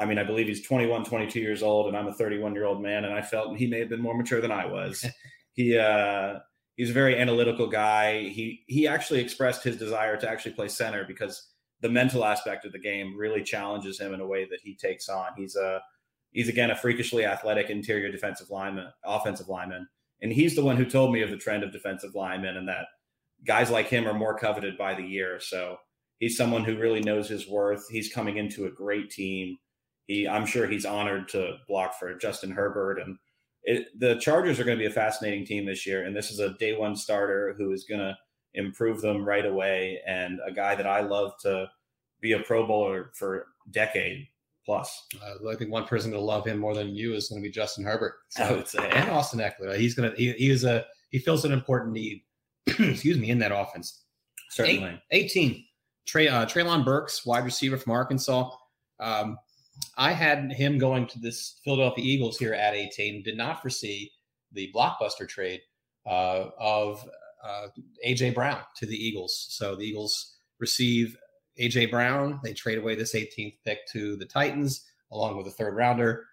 I 0.00 0.06
mean, 0.06 0.18
I 0.18 0.24
believe 0.24 0.48
he's 0.48 0.66
21, 0.66 1.04
22 1.04 1.40
years 1.40 1.62
old, 1.62 1.86
and 1.86 1.96
I'm 1.96 2.06
a 2.06 2.14
31 2.14 2.54
year 2.54 2.64
old 2.64 2.82
man, 2.82 3.04
and 3.04 3.12
I 3.12 3.20
felt 3.20 3.56
he 3.58 3.66
may 3.66 3.80
have 3.80 3.90
been 3.90 4.00
more 4.00 4.16
mature 4.16 4.40
than 4.40 4.50
I 4.50 4.64
was. 4.64 5.04
he 5.52 5.76
uh, 5.76 6.38
he's 6.76 6.90
a 6.90 6.94
very 6.94 7.18
analytical 7.18 7.66
guy. 7.66 8.22
He 8.22 8.64
he 8.66 8.88
actually 8.88 9.20
expressed 9.20 9.62
his 9.62 9.76
desire 9.76 10.16
to 10.16 10.28
actually 10.28 10.52
play 10.52 10.68
center 10.68 11.04
because 11.06 11.48
the 11.82 11.90
mental 11.90 12.24
aspect 12.24 12.64
of 12.64 12.72
the 12.72 12.78
game 12.78 13.14
really 13.16 13.42
challenges 13.42 14.00
him 14.00 14.14
in 14.14 14.20
a 14.20 14.26
way 14.26 14.46
that 14.46 14.60
he 14.62 14.74
takes 14.74 15.08
on. 15.08 15.28
He's 15.36 15.54
a 15.54 15.82
he's 16.32 16.48
again 16.48 16.70
a 16.70 16.76
freakishly 16.76 17.26
athletic 17.26 17.68
interior 17.68 18.10
defensive 18.10 18.48
lineman, 18.48 18.88
offensive 19.04 19.48
lineman, 19.48 19.86
and 20.22 20.32
he's 20.32 20.56
the 20.56 20.64
one 20.64 20.76
who 20.76 20.86
told 20.86 21.12
me 21.12 21.20
of 21.20 21.30
the 21.30 21.36
trend 21.36 21.62
of 21.62 21.72
defensive 21.72 22.14
linemen 22.14 22.56
and 22.56 22.68
that 22.68 22.86
guys 23.44 23.70
like 23.70 23.88
him 23.88 24.08
are 24.08 24.14
more 24.14 24.38
coveted 24.38 24.78
by 24.78 24.94
the 24.94 25.02
year. 25.02 25.38
So 25.40 25.76
he's 26.18 26.38
someone 26.38 26.64
who 26.64 26.78
really 26.78 27.00
knows 27.00 27.28
his 27.28 27.46
worth. 27.48 27.86
He's 27.90 28.12
coming 28.12 28.38
into 28.38 28.64
a 28.64 28.70
great 28.70 29.10
team 29.10 29.58
he 30.10 30.28
I'm 30.28 30.46
sure 30.46 30.66
he's 30.66 30.84
honored 30.84 31.28
to 31.30 31.58
block 31.68 31.98
for 31.98 32.14
Justin 32.14 32.50
Herbert 32.50 32.98
and 32.98 33.16
it, 33.62 33.88
the 33.98 34.16
Chargers 34.16 34.58
are 34.58 34.64
going 34.64 34.78
to 34.78 34.82
be 34.82 34.90
a 34.90 34.94
fascinating 34.94 35.44
team 35.44 35.66
this 35.66 35.86
year, 35.86 36.04
and 36.04 36.16
this 36.16 36.30
is 36.30 36.38
a 36.38 36.54
day 36.54 36.76
one 36.76 36.96
starter 36.96 37.54
who 37.58 37.72
is 37.72 37.84
going 37.84 38.00
to 38.00 38.16
improve 38.54 39.00
them 39.00 39.24
right 39.24 39.46
away, 39.46 40.00
and 40.06 40.40
a 40.46 40.52
guy 40.52 40.74
that 40.74 40.86
I 40.86 41.00
love 41.00 41.32
to 41.42 41.68
be 42.20 42.32
a 42.32 42.40
Pro 42.40 42.66
Bowler 42.66 43.10
for 43.14 43.38
a 43.38 43.42
decade 43.70 44.26
plus. 44.64 45.06
Uh, 45.22 45.48
I 45.48 45.56
think 45.56 45.70
one 45.70 45.84
person 45.84 46.10
going 46.10 46.22
to 46.22 46.26
love 46.26 46.46
him 46.46 46.58
more 46.58 46.74
than 46.74 46.94
you 46.94 47.14
is 47.14 47.28
going 47.28 47.42
to 47.42 47.46
be 47.46 47.52
Justin 47.52 47.84
Herbert. 47.84 48.14
So, 48.30 48.44
I 48.44 48.52
would 48.52 48.68
say, 48.68 48.88
and 48.90 49.10
Austin 49.10 49.40
Ekeler. 49.40 49.76
He's 49.76 49.94
going 49.94 50.10
to 50.10 50.16
he, 50.16 50.32
he 50.32 50.50
is 50.50 50.64
a 50.64 50.86
he 51.10 51.18
fills 51.18 51.44
an 51.44 51.52
important 51.52 51.92
need. 51.92 52.22
excuse 52.66 53.18
me 53.18 53.30
in 53.30 53.38
that 53.38 53.52
offense. 53.52 54.02
Certainly, 54.50 55.00
Eight, 55.10 55.30
18. 55.36 55.64
Trey 56.06 56.28
uh, 56.28 56.46
Treylon 56.46 56.84
Burks, 56.84 57.24
wide 57.24 57.44
receiver 57.44 57.76
from 57.76 57.92
Arkansas. 57.92 58.50
Um, 58.98 59.38
I 59.96 60.12
had 60.12 60.52
him 60.52 60.78
going 60.78 61.06
to 61.08 61.18
this 61.18 61.60
Philadelphia 61.64 62.04
Eagles 62.04 62.38
here 62.38 62.54
at 62.54 62.74
18. 62.74 63.22
Did 63.22 63.36
not 63.36 63.60
foresee 63.60 64.12
the 64.52 64.70
blockbuster 64.74 65.28
trade 65.28 65.60
uh, 66.06 66.46
of 66.58 67.08
uh, 67.44 67.68
AJ 68.06 68.34
Brown 68.34 68.60
to 68.76 68.86
the 68.86 68.96
Eagles. 68.96 69.46
So 69.50 69.76
the 69.76 69.84
Eagles 69.84 70.36
receive 70.58 71.16
AJ 71.60 71.90
Brown. 71.90 72.40
They 72.42 72.52
trade 72.52 72.78
away 72.78 72.94
this 72.94 73.14
18th 73.14 73.56
pick 73.64 73.86
to 73.92 74.16
the 74.16 74.26
Titans 74.26 74.84
along 75.12 75.36
with 75.36 75.46
a 75.46 75.50
third 75.50 75.74
rounder, 75.74 76.26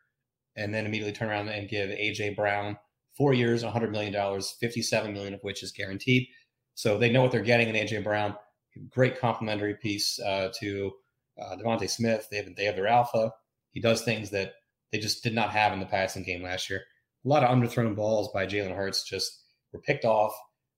and 0.55 0.73
then 0.73 0.85
immediately 0.85 1.13
turn 1.13 1.29
around 1.29 1.49
and 1.49 1.69
give 1.69 1.89
AJ 1.89 2.35
Brown 2.35 2.77
four 3.15 3.33
years, 3.33 3.63
100 3.63 3.91
million 3.91 4.13
dollars, 4.13 4.55
57 4.59 5.11
million 5.13 5.33
of 5.33 5.41
which 5.41 5.63
is 5.63 5.71
guaranteed. 5.71 6.27
So 6.75 6.97
they 6.97 7.09
know 7.09 7.23
what 7.23 7.31
they're 7.31 7.41
getting 7.41 7.69
in 7.69 7.75
AJ 7.75 8.03
Brown. 8.03 8.35
Great 8.89 9.19
complementary 9.19 9.75
piece 9.75 10.19
uh, 10.19 10.51
to 10.59 10.91
uh, 11.39 11.87
Smith. 11.87 12.27
They 12.29 12.37
have 12.37 12.55
they 12.55 12.65
have 12.65 12.75
their 12.75 12.87
alpha. 12.87 13.33
He 13.71 13.79
does 13.79 14.01
things 14.01 14.29
that 14.31 14.53
they 14.91 14.99
just 14.99 15.23
did 15.23 15.33
not 15.33 15.51
have 15.51 15.73
in 15.73 15.79
the 15.79 15.85
passing 15.85 16.23
game 16.23 16.43
last 16.43 16.69
year. 16.69 16.83
A 17.25 17.27
lot 17.27 17.43
of 17.43 17.49
underthrown 17.49 17.95
balls 17.95 18.29
by 18.33 18.45
Jalen 18.45 18.75
Hurts 18.75 19.03
just 19.03 19.43
were 19.73 19.81
picked 19.81 20.05
off, 20.05 20.33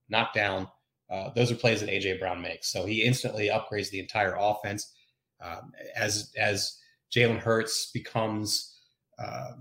knocked 0.09 0.35
down. 0.35 0.67
Uh, 1.09 1.29
those 1.35 1.51
are 1.51 1.55
plays 1.55 1.81
that 1.81 1.89
AJ 1.89 2.19
Brown 2.19 2.41
makes. 2.41 2.71
So 2.71 2.85
he 2.85 3.03
instantly 3.03 3.49
upgrades 3.49 3.89
the 3.89 3.99
entire 3.99 4.35
offense. 4.37 4.93
Um, 5.41 5.71
as 5.95 6.31
as 6.37 6.77
Jalen 7.15 7.39
Hurts 7.39 7.91
becomes, 7.91 8.77
uh, 9.17 9.51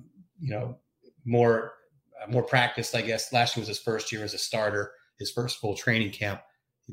you 0.40 0.50
know, 0.50 0.78
more 1.24 1.72
more 2.28 2.42
practiced. 2.42 2.94
I 2.94 3.02
guess 3.02 3.32
last 3.32 3.56
year 3.56 3.62
was 3.62 3.68
his 3.68 3.78
first 3.78 4.10
year 4.10 4.24
as 4.24 4.34
a 4.34 4.38
starter, 4.38 4.92
his 5.18 5.30
first 5.30 5.58
full 5.58 5.76
training 5.76 6.10
camp. 6.10 6.40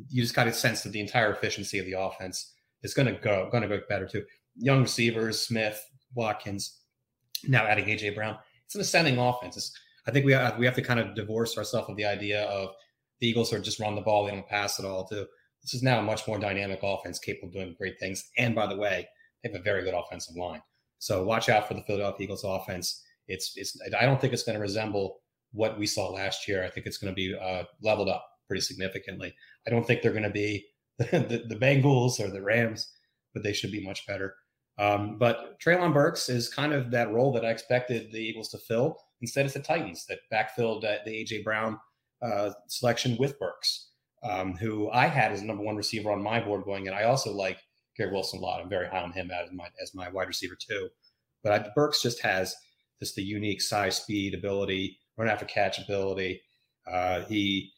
You 0.10 0.22
just 0.22 0.36
got 0.36 0.48
a 0.48 0.54
sense 0.54 0.84
that 0.84 0.91
the 0.91 1.00
entire 1.00 1.32
efficiency 1.32 1.80
of 1.80 1.86
the 1.86 2.00
offense 2.00 2.54
is 2.86 2.93
going 2.93 3.13
to 3.13 3.19
go 3.19 3.50
going 3.52 3.63
to 3.63 3.69
go 3.69 3.82
better 3.89 4.08
too. 4.08 4.24
Young 4.56 4.82
receivers, 4.82 5.41
Smith, 5.41 5.84
Watkins, 6.13 6.80
now 7.48 7.65
adding 7.65 7.86
AJ 7.86 8.15
Brown. 8.15 8.38
It's 8.65 8.76
an 8.76 8.82
ascending 8.82 9.17
offense. 9.17 9.58
It's, 9.58 9.71
I 10.08 10.12
think 10.12 10.26
we 10.26 10.32
have, 10.32 10.58
we 10.58 10.65
have 10.65 10.76
to 10.76 10.82
kind 10.82 11.00
of 11.00 11.15
divorce 11.15 11.58
ourselves 11.58 11.89
of 11.89 11.98
the 11.98 12.06
idea 12.06 12.43
of 12.43 12.69
the 13.19 13.28
Eagles 13.28 13.52
are 13.52 13.60
just 13.60 13.80
run 13.80 13.95
the 13.95 14.02
ball, 14.02 14.26
they 14.26 14.32
don't 14.32 14.48
pass 14.48 14.80
it 14.80 14.86
all. 14.86 15.06
To 15.08 15.28
this 15.62 15.74
is 15.74 15.84
now 15.84 16.00
a 16.00 16.04
much 16.04 16.28
more 16.28 16.38
dynamic 16.38 16.80
offense, 16.84 17.17
capable 17.19 17.48
of 17.48 17.54
doing 17.54 17.76
great 17.78 18.00
things. 18.00 18.30
And 18.38 18.54
by 18.54 18.67
the 18.67 18.78
way, 18.78 19.08
they 19.43 19.50
have 19.50 19.60
a 19.60 19.63
very 19.63 19.84
good 19.84 19.95
offensive 19.95 20.36
line. 20.36 20.62
So 21.00 21.24
watch 21.24 21.50
out 21.50 21.67
for 21.67 21.74
the 21.74 21.82
Philadelphia 21.84 22.26
Eagles 22.26 22.43
offense. 22.43 23.04
It's 23.28 23.54
it's 23.56 23.78
I 24.00 24.06
don't 24.06 24.21
think 24.21 24.34
it's 24.34 24.43
going 24.43 24.56
to 24.56 24.62
resemble 24.62 25.21
what 25.52 25.80
we 25.80 25.88
saw 25.88 26.10
last 26.10 26.48
year. 26.48 26.63
I 26.63 26.69
think 26.69 26.86
it's 26.86 26.98
going 26.98 27.12
to 27.12 27.15
be 27.15 27.36
uh, 27.36 27.63
leveled 27.82 28.10
up 28.10 28.28
pretty 28.48 28.62
significantly. 28.62 29.34
I 29.65 29.71
don't 29.71 29.86
think 29.86 30.02
they're 30.02 30.12
going 30.12 30.24
to 30.24 30.30
be 30.30 30.65
the, 30.98 31.44
the, 31.48 31.56
Bengals 31.56 32.20
or 32.20 32.30
the 32.30 32.42
Rams, 32.42 32.90
but 33.34 33.44
they 33.44 33.54
should 33.54 33.72
be 33.72 33.86
much 33.86 34.08
better. 34.08 34.36
Um, 34.78 35.18
but 35.18 35.60
Treylon 35.60 35.94
Burks 35.94 36.30
is 36.30 36.54
kind 36.54 36.74
of 36.74 36.92
that 36.92 37.12
role 37.12 37.32
that 37.34 37.46
I 37.46 37.50
expected 37.50 38.12
the 38.12 38.20
Eagles 38.20 38.50
to 38.50 38.58
fill. 38.58 38.98
Instead, 39.22 39.46
it's 39.46 39.54
the 39.54 39.62
Titans 39.62 40.06
that 40.08 40.20
backfilled 40.32 40.84
uh, 40.84 40.98
the 41.06 41.12
AJ 41.12 41.44
Brown 41.44 41.80
uh, 42.22 42.52
selection 42.68 43.18
with 43.18 43.40
Burks, 43.40 43.90
um, 44.24 44.54
who 44.54 44.90
I 44.92 45.08
had 45.08 45.32
as 45.32 45.42
number 45.42 45.64
one 45.64 45.76
receiver 45.76 46.12
on 46.12 46.24
my 46.24 46.40
board 46.40 46.64
going, 46.66 46.88
and 46.88 46.96
I 46.96 47.04
also 47.04 47.32
like 47.34 47.58
Garrett 47.98 48.14
Wilson 48.14 48.40
a 48.40 48.42
lot. 48.42 48.62
I'm 48.62 48.70
very 48.70 48.88
high 48.88 49.02
on 49.02 49.12
him 49.12 49.32
as 49.32 49.50
my 49.52 49.68
as 49.82 49.94
my 49.94 50.10
wide 50.10 50.28
receiver 50.28 50.56
too. 50.56 50.90
But 51.44 51.52
I, 51.52 51.70
Burks 51.76 52.02
just 52.02 52.22
has 52.22 52.56
just 53.02 53.16
the 53.16 53.24
unique 53.24 53.62
size, 53.62 53.98
speed, 53.98 54.34
ability, 54.34 54.98
run 55.18 55.30
after 55.30 55.46
catch 55.46 55.80
ability. 55.80 56.42
Uh, 56.90 57.22
he 57.22 57.72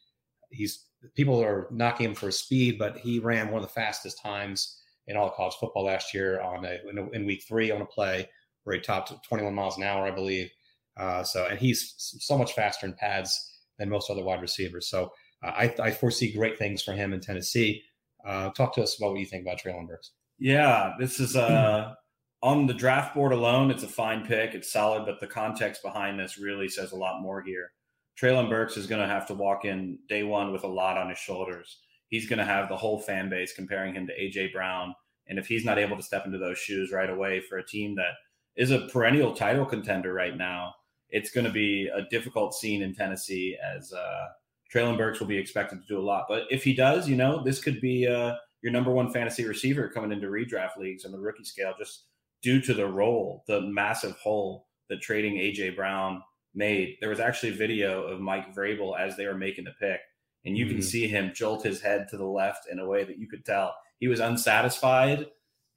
he's 0.49 0.85
people 1.15 1.41
are 1.43 1.67
knocking 1.71 2.07
him 2.07 2.15
for 2.15 2.27
his 2.27 2.39
speed, 2.39 2.77
but 2.77 2.97
he 2.97 3.19
ran 3.19 3.49
one 3.49 3.61
of 3.61 3.67
the 3.67 3.73
fastest 3.73 4.21
times 4.21 4.79
in 5.07 5.15
all 5.15 5.27
of 5.27 5.33
college 5.33 5.55
football 5.59 5.85
last 5.85 6.13
year 6.13 6.41
on 6.41 6.65
a, 6.65 6.77
in, 6.89 6.97
a, 6.97 7.09
in 7.11 7.25
week 7.25 7.43
three 7.47 7.71
on 7.71 7.81
a 7.81 7.85
play 7.85 8.27
where 8.63 8.75
he 8.75 8.81
topped 8.81 9.13
21 9.27 9.53
miles 9.53 9.77
an 9.77 9.83
hour, 9.83 10.05
I 10.05 10.11
believe. 10.11 10.51
Uh, 10.97 11.23
so, 11.23 11.45
and 11.45 11.59
he's 11.59 11.93
so 11.97 12.37
much 12.37 12.53
faster 12.53 12.85
in 12.85 12.93
pads 12.93 13.59
than 13.77 13.89
most 13.89 14.09
other 14.09 14.23
wide 14.23 14.41
receivers. 14.41 14.89
So, 14.89 15.11
uh, 15.43 15.51
I, 15.51 15.75
I, 15.79 15.91
foresee 15.91 16.33
great 16.33 16.57
things 16.57 16.81
for 16.81 16.93
him 16.93 17.13
in 17.13 17.21
Tennessee. 17.21 17.83
Uh, 18.25 18.49
talk 18.49 18.73
to 18.73 18.81
us 18.81 18.97
about 18.97 19.11
what 19.11 19.19
you 19.19 19.25
think 19.25 19.43
about 19.43 19.59
Treylon 19.59 19.87
Burks. 19.87 20.11
Yeah, 20.39 20.93
this 20.99 21.19
is 21.19 21.35
uh, 21.35 21.93
on 22.41 22.65
the 22.65 22.73
draft 22.73 23.13
board 23.13 23.31
alone. 23.31 23.69
It's 23.69 23.83
a 23.83 23.87
fine 23.87 24.25
pick. 24.25 24.55
It's 24.55 24.73
solid, 24.73 25.05
but 25.05 25.19
the 25.19 25.27
context 25.27 25.83
behind 25.83 26.19
this 26.19 26.39
really 26.39 26.67
says 26.67 26.91
a 26.91 26.97
lot 26.97 27.21
more 27.21 27.41
here. 27.41 27.71
Treylon 28.19 28.49
Burks 28.49 28.77
is 28.77 28.87
going 28.87 29.01
to 29.01 29.07
have 29.07 29.27
to 29.27 29.33
walk 29.33 29.65
in 29.65 29.99
day 30.09 30.23
one 30.23 30.51
with 30.51 30.63
a 30.63 30.67
lot 30.67 30.97
on 30.97 31.09
his 31.09 31.19
shoulders. 31.19 31.79
He's 32.09 32.27
going 32.27 32.39
to 32.39 32.45
have 32.45 32.67
the 32.67 32.77
whole 32.77 32.99
fan 32.99 33.29
base 33.29 33.53
comparing 33.53 33.93
him 33.93 34.07
to 34.07 34.13
AJ 34.13 34.53
Brown. 34.53 34.95
And 35.27 35.37
if 35.37 35.47
he's 35.47 35.65
not 35.65 35.77
able 35.77 35.97
to 35.97 36.03
step 36.03 36.25
into 36.25 36.37
those 36.37 36.57
shoes 36.57 36.91
right 36.91 37.09
away 37.09 37.41
for 37.41 37.57
a 37.57 37.65
team 37.65 37.95
that 37.95 38.13
is 38.55 38.71
a 38.71 38.87
perennial 38.87 39.33
title 39.33 39.65
contender 39.65 40.13
right 40.13 40.35
now, 40.35 40.73
it's 41.09 41.29
going 41.29 41.45
to 41.45 41.51
be 41.51 41.89
a 41.93 42.03
difficult 42.09 42.53
scene 42.53 42.81
in 42.81 42.95
Tennessee 42.95 43.57
as 43.75 43.93
uh, 43.93 44.27
Treylon 44.73 44.97
Burks 44.97 45.19
will 45.19 45.27
be 45.27 45.37
expected 45.37 45.79
to 45.81 45.87
do 45.87 45.99
a 45.99 46.03
lot. 46.03 46.25
But 46.27 46.43
if 46.49 46.63
he 46.63 46.73
does, 46.73 47.07
you 47.07 47.15
know, 47.15 47.43
this 47.43 47.61
could 47.61 47.79
be 47.81 48.07
uh, 48.07 48.35
your 48.61 48.71
number 48.71 48.91
one 48.91 49.11
fantasy 49.11 49.45
receiver 49.45 49.89
coming 49.89 50.11
into 50.11 50.27
redraft 50.27 50.77
leagues 50.77 51.05
on 51.05 51.11
the 51.11 51.19
rookie 51.19 51.43
scale 51.43 51.73
just 51.77 52.05
due 52.41 52.61
to 52.61 52.73
the 52.73 52.87
role, 52.87 53.43
the 53.47 53.61
massive 53.61 54.17
hole 54.17 54.67
that 54.89 55.01
trading 55.01 55.35
AJ 55.35 55.75
Brown 55.75 56.21
made. 56.57 56.97
There 56.99 57.09
was 57.09 57.19
actually 57.19 57.49
a 57.49 57.57
video 57.57 58.03
of 58.03 58.19
Mike 58.19 58.53
Vrabel 58.53 58.99
as 58.99 59.15
they 59.15 59.27
were 59.27 59.37
making 59.37 59.65
the 59.65 59.75
pick, 59.79 60.01
and 60.43 60.57
you 60.57 60.65
mm-hmm. 60.65 60.75
can 60.75 60.81
see 60.81 61.07
him 61.07 61.31
jolt 61.33 61.63
his 61.63 61.81
head 61.81 62.07
to 62.09 62.17
the 62.17 62.25
left 62.25 62.67
in 62.69 62.79
a 62.79 62.87
way 62.87 63.03
that 63.03 63.19
you 63.19 63.27
could 63.27 63.45
tell 63.45 63.75
he 63.99 64.07
was 64.07 64.19
unsatisfied, 64.19 65.27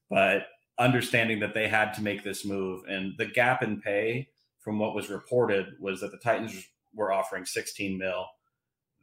but 0.08 0.46
understanding 0.78 1.40
that 1.40 1.54
they 1.54 1.68
had 1.68 1.92
to 1.94 2.02
make 2.02 2.22
this 2.22 2.44
move. 2.44 2.84
And 2.88 3.14
the 3.18 3.26
gap 3.26 3.62
in 3.62 3.80
pay 3.80 4.28
from 4.58 4.78
what 4.78 4.94
was 4.94 5.08
reported 5.08 5.74
was 5.80 6.00
that 6.00 6.10
the 6.10 6.18
Titans 6.18 6.66
were 6.94 7.12
offering 7.12 7.44
16 7.44 7.98
mil, 7.98 8.26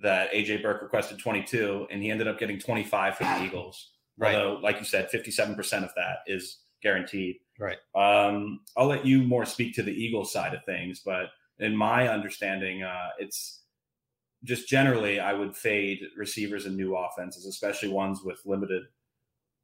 that 0.01 0.31
AJ 0.31 0.61
Burke 0.61 0.81
requested 0.81 1.19
22, 1.19 1.87
and 1.89 2.01
he 2.01 2.11
ended 2.11 2.27
up 2.27 2.39
getting 2.39 2.59
25 2.59 3.17
for 3.17 3.23
the 3.23 3.43
Eagles. 3.43 3.91
Right. 4.17 4.35
Although, 4.35 4.59
like 4.61 4.79
you 4.79 4.85
said, 4.85 5.09
57% 5.11 5.83
of 5.83 5.91
that 5.95 6.19
is 6.25 6.59
guaranteed. 6.81 7.37
Right. 7.59 7.77
Um, 7.95 8.61
I'll 8.75 8.87
let 8.87 9.05
you 9.05 9.23
more 9.23 9.45
speak 9.45 9.73
to 9.75 9.83
the 9.83 9.91
Eagles 9.91 10.31
side 10.31 10.53
of 10.53 10.63
things, 10.65 11.01
but 11.03 11.29
in 11.59 11.75
my 11.75 12.07
understanding, 12.07 12.83
uh, 12.83 13.09
it's 13.19 13.61
just 14.43 14.67
generally 14.67 15.19
I 15.19 15.33
would 15.33 15.55
fade 15.55 15.99
receivers 16.15 16.65
in 16.65 16.75
new 16.75 16.95
offenses, 16.95 17.45
especially 17.45 17.89
ones 17.89 18.21
with 18.23 18.39
limited 18.45 18.83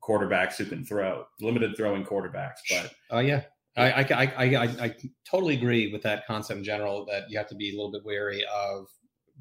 quarterbacks 0.03 0.57
who 0.57 0.65
can 0.65 0.83
throw, 0.83 1.25
limited 1.39 1.75
throwing 1.77 2.03
quarterbacks. 2.03 2.59
But 2.69 2.93
oh 3.11 3.17
uh, 3.17 3.21
yeah, 3.21 3.41
I 3.77 3.91
I, 3.91 4.05
I 4.11 4.55
I, 4.55 4.63
I 4.63 4.95
totally 5.29 5.55
agree 5.55 5.91
with 5.91 6.01
that 6.03 6.25
concept 6.27 6.57
in 6.57 6.63
general. 6.63 7.05
That 7.05 7.29
you 7.29 7.37
have 7.37 7.47
to 7.49 7.55
be 7.55 7.69
a 7.69 7.73
little 7.73 7.91
bit 7.91 8.03
wary 8.03 8.43
of 8.53 8.87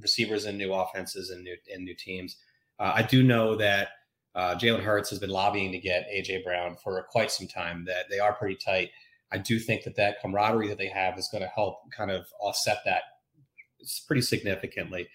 receivers 0.01 0.47
in 0.47 0.57
new 0.57 0.73
offenses 0.73 1.31
and 1.31 1.43
new 1.43 1.57
and 1.73 1.85
new 1.85 1.95
teams. 1.95 2.37
Uh, 2.79 2.93
I 2.97 3.03
do 3.03 3.23
know 3.23 3.57
that 3.57 3.89
uh, 4.35 4.55
Jalen 4.55 4.83
Hurts 4.83 5.11
has 5.11 5.19
been 5.19 5.31
lobbying 5.31 5.73
to 5.73 5.79
get 5.79 6.09
AJ 6.15 6.45
Brown 6.45 6.77
for 6.83 7.03
quite 7.11 7.31
some 7.31 7.47
time. 7.47 7.85
That 7.87 8.07
they 8.11 8.19
are 8.19 8.33
pretty 8.33 8.57
tight. 8.57 8.91
I 9.33 9.39
do 9.39 9.59
think 9.59 9.85
that 9.85 9.97
that 9.97 10.21
camaraderie 10.21 10.69
that 10.69 10.79
they 10.79 10.89
have 10.89 11.19
is 11.19 11.29
going 11.33 11.43
to 11.43 11.49
help 11.49 11.79
kind 11.97 12.11
of 12.11 12.27
offset 12.41 12.79
that 12.85 13.03
pretty 14.07 14.23
significantly. 14.23 15.09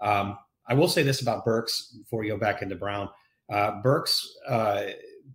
Um, 0.00 0.38
I 0.66 0.74
will 0.74 0.88
say 0.88 1.02
this 1.02 1.20
about 1.20 1.44
Burks 1.44 1.94
before 1.98 2.20
we 2.20 2.28
go 2.28 2.38
back 2.38 2.62
into 2.62 2.76
Brown. 2.76 3.08
Uh, 3.52 3.82
Burks 3.82 4.26
uh, 4.48 4.84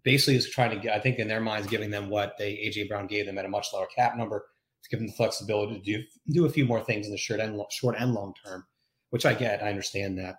basically 0.04 0.36
is 0.36 0.50
trying 0.50 0.72
to 0.72 0.78
get, 0.78 0.96
I 0.96 1.00
think 1.00 1.20
in 1.20 1.28
their 1.28 1.42
minds, 1.42 1.68
giving 1.68 1.92
them 1.92 2.10
what 2.10 2.36
they 2.38 2.54
AJ 2.54 2.90
Brown 2.90 3.08
gave 3.08 3.26
them 3.26 3.38
at 3.38 3.46
a 3.46 3.50
much 3.50 3.68
lower 3.74 3.88
cap 3.96 4.18
number 4.18 4.46
to 4.84 4.90
give 4.90 5.00
them 5.00 5.08
the 5.08 5.14
flexibility 5.14 5.80
to 5.80 5.82
do 5.82 6.04
do 6.32 6.46
a 6.46 6.50
few 6.50 6.66
more 6.66 6.82
things 6.82 7.06
in 7.06 7.12
the 7.12 7.18
short 7.18 7.40
and 7.40 7.62
short 7.72 7.96
and 7.98 8.14
long 8.14 8.34
term, 8.44 8.66
which 9.12 9.26
I 9.26 9.34
get. 9.34 9.62
I 9.62 9.70
understand 9.70 10.18
that. 10.18 10.38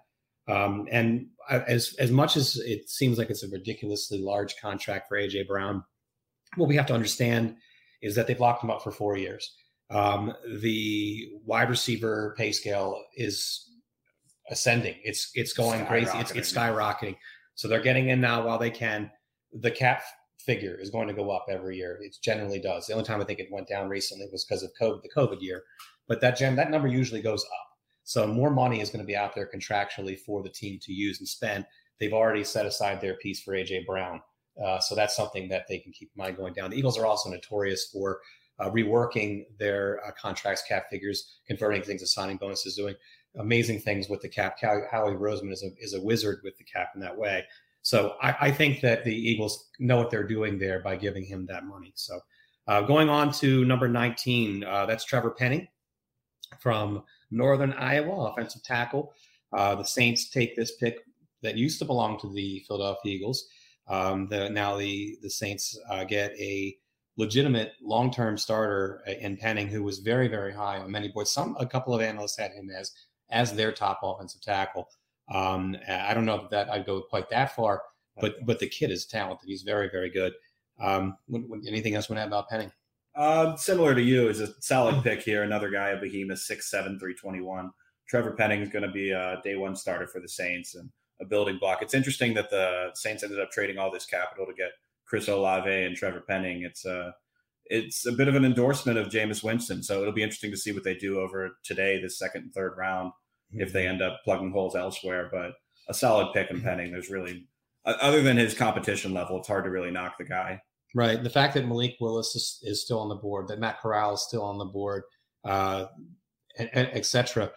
Um, 0.53 0.89
and 0.91 1.29
as 1.49 1.95
as 1.99 2.11
much 2.11 2.37
as 2.37 2.57
it 2.57 2.89
seems 2.89 3.19
like 3.19 3.31
it's 3.31 3.45
a 3.45 3.49
ridiculously 3.49 4.19
large 4.19 4.57
contract 4.57 5.09
for 5.09 5.17
AJ 5.17 5.47
Brown, 5.47 5.85
what 6.57 6.69
we 6.69 6.77
have 6.77 6.87
to 6.87 6.95
understand 6.95 7.57
is 8.03 8.15
that 8.15 8.27
they've 8.27 8.41
locked 8.41 8.65
him 8.65 8.71
up 8.71 8.83
for 8.83 8.91
four 8.91 9.17
years. 9.17 9.55
Um, 9.91 10.33
the 10.61 11.31
wide 11.45 11.69
receiver 11.69 12.35
pay 12.39 12.53
scale 12.53 13.03
is 13.17 13.71
ascending. 14.51 14.97
It's 15.03 15.31
it's 15.35 15.53
going 15.53 15.85
crazy. 15.87 16.17
It's, 16.19 16.31
it's 16.33 16.53
skyrocketing. 16.53 17.17
So 17.55 17.69
they're 17.69 17.81
getting 17.81 18.09
in 18.09 18.21
now 18.21 18.47
while 18.47 18.59
they 18.59 18.71
can. 18.71 19.11
The 19.53 19.71
cap 19.71 20.03
figure 20.39 20.77
is 20.81 20.91
going 20.91 21.09
to 21.09 21.15
go 21.15 21.31
up 21.31 21.47
every 21.49 21.77
year. 21.77 21.99
It 22.01 22.17
generally 22.23 22.61
does. 22.61 22.87
The 22.87 22.95
only 22.95 23.05
time 23.05 23.21
I 23.21 23.25
think 23.25 23.41
it 23.41 23.49
went 23.51 23.69
down 23.69 23.89
recently 23.89 24.29
was 24.33 24.45
because 24.45 24.63
of 24.63 24.71
COVID, 24.81 25.03
the 25.03 25.11
COVID 25.15 25.41
year. 25.41 25.63
But 26.09 26.21
that 26.21 26.37
gen 26.37 26.57
that 26.57 26.71
number 26.71 26.89
usually 26.89 27.23
goes 27.23 27.45
up. 27.45 27.67
So 28.05 28.27
more 28.27 28.51
money 28.51 28.81
is 28.81 28.91
going 28.91 29.03
to 29.03 29.07
be 29.07 29.17
out 29.17 29.35
there 29.35 29.49
contractually 29.53 30.19
for 30.19 30.43
the 30.43 30.49
team 30.49 30.79
to 30.83 30.93
use 30.93 31.21
and 31.21 31.29
spend. 31.29 31.67
They've 31.99 32.13
already 32.13 32.45
set 32.45 32.67
aside 32.67 33.01
their 33.01 33.15
piece 33.15 33.43
for 33.43 33.55
AJ 33.55 33.87
Brown. 33.87 34.21
Uh, 34.63 34.79
so 34.79 34.95
that's 34.95 35.17
something 35.17 35.49
that 35.49 35.67
they 35.69 35.79
can 35.79 35.93
keep 35.93 36.11
in 36.15 36.19
mind 36.23 36.37
going 36.37 36.53
down. 36.53 36.71
The 36.71 36.77
Eagles 36.77 36.99
are 36.99 37.07
also 37.07 37.31
notorious 37.31 37.89
for 37.93 38.21
uh, 38.59 38.71
reworking 38.71 39.47
their 39.59 40.01
uh, 40.07 40.11
contracts, 40.13 40.63
cap 40.69 40.87
figures, 40.91 41.39
converting 41.47 41.83
things 41.83 42.03
to 42.03 42.07
signing 42.07 42.37
bonuses, 42.37 42.77
doing 42.77 42.95
amazing 43.39 43.81
things 43.81 44.09
with 44.09 44.21
the 44.21 44.29
cap. 44.29 44.59
Howie 44.61 45.15
Roseman 45.15 45.53
is 45.53 45.63
a, 45.63 45.71
is 45.83 45.95
a 45.95 46.01
wizard 46.01 46.41
with 46.45 46.57
the 46.59 46.65
cap 46.65 46.91
in 46.95 47.01
that 47.01 47.17
way. 47.17 47.45
So 47.83 48.17
I, 48.21 48.37
I, 48.41 48.51
think 48.51 48.83
that 48.83 49.05
the 49.05 49.15
Eagles 49.15 49.71
know 49.79 49.97
what 49.97 50.11
they're 50.11 50.27
doing 50.27 50.59
there 50.59 50.81
by 50.81 50.97
giving 50.97 51.25
him 51.25 51.47
that 51.47 51.65
money. 51.65 51.93
So 51.95 52.21
uh, 52.67 52.83
going 52.83 53.09
on 53.09 53.33
to 53.35 53.65
number 53.65 53.89
19, 53.89 54.65
uh, 54.65 54.85
that's 54.85 55.05
Trevor 55.05 55.31
Penning 55.31 55.67
from 56.59 57.03
Northern 57.31 57.73
Iowa, 57.73 58.27
offensive 58.27 58.63
tackle. 58.63 59.15
The 59.53 59.85
Saints 59.85 60.29
take 60.29 60.55
this 60.55 60.77
pick 60.77 60.99
that 61.43 61.57
used 61.57 61.79
to 61.79 61.87
belong 61.87 62.19
to 62.21 62.33
the 62.33 62.63
Philadelphia 62.69 63.15
Eagles. 63.15 63.49
Um, 63.91 64.29
the, 64.29 64.49
now 64.49 64.77
the 64.77 65.19
the 65.21 65.31
Saints 65.31 65.79
uh, 65.91 66.05
get 66.05 66.31
a 66.39 66.77
legitimate 67.17 67.73
long-term 67.83 68.39
starter 68.39 69.03
in 69.21 69.37
Penning, 69.37 69.67
who 69.67 69.83
was 69.83 69.99
very, 69.99 70.29
very 70.29 70.55
high 70.55 70.79
on 70.79 70.91
many 70.91 71.09
boards. 71.09 71.31
Some 71.33 71.57
a 71.59 71.67
couple 71.67 71.95
of 71.95 72.01
analysts 72.01 72.39
had 72.39 72.53
him 72.53 72.71
as 72.71 72.93
as 73.31 73.53
their 73.53 73.73
top 73.73 74.01
offensive 74.03 74.41
tackle. 74.41 74.89
Um, 75.33 75.77
I 75.89 76.15
don't 76.15 76.25
know 76.25 76.49
that 76.51 76.71
I'd 76.71 76.87
go 76.87 77.03
quite 77.03 77.29
that 77.31 77.55
far, 77.55 77.83
but 78.21 78.37
but 78.47 78.59
the 78.59 78.69
kid 78.69 78.91
is 78.91 79.07
talented. 79.07 79.49
He's 79.49 79.63
very, 79.63 79.91
very 79.91 80.11
good. 80.11 80.33
Um, 80.81 81.17
what, 81.27 81.43
what, 81.49 81.61
anything 81.67 81.95
else 81.95 82.09
you 82.09 82.15
want 82.15 82.21
to 82.21 82.23
add 82.23 82.29
about 82.29 82.49
Penning? 82.49 82.73
Uh, 83.15 83.57
similar 83.57 83.95
to 83.95 84.03
you, 84.03 84.29
is 84.29 84.41
a 84.41 84.49
solid 84.61 85.03
pick 85.03 85.21
here. 85.21 85.43
Another 85.43 85.69
guy, 85.69 85.91
a 85.91 86.01
behemoth, 86.01 86.39
six 86.39 86.71
seven, 86.71 86.99
three 86.99 87.15
twenty 87.15 87.41
one. 87.41 87.71
Trevor 88.09 88.33
Penning 88.33 88.61
is 88.61 88.69
going 88.69 88.85
to 88.85 88.91
be 88.91 89.11
a 89.11 89.41
day 89.45 89.57
one 89.57 89.77
starter 89.77 90.07
for 90.07 90.21
the 90.21 90.29
Saints 90.29 90.75
and 90.75 90.91
a 91.21 91.25
building 91.25 91.59
block. 91.59 91.83
It's 91.83 91.95
interesting 91.95 92.35
that 92.35 92.51
the 92.51 92.91
Saints 92.95 93.23
ended 93.23 93.41
up 93.41 93.51
trading 93.51 93.79
all 93.79 93.91
this 93.91 94.07
capital 94.07 94.47
to 94.47 94.55
get 94.55 94.71
Chris 95.07 95.29
Olave 95.29 95.71
and 95.71 95.97
Trevor 95.97 96.23
Penning. 96.27 96.63
It's 96.63 96.85
a 96.85 96.99
uh, 96.99 97.11
it's 97.71 98.05
a 98.05 98.13
bit 98.13 98.27
of 98.27 98.35
an 98.35 98.45
endorsement 98.45 98.99
of 98.99 99.09
Jameis 99.09 99.45
Winston. 99.45 99.83
So 99.83 100.01
it'll 100.01 100.13
be 100.13 100.25
interesting 100.25 100.51
to 100.51 100.57
see 100.57 100.73
what 100.73 100.83
they 100.83 100.95
do 100.95 101.21
over 101.21 101.57
today, 101.63 102.03
the 102.03 102.11
second 102.11 102.43
and 102.43 102.53
third 102.53 102.75
round, 102.77 103.13
mm-hmm. 103.13 103.61
if 103.61 103.73
they 103.73 103.87
end 103.87 104.03
up 104.03 104.19
plugging 104.25 104.51
holes 104.51 104.75
elsewhere. 104.75 105.29
But 105.33 105.53
a 105.89 105.95
solid 105.95 106.33
pick 106.35 106.51
in 106.51 106.57
mm-hmm. 106.57 106.67
Penning. 106.67 106.93
There's 106.93 107.11
really, 107.11 107.47
other 107.85 108.23
than 108.23 108.37
his 108.37 108.55
competition 108.55 109.15
level, 109.15 109.39
it's 109.39 109.49
hard 109.49 109.65
to 109.65 109.71
really 109.71 109.93
knock 109.93 110.19
the 110.19 110.25
guy. 110.25 110.61
Right. 110.95 111.23
The 111.23 111.31
fact 111.31 111.55
that 111.55 111.69
Malik 111.69 111.97
Willis 112.01 112.35
is, 112.35 112.59
is 112.63 112.83
still 112.83 112.99
on 112.99 113.09
the 113.09 113.15
board, 113.15 113.47
that 113.49 113.61
Matt 113.61 113.81
Corral 113.81 114.15
is 114.15 114.25
still 114.25 114.43
on 114.43 114.59
the 114.59 114.65
board, 114.65 115.05
uh, 115.45 115.87
etc. 116.59 117.53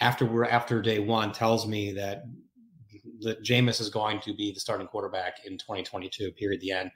After 0.00 0.26
we're 0.26 0.44
after 0.44 0.82
day 0.82 0.98
one 0.98 1.32
tells 1.32 1.66
me 1.66 1.92
that 1.92 2.24
that 3.22 3.42
Jameis 3.42 3.80
is 3.80 3.90
going 3.90 4.20
to 4.20 4.34
be 4.34 4.52
the 4.52 4.60
starting 4.60 4.86
quarterback 4.86 5.44
in 5.44 5.58
2022. 5.58 6.32
Period. 6.32 6.60
The 6.60 6.72
end. 6.72 6.90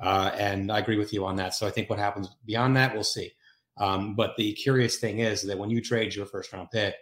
Uh, 0.00 0.32
and 0.36 0.72
I 0.72 0.80
agree 0.80 0.98
with 0.98 1.12
you 1.12 1.24
on 1.24 1.36
that. 1.36 1.54
So 1.54 1.66
I 1.66 1.70
think 1.70 1.88
what 1.88 1.98
happens 1.98 2.28
beyond 2.44 2.76
that, 2.76 2.94
we'll 2.94 3.04
see. 3.04 3.32
Um, 3.76 4.14
but 4.14 4.36
the 4.36 4.52
curious 4.54 4.98
thing 4.98 5.20
is 5.20 5.42
that 5.42 5.58
when 5.58 5.70
you 5.70 5.80
trade 5.80 6.14
your 6.14 6.26
first 6.26 6.52
round 6.52 6.70
pick, 6.70 6.94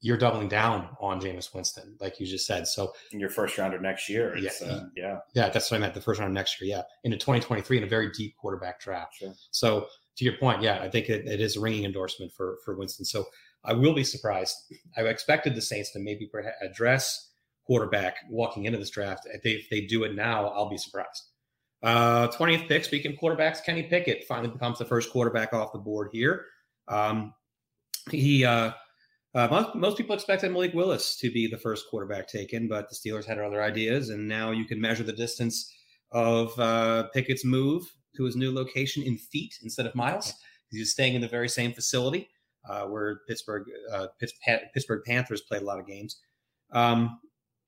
you're 0.00 0.16
doubling 0.16 0.48
down 0.48 0.88
on 1.00 1.20
Jameis 1.20 1.52
Winston, 1.52 1.96
like 2.00 2.20
you 2.20 2.26
just 2.26 2.46
said. 2.46 2.68
So 2.68 2.92
in 3.10 3.18
your 3.18 3.30
first 3.30 3.58
rounder 3.58 3.80
next 3.80 4.08
year, 4.08 4.36
yeah, 4.36 4.50
uh, 4.64 4.84
yeah, 4.96 5.18
yeah, 5.34 5.48
that's 5.48 5.70
what 5.70 5.78
I 5.78 5.80
meant. 5.80 5.94
The 5.94 6.00
first 6.00 6.20
round 6.20 6.32
next 6.32 6.60
year, 6.60 6.76
yeah, 6.76 6.82
into 7.02 7.16
2023 7.16 7.78
in 7.78 7.82
a 7.82 7.86
very 7.88 8.10
deep 8.12 8.36
quarterback 8.36 8.80
draft. 8.80 9.16
Sure. 9.16 9.34
So 9.50 9.86
to 10.16 10.24
your 10.24 10.36
point, 10.36 10.62
yeah, 10.62 10.80
I 10.80 10.88
think 10.88 11.08
it, 11.08 11.26
it 11.26 11.40
is 11.40 11.56
a 11.56 11.60
ringing 11.60 11.84
endorsement 11.84 12.32
for 12.32 12.58
for 12.64 12.76
Winston. 12.76 13.04
So 13.06 13.26
I 13.64 13.72
will 13.72 13.94
be 13.94 14.04
surprised. 14.04 14.54
I 14.96 15.02
expected 15.02 15.56
the 15.56 15.62
Saints 15.62 15.92
to 15.92 15.98
maybe 15.98 16.30
address 16.62 17.27
quarterback 17.68 18.16
walking 18.30 18.64
into 18.64 18.78
this 18.78 18.90
draft. 18.90 19.28
If 19.32 19.42
they, 19.42 19.50
if 19.50 19.68
they 19.70 19.82
do 19.82 20.04
it 20.04 20.14
now, 20.14 20.48
I'll 20.48 20.70
be 20.70 20.78
surprised. 20.78 21.22
Uh, 21.82 22.26
20th 22.28 22.66
pick, 22.66 22.82
speaking 22.82 23.12
of 23.12 23.18
quarterbacks, 23.18 23.62
Kenny 23.64 23.84
Pickett 23.84 24.24
finally 24.24 24.48
becomes 24.48 24.78
the 24.78 24.86
first 24.86 25.12
quarterback 25.12 25.52
off 25.52 25.72
the 25.72 25.78
board 25.78 26.08
here. 26.10 26.46
Um, 26.88 27.34
he 28.10 28.44
uh, 28.44 28.72
uh, 29.34 29.48
most, 29.50 29.74
most 29.74 29.96
people 29.98 30.14
expected 30.14 30.50
Malik 30.50 30.72
Willis 30.72 31.16
to 31.18 31.30
be 31.30 31.46
the 31.46 31.58
first 31.58 31.84
quarterback 31.90 32.26
taken, 32.26 32.68
but 32.68 32.88
the 32.88 32.96
Steelers 32.96 33.26
had 33.26 33.38
other 33.38 33.62
ideas, 33.62 34.08
and 34.08 34.26
now 34.26 34.50
you 34.50 34.64
can 34.64 34.80
measure 34.80 35.04
the 35.04 35.12
distance 35.12 35.70
of 36.10 36.58
uh, 36.58 37.04
Pickett's 37.14 37.44
move 37.44 37.84
to 38.16 38.24
his 38.24 38.34
new 38.34 38.52
location 38.52 39.02
in 39.02 39.18
feet 39.18 39.54
instead 39.62 39.84
of 39.84 39.94
miles. 39.94 40.32
He's 40.70 40.90
staying 40.90 41.14
in 41.14 41.20
the 41.20 41.28
very 41.28 41.50
same 41.50 41.74
facility 41.74 42.30
uh, 42.68 42.84
where 42.84 43.20
Pittsburgh 43.28 43.64
uh, 43.92 44.06
Pittsburgh 44.18 45.02
Panthers 45.04 45.42
played 45.42 45.62
a 45.62 45.64
lot 45.64 45.78
of 45.78 45.86
games. 45.86 46.20
Um, 46.72 47.20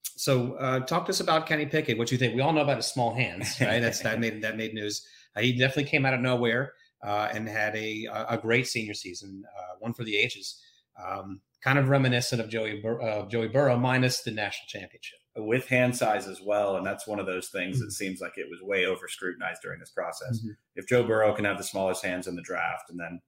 so, 0.02 0.52
uh, 0.54 0.80
talk 0.80 1.06
to 1.06 1.10
us 1.10 1.20
about 1.20 1.46
Kenny 1.46 1.64
Pickett. 1.64 1.96
What 1.96 2.12
you 2.12 2.18
think? 2.18 2.34
We 2.34 2.42
all 2.42 2.52
know 2.52 2.60
about 2.60 2.76
his 2.76 2.86
small 2.86 3.14
hands, 3.14 3.56
right? 3.60 3.80
That's 3.80 4.00
that 4.00 4.20
made 4.20 4.42
that 4.42 4.56
made 4.56 4.74
news. 4.74 5.06
Uh, 5.34 5.40
he 5.40 5.52
definitely 5.52 5.84
came 5.84 6.04
out 6.04 6.12
of 6.12 6.20
nowhere 6.20 6.74
uh, 7.02 7.28
and 7.32 7.48
had 7.48 7.74
a 7.74 8.06
a 8.28 8.36
great 8.36 8.66
senior 8.66 8.94
season, 8.94 9.44
uh, 9.58 9.76
one 9.78 9.94
for 9.94 10.04
the 10.04 10.16
ages. 10.16 10.60
Um, 11.02 11.40
kind 11.62 11.78
of 11.78 11.88
reminiscent 11.88 12.40
of 12.40 12.48
Joey 12.48 12.80
Bur- 12.80 13.26
Joey 13.30 13.48
Burrow, 13.48 13.78
minus 13.78 14.20
the 14.20 14.30
national 14.30 14.66
championship. 14.68 15.18
With 15.36 15.66
hand 15.68 15.96
size 15.96 16.26
as 16.26 16.42
well, 16.42 16.76
and 16.76 16.86
that's 16.86 17.06
one 17.06 17.18
of 17.18 17.26
those 17.26 17.48
things 17.48 17.76
mm-hmm. 17.76 17.86
that 17.86 17.92
seems 17.92 18.20
like 18.20 18.36
it 18.36 18.46
was 18.50 18.60
way 18.60 18.84
over 18.84 19.08
scrutinized 19.08 19.62
during 19.62 19.80
this 19.80 19.90
process. 19.90 20.38
Mm-hmm. 20.38 20.50
If 20.76 20.86
Joe 20.86 21.02
Burrow 21.02 21.32
can 21.34 21.46
have 21.46 21.56
the 21.56 21.64
smallest 21.64 22.04
hands 22.04 22.26
in 22.26 22.34
the 22.34 22.42
draft, 22.42 22.90
and 22.90 23.00
then 23.00 23.20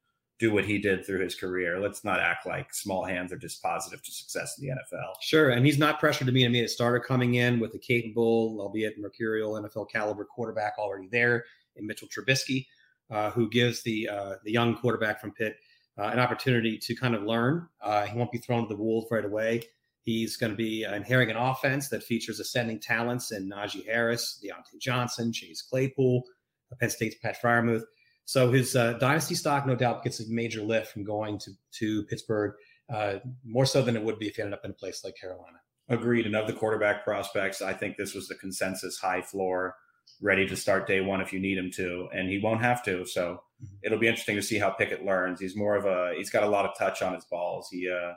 do 0.42 0.52
what 0.52 0.64
he 0.64 0.76
did 0.76 1.06
through 1.06 1.20
his 1.20 1.36
career. 1.36 1.78
Let's 1.78 2.02
not 2.02 2.18
act 2.18 2.46
like 2.46 2.74
small 2.74 3.04
hands 3.04 3.32
are 3.32 3.38
just 3.38 3.62
positive 3.62 4.02
to 4.02 4.10
success 4.10 4.58
in 4.58 4.66
the 4.66 4.74
NFL. 4.74 5.12
Sure, 5.20 5.50
and 5.50 5.64
he's 5.64 5.78
not 5.78 6.00
pressured 6.00 6.26
to 6.26 6.32
be 6.32 6.42
an 6.42 6.50
immediate 6.50 6.70
starter 6.70 6.98
coming 6.98 7.34
in 7.34 7.60
with 7.60 7.72
a 7.74 7.78
capable, 7.78 8.58
albeit 8.60 8.98
mercurial 8.98 9.52
NFL 9.52 9.88
caliber 9.88 10.24
quarterback 10.24 10.74
already 10.78 11.06
there 11.12 11.44
in 11.76 11.86
Mitchell 11.86 12.08
Trubisky, 12.08 12.66
uh, 13.08 13.30
who 13.30 13.48
gives 13.50 13.84
the 13.84 14.08
uh, 14.08 14.34
the 14.42 14.50
young 14.50 14.76
quarterback 14.76 15.20
from 15.20 15.30
Pitt 15.30 15.58
uh, 15.96 16.10
an 16.12 16.18
opportunity 16.18 16.76
to 16.76 16.94
kind 16.96 17.14
of 17.14 17.22
learn. 17.22 17.68
Uh, 17.80 18.04
he 18.04 18.18
won't 18.18 18.32
be 18.32 18.38
thrown 18.38 18.62
to 18.62 18.74
the 18.74 18.82
wolves 18.82 19.06
right 19.12 19.24
away. 19.24 19.62
He's 20.00 20.36
going 20.36 20.50
to 20.50 20.56
be 20.56 20.82
inheriting 20.82 21.36
an 21.36 21.40
offense 21.40 21.88
that 21.90 22.02
features 22.02 22.40
ascending 22.40 22.80
talents 22.80 23.30
in 23.30 23.48
Najee 23.48 23.86
Harris, 23.86 24.44
Diontae 24.44 24.80
Johnson, 24.80 25.32
Chase 25.32 25.62
Claypool, 25.62 26.24
Penn 26.80 26.90
State's 26.90 27.14
Pat 27.22 27.40
Freiermuth. 27.40 27.84
So 28.24 28.50
his 28.50 28.76
uh, 28.76 28.94
dynasty 28.94 29.34
stock, 29.34 29.66
no 29.66 29.74
doubt, 29.74 30.04
gets 30.04 30.20
a 30.20 30.24
major 30.28 30.62
lift 30.62 30.92
from 30.92 31.04
going 31.04 31.38
to 31.40 31.50
to 31.78 32.04
Pittsburgh, 32.04 32.54
uh, 32.92 33.14
more 33.44 33.66
so 33.66 33.82
than 33.82 33.96
it 33.96 34.02
would 34.02 34.18
be 34.18 34.28
if 34.28 34.36
he 34.36 34.42
ended 34.42 34.54
up 34.54 34.64
in 34.64 34.70
a 34.70 34.74
place 34.74 35.04
like 35.04 35.16
Carolina. 35.16 35.58
Agreed. 35.88 36.26
And 36.26 36.36
of 36.36 36.46
the 36.46 36.52
quarterback 36.52 37.04
prospects, 37.04 37.60
I 37.60 37.72
think 37.72 37.96
this 37.96 38.14
was 38.14 38.28
the 38.28 38.36
consensus 38.36 38.98
high 38.98 39.22
floor, 39.22 39.74
ready 40.20 40.46
to 40.46 40.56
start 40.56 40.86
day 40.86 41.00
one 41.00 41.20
if 41.20 41.32
you 41.32 41.40
need 41.40 41.58
him 41.58 41.70
to, 41.72 42.08
and 42.14 42.28
he 42.28 42.38
won't 42.38 42.62
have 42.62 42.82
to. 42.84 43.04
So 43.04 43.42
mm-hmm. 43.62 43.74
it'll 43.82 43.98
be 43.98 44.08
interesting 44.08 44.36
to 44.36 44.42
see 44.42 44.58
how 44.58 44.70
Pickett 44.70 45.04
learns. 45.04 45.40
He's 45.40 45.56
more 45.56 45.76
of 45.76 45.84
a 45.84 46.14
he's 46.16 46.30
got 46.30 46.44
a 46.44 46.48
lot 46.48 46.64
of 46.64 46.78
touch 46.78 47.02
on 47.02 47.14
his 47.14 47.24
balls. 47.24 47.68
He 47.70 47.90
uh, 47.90 48.14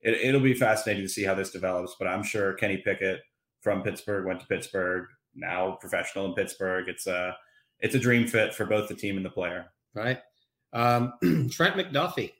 it, 0.00 0.14
it'll 0.22 0.40
be 0.40 0.54
fascinating 0.54 1.04
to 1.04 1.08
see 1.08 1.24
how 1.24 1.34
this 1.34 1.50
develops. 1.50 1.96
But 1.98 2.08
I'm 2.08 2.22
sure 2.22 2.54
Kenny 2.54 2.78
Pickett 2.78 3.20
from 3.60 3.82
Pittsburgh 3.82 4.26
went 4.26 4.40
to 4.40 4.46
Pittsburgh, 4.46 5.06
now 5.34 5.76
professional 5.80 6.26
in 6.26 6.34
Pittsburgh. 6.34 6.88
It's 6.88 7.06
uh 7.06 7.32
it's 7.82 7.96
a 7.96 7.98
dream 7.98 8.26
fit 8.26 8.54
for 8.54 8.64
both 8.64 8.88
the 8.88 8.94
team 8.94 9.16
and 9.16 9.26
the 9.26 9.30
player. 9.30 9.66
Right. 9.92 10.18
Um, 10.72 11.12
Trent 11.50 11.76
McDuffie 11.76 12.32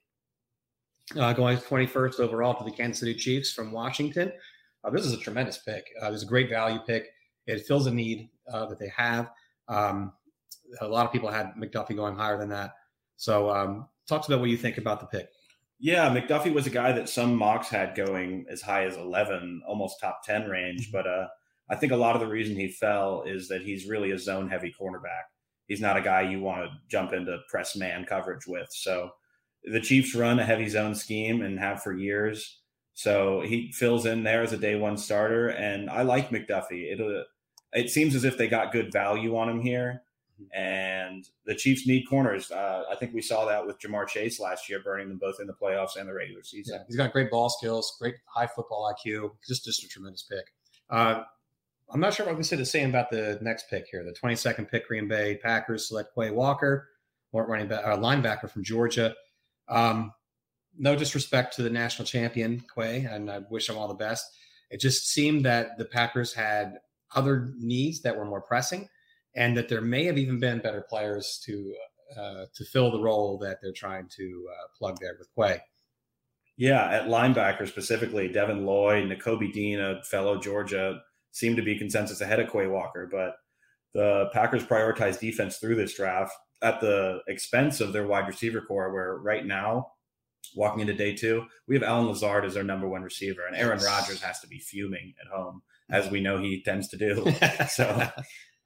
uh, 1.16 1.32
going 1.34 1.58
21st 1.58 2.20
overall 2.20 2.54
to 2.54 2.64
the 2.64 2.70
Kansas 2.70 3.00
City 3.00 3.14
Chiefs 3.14 3.52
from 3.52 3.72
Washington. 3.72 4.32
Uh, 4.84 4.90
this 4.90 5.04
is 5.04 5.12
a 5.12 5.18
tremendous 5.18 5.58
pick. 5.58 5.84
Uh, 6.02 6.10
it's 6.12 6.22
a 6.22 6.26
great 6.26 6.48
value 6.48 6.78
pick. 6.86 7.08
It 7.46 7.66
fills 7.66 7.86
a 7.86 7.90
need 7.92 8.30
uh, 8.50 8.66
that 8.66 8.78
they 8.78 8.90
have. 8.96 9.30
Um, 9.68 10.12
a 10.80 10.88
lot 10.88 11.04
of 11.04 11.12
people 11.12 11.28
had 11.28 11.52
McDuffie 11.58 11.96
going 11.96 12.14
higher 12.14 12.38
than 12.38 12.48
that. 12.50 12.74
So, 13.16 13.50
um, 13.50 13.88
talk 14.08 14.26
about 14.26 14.40
what 14.40 14.48
you 14.48 14.56
think 14.56 14.78
about 14.78 15.00
the 15.00 15.06
pick. 15.06 15.28
Yeah, 15.78 16.08
McDuffie 16.14 16.54
was 16.54 16.66
a 16.66 16.70
guy 16.70 16.92
that 16.92 17.08
some 17.08 17.34
mocks 17.34 17.68
had 17.68 17.96
going 17.96 18.46
as 18.48 18.62
high 18.62 18.84
as 18.84 18.96
11, 18.96 19.62
almost 19.66 20.00
top 20.00 20.24
10 20.24 20.48
range. 20.48 20.88
Mm-hmm. 20.88 20.96
But 20.96 21.06
uh, 21.06 21.26
I 21.68 21.76
think 21.76 21.92
a 21.92 21.96
lot 21.96 22.14
of 22.14 22.20
the 22.20 22.28
reason 22.28 22.54
he 22.54 22.68
fell 22.68 23.24
is 23.26 23.48
that 23.48 23.62
he's 23.62 23.88
really 23.88 24.12
a 24.12 24.18
zone 24.18 24.48
heavy 24.48 24.72
cornerback 24.78 25.31
he's 25.72 25.80
not 25.80 25.96
a 25.96 26.02
guy 26.02 26.20
you 26.20 26.38
want 26.38 26.62
to 26.62 26.70
jump 26.88 27.14
into 27.14 27.38
press 27.48 27.74
man 27.74 28.04
coverage 28.04 28.46
with. 28.46 28.68
So 28.72 29.08
the 29.64 29.80
Chiefs 29.80 30.14
run 30.14 30.38
a 30.38 30.44
heavy 30.44 30.68
zone 30.68 30.94
scheme 30.94 31.40
and 31.40 31.58
have 31.58 31.82
for 31.82 31.94
years. 31.94 32.60
So 32.92 33.40
he 33.40 33.72
fills 33.72 34.04
in 34.04 34.22
there 34.22 34.42
as 34.42 34.52
a 34.52 34.58
day 34.58 34.74
one 34.74 34.98
starter, 34.98 35.48
and 35.48 35.88
I 35.88 36.02
like 36.02 36.28
McDuffie. 36.28 36.92
It 36.92 37.26
it 37.72 37.88
seems 37.88 38.14
as 38.14 38.24
if 38.24 38.36
they 38.36 38.48
got 38.48 38.70
good 38.70 38.92
value 38.92 39.34
on 39.34 39.48
him 39.48 39.62
here, 39.62 40.02
and 40.52 41.26
the 41.46 41.54
Chiefs 41.54 41.86
need 41.86 42.04
corners. 42.06 42.50
Uh, 42.50 42.82
I 42.90 42.94
think 42.96 43.14
we 43.14 43.22
saw 43.22 43.46
that 43.46 43.66
with 43.66 43.80
Ja'Marr 43.80 44.06
Chase 44.08 44.38
last 44.38 44.68
year, 44.68 44.82
burning 44.84 45.08
them 45.08 45.16
both 45.16 45.36
in 45.40 45.46
the 45.46 45.54
playoffs 45.54 45.96
and 45.96 46.06
the 46.06 46.12
regular 46.12 46.42
season. 46.42 46.74
Yeah, 46.74 46.84
he's 46.86 46.96
got 46.96 47.14
great 47.14 47.30
ball 47.30 47.48
skills, 47.48 47.96
great 47.98 48.16
high 48.26 48.46
football 48.46 48.94
IQ. 48.94 49.30
Just 49.48 49.64
just 49.64 49.82
a 49.82 49.88
tremendous 49.88 50.24
pick. 50.24 50.52
Uh, 50.90 51.22
I'm 51.92 52.00
not 52.00 52.14
sure 52.14 52.24
what 52.24 52.38
we 52.38 52.42
say 52.42 52.56
the 52.56 52.64
same 52.64 52.88
about 52.88 53.10
the 53.10 53.38
next 53.42 53.68
pick 53.68 53.86
here. 53.90 54.02
The 54.02 54.12
22nd 54.12 54.70
pick, 54.70 54.88
Green 54.88 55.08
Bay 55.08 55.38
Packers 55.42 55.88
select 55.88 56.14
Quay 56.14 56.30
Walker, 56.30 56.88
running 57.32 57.68
back, 57.68 57.84
uh, 57.84 57.98
linebacker 57.98 58.50
from 58.50 58.64
Georgia. 58.64 59.14
Um, 59.68 60.12
no 60.78 60.96
disrespect 60.96 61.54
to 61.56 61.62
the 61.62 61.70
national 61.70 62.06
champion 62.06 62.64
Quay, 62.74 63.04
and 63.04 63.30
I 63.30 63.40
wish 63.50 63.68
him 63.68 63.76
all 63.76 63.88
the 63.88 63.94
best. 63.94 64.24
It 64.70 64.80
just 64.80 65.08
seemed 65.08 65.44
that 65.44 65.76
the 65.76 65.84
Packers 65.84 66.32
had 66.32 66.78
other 67.14 67.52
needs 67.58 68.00
that 68.02 68.16
were 68.16 68.24
more 68.24 68.40
pressing, 68.40 68.88
and 69.36 69.54
that 69.58 69.68
there 69.68 69.82
may 69.82 70.04
have 70.04 70.16
even 70.16 70.38
been 70.38 70.60
better 70.60 70.84
players 70.88 71.42
to 71.44 71.74
uh, 72.16 72.44
to 72.54 72.64
fill 72.64 72.90
the 72.90 73.00
role 73.00 73.38
that 73.38 73.58
they're 73.62 73.72
trying 73.72 74.06
to 74.16 74.46
uh, 74.50 74.68
plug 74.78 74.98
there 75.00 75.16
with 75.18 75.28
Quay. 75.34 75.60
Yeah, 76.56 76.90
at 76.90 77.04
linebacker 77.04 77.66
specifically, 77.66 78.28
Devin 78.28 78.64
Lloyd, 78.64 79.04
Nakobe 79.10 79.52
Dean, 79.52 79.80
a 79.80 80.02
fellow 80.04 80.38
Georgia, 80.38 81.02
seemed 81.32 81.56
to 81.56 81.62
be 81.62 81.76
consensus 81.76 82.20
ahead 82.20 82.40
of 82.40 82.50
Quay 82.50 82.66
Walker, 82.66 83.08
but 83.10 83.34
the 83.94 84.30
Packers 84.32 84.64
prioritized 84.64 85.20
defense 85.20 85.58
through 85.58 85.76
this 85.76 85.94
draft 85.94 86.32
at 86.62 86.80
the 86.80 87.20
expense 87.26 87.80
of 87.80 87.92
their 87.92 88.06
wide 88.06 88.28
receiver 88.28 88.60
core, 88.60 88.92
where 88.92 89.16
right 89.16 89.44
now, 89.44 89.88
walking 90.54 90.80
into 90.80 90.94
day 90.94 91.14
two, 91.14 91.44
we 91.66 91.74
have 91.74 91.82
Allen 91.82 92.06
Lazard 92.06 92.44
as 92.44 92.56
our 92.56 92.62
number 92.62 92.88
one 92.88 93.02
receiver, 93.02 93.46
and 93.46 93.56
Aaron 93.56 93.82
Rodgers 93.82 94.22
has 94.22 94.40
to 94.40 94.46
be 94.46 94.58
fuming 94.58 95.14
at 95.20 95.30
home, 95.30 95.62
as 95.90 96.10
we 96.10 96.20
know 96.20 96.38
he 96.38 96.62
tends 96.62 96.88
to 96.88 96.96
do. 96.96 97.26
so 97.68 98.08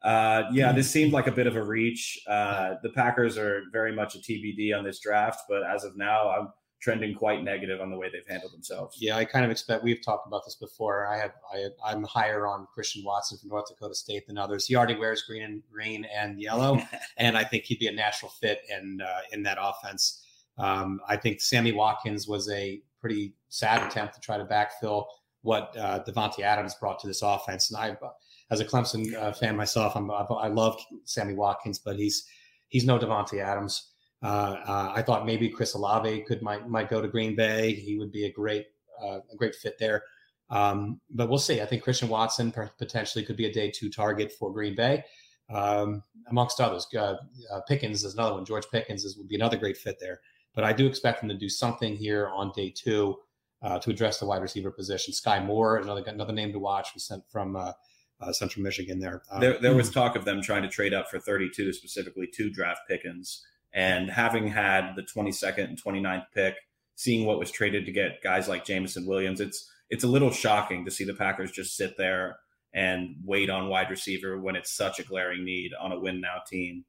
uh, 0.02 0.44
yeah, 0.52 0.72
this 0.72 0.90
seemed 0.90 1.12
like 1.12 1.26
a 1.26 1.32
bit 1.32 1.46
of 1.46 1.56
a 1.56 1.62
reach. 1.62 2.18
Uh, 2.28 2.74
the 2.82 2.90
Packers 2.90 3.36
are 3.36 3.62
very 3.72 3.92
much 3.92 4.14
a 4.14 4.18
TBD 4.18 4.76
on 4.76 4.84
this 4.84 5.00
draft, 5.00 5.40
but 5.48 5.62
as 5.64 5.84
of 5.84 5.96
now, 5.96 6.30
I'm 6.30 6.48
trending 6.80 7.14
quite 7.14 7.42
negative 7.42 7.80
on 7.80 7.90
the 7.90 7.96
way 7.96 8.08
they've 8.12 8.26
handled 8.28 8.52
themselves. 8.52 8.96
Yeah, 9.00 9.16
I 9.16 9.24
kind 9.24 9.44
of 9.44 9.50
expect. 9.50 9.82
We've 9.82 10.02
talked 10.02 10.26
about 10.26 10.44
this 10.44 10.56
before. 10.56 11.06
I 11.06 11.18
have, 11.18 11.32
I, 11.84 11.92
am 11.92 12.04
higher 12.04 12.46
on 12.46 12.66
Christian 12.72 13.02
Watson 13.04 13.38
from 13.38 13.48
North 13.48 13.68
Dakota 13.68 13.94
State 13.94 14.26
than 14.26 14.38
others. 14.38 14.66
He 14.66 14.76
already 14.76 14.96
wears 14.96 15.22
green 15.22 15.42
and 15.42 15.62
green 15.72 16.04
and 16.04 16.40
yellow, 16.40 16.80
and 17.16 17.36
I 17.36 17.44
think 17.44 17.64
he'd 17.64 17.78
be 17.78 17.88
a 17.88 17.92
natural 17.92 18.30
fit 18.30 18.60
in 18.68 19.00
uh, 19.00 19.20
in 19.32 19.42
that 19.44 19.58
offense. 19.60 20.22
Um, 20.58 21.00
I 21.08 21.16
think 21.16 21.40
Sammy 21.40 21.72
Watkins 21.72 22.28
was 22.28 22.50
a 22.50 22.80
pretty 23.00 23.34
sad 23.48 23.82
attempt 23.82 24.14
to 24.14 24.20
try 24.20 24.38
to 24.38 24.44
backfill 24.44 25.04
what 25.42 25.76
uh, 25.76 26.02
Davante 26.04 26.40
Adams 26.40 26.74
brought 26.74 26.98
to 27.00 27.06
this 27.06 27.22
offense, 27.22 27.70
and 27.70 27.78
I 27.78 27.96
as 28.50 28.60
a 28.60 28.64
Clemson 28.64 29.14
uh, 29.14 29.32
fan 29.32 29.56
myself, 29.56 29.96
I'm, 29.96 30.10
I 30.10 30.48
love 30.48 30.80
Sammy 31.04 31.34
Watkins, 31.34 31.78
but 31.78 31.96
he's 31.96 32.26
he's 32.68 32.84
no 32.84 32.98
Davante 32.98 33.42
Adams. 33.42 33.92
Uh, 34.22 34.56
uh, 34.66 34.92
I 34.94 35.02
thought 35.02 35.26
maybe 35.26 35.48
Chris 35.48 35.74
Olave 35.74 36.22
could 36.22 36.42
might 36.42 36.68
might 36.68 36.88
go 36.88 37.02
to 37.02 37.08
Green 37.08 37.36
Bay. 37.36 37.74
He 37.74 37.96
would 37.96 38.10
be 38.10 38.24
a 38.24 38.32
great 38.32 38.66
uh, 39.02 39.20
a 39.32 39.36
great 39.36 39.54
fit 39.54 39.78
there. 39.78 40.04
Um, 40.48 41.00
but 41.10 41.28
we'll 41.28 41.38
see. 41.38 41.60
I 41.60 41.66
think 41.66 41.82
Christian 41.82 42.08
Watson 42.08 42.52
potentially 42.78 43.24
could 43.24 43.36
be 43.36 43.46
a 43.46 43.52
day 43.52 43.70
two 43.70 43.90
target 43.90 44.32
for 44.32 44.52
Green 44.52 44.76
Bay, 44.76 45.04
um, 45.50 46.02
amongst 46.30 46.60
others. 46.60 46.86
Uh, 46.94 47.16
uh, 47.52 47.60
Pickens 47.68 48.04
is 48.04 48.14
another 48.14 48.34
one. 48.34 48.44
George 48.44 48.66
Pickens 48.70 49.04
is, 49.04 49.16
would 49.18 49.28
be 49.28 49.34
another 49.34 49.56
great 49.56 49.76
fit 49.76 49.98
there. 50.00 50.20
But 50.54 50.64
I 50.64 50.72
do 50.72 50.86
expect 50.86 51.20
them 51.20 51.28
to 51.28 51.36
do 51.36 51.48
something 51.48 51.96
here 51.96 52.28
on 52.28 52.52
day 52.54 52.70
two 52.70 53.16
to 53.80 53.90
address 53.90 54.20
the 54.20 54.26
wide 54.26 54.42
receiver 54.42 54.70
position. 54.70 55.12
Sky 55.12 55.40
Moore, 55.40 55.78
another 55.78 56.02
another 56.06 56.32
name 56.32 56.52
to 56.52 56.58
watch, 56.60 56.94
was 56.94 57.04
sent 57.04 57.24
from 57.28 57.56
uh, 57.56 57.72
Central 58.32 58.62
Michigan 58.62 58.98
there. 58.98 59.22
Um, 59.30 59.40
there. 59.40 59.58
There 59.58 59.74
was 59.74 59.90
talk 59.90 60.16
of 60.16 60.24
them 60.24 60.40
trying 60.40 60.62
to 60.62 60.68
trade 60.68 60.94
up 60.94 61.10
for 61.10 61.18
32, 61.18 61.72
specifically 61.72 62.28
to 62.34 62.48
draft 62.48 62.80
Pickens. 62.88 63.44
And 63.76 64.10
having 64.10 64.48
had 64.48 64.96
the 64.96 65.02
22nd 65.02 65.64
and 65.64 65.80
29th 65.80 66.24
pick, 66.34 66.54
seeing 66.94 67.26
what 67.26 67.38
was 67.38 67.50
traded 67.50 67.84
to 67.84 67.92
get 67.92 68.22
guys 68.22 68.48
like 68.48 68.64
Jameson 68.64 69.06
Williams, 69.06 69.40
it's 69.40 69.70
it's 69.90 70.02
a 70.02 70.08
little 70.08 70.32
shocking 70.32 70.84
to 70.84 70.90
see 70.90 71.04
the 71.04 71.14
Packers 71.14 71.52
just 71.52 71.76
sit 71.76 71.96
there 71.96 72.38
and 72.72 73.16
wait 73.24 73.50
on 73.50 73.68
wide 73.68 73.90
receiver 73.90 74.40
when 74.40 74.56
it's 74.56 74.72
such 74.72 74.98
a 74.98 75.04
glaring 75.04 75.44
need 75.44 75.72
on 75.80 75.92
a 75.92 76.00
win 76.00 76.20
now 76.20 76.40
team. 76.48 76.84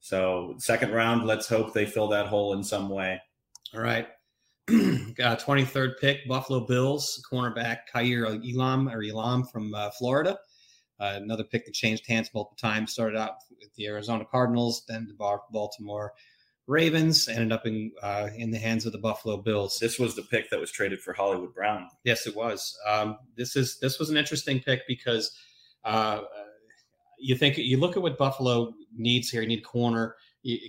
So 0.00 0.54
second 0.58 0.92
round, 0.92 1.26
let's 1.26 1.48
hope 1.48 1.72
they 1.72 1.86
fill 1.86 2.08
that 2.08 2.26
hole 2.26 2.52
in 2.52 2.62
some 2.62 2.90
way. 2.90 3.20
All 3.74 3.80
right. 3.80 4.06
uh, 4.68 5.36
23rd 5.36 5.98
pick, 6.00 6.28
Buffalo 6.28 6.60
Bills, 6.60 7.22
cornerback 7.30 7.78
Kaiir 7.92 8.26
Elam 8.26 8.88
or 8.88 9.02
Elam 9.02 9.44
from 9.44 9.74
uh, 9.74 9.90
Florida. 9.90 10.38
Uh, 10.98 11.12
another 11.16 11.44
pick 11.44 11.66
that 11.66 11.74
changed 11.74 12.06
hands 12.06 12.30
multiple 12.34 12.56
times. 12.56 12.92
Started 12.92 13.18
out 13.18 13.36
with 13.60 13.74
the 13.74 13.86
Arizona 13.86 14.24
Cardinals, 14.24 14.82
then 14.88 15.06
the 15.06 15.38
Baltimore 15.50 16.14
Ravens. 16.66 17.28
Ended 17.28 17.52
up 17.52 17.66
in 17.66 17.92
uh, 18.02 18.28
in 18.36 18.50
the 18.50 18.58
hands 18.58 18.86
of 18.86 18.92
the 18.92 18.98
Buffalo 18.98 19.36
Bills. 19.36 19.78
This 19.78 19.98
was 19.98 20.16
the 20.16 20.22
pick 20.22 20.50
that 20.50 20.60
was 20.60 20.70
traded 20.70 21.00
for 21.00 21.12
Hollywood 21.12 21.54
Brown. 21.54 21.88
Yes, 22.04 22.26
it 22.26 22.34
was. 22.34 22.76
Um, 22.88 23.18
this 23.36 23.56
is 23.56 23.78
this 23.78 23.98
was 23.98 24.10
an 24.10 24.16
interesting 24.16 24.60
pick 24.60 24.86
because 24.88 25.36
uh, 25.84 26.20
you 27.18 27.36
think 27.36 27.58
you 27.58 27.78
look 27.78 27.96
at 27.96 28.02
what 28.02 28.16
Buffalo 28.16 28.74
needs 28.96 29.28
here. 29.28 29.42
You 29.42 29.48
need 29.48 29.64
corner. 29.64 30.16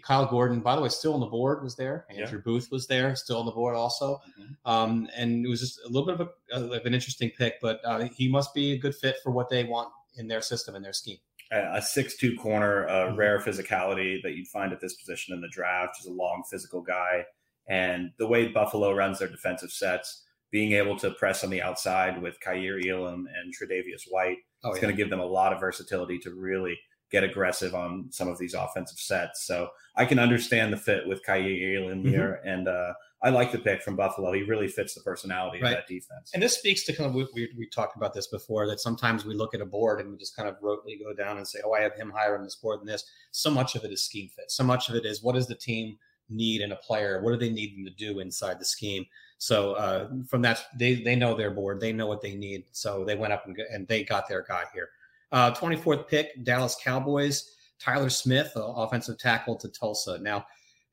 Kyler 0.04 0.28
Gordon, 0.28 0.62
by 0.62 0.76
the 0.76 0.82
way, 0.82 0.90
still 0.90 1.14
on 1.14 1.20
the 1.20 1.28
board 1.28 1.62
was 1.62 1.76
there. 1.76 2.08
Andrew 2.10 2.40
yeah. 2.40 2.44
Booth 2.44 2.70
was 2.72 2.88
there, 2.88 3.16
still 3.16 3.38
on 3.38 3.46
the 3.46 3.52
board 3.52 3.76
also. 3.76 4.20
Mm-hmm. 4.40 4.70
Um, 4.70 5.08
and 5.16 5.46
it 5.46 5.48
was 5.48 5.60
just 5.60 5.80
a 5.86 5.88
little 5.88 6.06
bit 6.08 6.20
of, 6.20 6.30
a, 6.52 6.78
of 6.78 6.86
an 6.86 6.96
interesting 6.96 7.30
pick, 7.38 7.62
but 7.62 7.80
uh, 7.86 8.08
he 8.12 8.28
must 8.28 8.56
be 8.56 8.72
a 8.72 8.78
good 8.80 8.96
fit 8.96 9.18
for 9.24 9.30
what 9.30 9.50
they 9.50 9.66
want 9.66 9.90
in 10.18 10.28
their 10.28 10.42
system 10.42 10.76
and 10.76 10.84
their 10.84 10.94
scheme. 10.94 11.18
A 11.52 11.82
six-two 11.82 12.36
corner, 12.36 12.86
a 12.86 12.92
mm-hmm. 12.92 13.16
rare 13.16 13.40
physicality 13.40 14.22
that 14.24 14.34
you'd 14.34 14.48
find 14.48 14.74
at 14.74 14.82
this 14.82 14.96
position 14.96 15.34
in 15.34 15.40
the 15.40 15.48
draft. 15.48 15.98
Is 16.00 16.06
a 16.06 16.12
long 16.12 16.44
physical 16.52 16.82
guy, 16.82 17.24
and 17.70 18.12
the 18.20 18.28
way 18.28 18.50
Buffalo 18.50 18.94
runs 18.94 19.20
their 19.20 19.30
defensive 19.30 19.72
sets, 19.72 20.26
being 20.52 20.74
able 20.74 20.98
to 21.00 21.12
press 21.12 21.44
on 21.44 21.50
the 21.50 21.62
outside 21.62 22.22
with 22.22 22.40
Kaiir 22.42 22.80
Elam 22.90 23.28
and 23.34 23.54
Tre'Davious 23.54 24.04
White, 24.10 24.38
oh, 24.64 24.72
it's 24.72 24.78
yeah. 24.78 24.82
going 24.82 24.94
to 24.94 25.02
give 25.02 25.10
them 25.10 25.22
a 25.22 25.26
lot 25.26 25.54
of 25.54 25.60
versatility 25.60 26.18
to 26.20 26.32
really 26.32 26.78
get 27.12 27.24
aggressive 27.24 27.74
on 27.74 28.08
some 28.12 28.28
of 28.28 28.38
these 28.38 28.54
offensive 28.54 29.00
sets. 29.00 29.46
So 29.46 29.70
I 29.96 30.04
can 30.04 30.20
understand 30.20 30.74
the 30.74 30.78
fit 30.78 31.08
with 31.08 31.24
Kaiir 31.26 31.78
Elam 31.78 32.00
mm-hmm. 32.00 32.10
here, 32.10 32.42
and 32.44 32.68
uh, 32.68 32.94
I 33.24 33.30
like 33.30 33.52
the 33.52 33.58
pick 33.58 33.82
from 33.82 33.96
Buffalo. 33.96 34.32
He 34.34 34.44
really 34.44 34.68
fits 34.68 34.94
the 34.94 35.02
personality 35.02 35.60
right. 35.62 35.72
of 35.72 35.78
that 35.78 35.88
defense. 35.88 36.32
And 36.34 36.44
this 36.44 36.58
speaks 36.58 36.84
to 36.86 36.96
kind 36.96 37.10
of 37.10 37.16
we, 37.16 37.28
we, 37.34 37.50
we, 37.58 37.68
talked 37.68 37.96
about 37.96 38.14
this 38.14 38.28
before 38.28 38.68
that 38.68 38.80
sometimes 38.80 39.26
we 39.26 39.34
look 39.34 39.56
at 39.56 39.62
a 39.62 39.66
board 39.66 40.00
and 40.00 40.12
we 40.12 40.18
just 40.18 40.36
kind 40.36 40.48
of 40.48 40.56
rotely 40.62 41.00
go 41.04 41.14
down 41.14 41.38
and 41.38 41.48
say, 41.48 41.60
oh, 41.66 41.74
I 41.74 41.82
have 41.82 41.96
him 41.96 42.12
higher 42.12 42.38
on 42.38 42.44
this 42.44 42.56
board 42.56 42.80
than 42.80 42.88
this. 42.88 43.06
So 43.32 43.50
much 43.50 43.76
of 43.76 43.84
it 43.84 43.92
is 43.92 44.04
scheme 44.04 44.30
fit. 44.36 44.52
So 44.52 44.64
much 44.64 44.90
of 44.90 44.96
it 44.96 45.06
is 45.06 45.24
what 45.24 45.34
does 45.34 45.48
the 45.48 45.56
team 45.56 45.98
need 46.30 46.62
in 46.62 46.72
a 46.72 46.76
player? 46.76 47.22
What 47.24 47.32
do 47.32 47.38
they 47.38 47.50
need 47.50 47.76
them 47.76 47.86
to 47.86 47.92
do 47.92 48.20
inside 48.20 48.60
the 48.60 48.66
scheme? 48.66 49.06
So 49.40 49.74
uh, 49.74 50.10
from 50.28 50.44
that, 50.44 50.66
they 50.78 50.96
they 50.96 51.16
know 51.16 51.36
their 51.36 51.52
board. 51.52 51.80
They 51.80 51.94
know 51.94 52.08
what 52.08 52.22
they 52.22 52.36
need. 52.36 52.66
So 52.72 53.04
they 53.04 53.16
went 53.16 53.34
up 53.34 53.46
and, 53.48 53.58
and 53.72 53.88
they 53.88 54.04
got 54.04 54.28
their 54.28 54.44
guy 54.44 54.66
here. 54.74 54.90
Uh, 55.32 55.52
24th 55.52 56.08
pick, 56.08 56.44
Dallas 56.44 56.78
Cowboys. 56.84 57.56
Tyler 57.80 58.10
Smith, 58.10 58.52
offensive 58.56 59.18
tackle 59.18 59.56
to 59.56 59.68
Tulsa. 59.70 60.18
Now, 60.20 60.46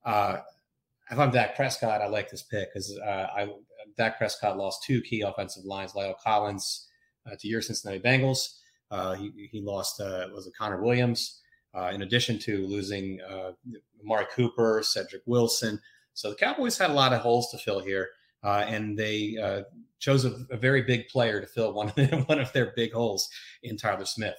uh, 0.04 0.38
if 1.10 1.18
I'm 1.18 1.30
Dak 1.30 1.54
Prescott, 1.54 2.00
I 2.00 2.06
like 2.06 2.30
this 2.30 2.42
pick 2.42 2.72
because 2.72 2.98
uh, 2.98 3.28
I 3.36 3.48
Dak 3.96 4.18
Prescott 4.18 4.56
lost 4.56 4.84
two 4.84 5.00
key 5.02 5.20
offensive 5.20 5.64
lines, 5.64 5.92
La'el 5.92 6.18
Collins 6.18 6.88
uh, 7.26 7.36
to 7.38 7.48
your 7.48 7.62
Cincinnati 7.62 8.00
Bengals. 8.00 8.56
Uh, 8.90 9.14
he, 9.14 9.48
he 9.50 9.60
lost 9.60 10.00
uh, 10.00 10.26
was 10.32 10.46
it 10.46 10.54
Connor 10.58 10.82
Williams, 10.82 11.40
uh, 11.74 11.90
in 11.92 12.02
addition 12.02 12.38
to 12.38 12.66
losing 12.66 13.20
uh, 13.28 13.52
Amari 14.02 14.26
Cooper, 14.34 14.82
Cedric 14.82 15.22
Wilson. 15.26 15.80
So 16.14 16.30
the 16.30 16.36
Cowboys 16.36 16.78
had 16.78 16.90
a 16.90 16.94
lot 16.94 17.12
of 17.12 17.20
holes 17.20 17.50
to 17.50 17.58
fill 17.58 17.80
here, 17.80 18.08
and 18.42 18.98
they 18.98 19.64
chose 19.98 20.24
a, 20.24 20.46
a, 20.50 20.56
very 20.56 20.82
big 20.82 21.08
player 21.08 21.40
to 21.40 21.46
fill 21.46 21.72
one 21.74 21.88
of 21.88 21.94
the, 21.94 22.24
one 22.26 22.38
of 22.38 22.52
their 22.52 22.72
big 22.76 22.92
holes 22.92 23.28
in 23.62 23.76
Tyler 23.76 24.04
Smith. 24.04 24.36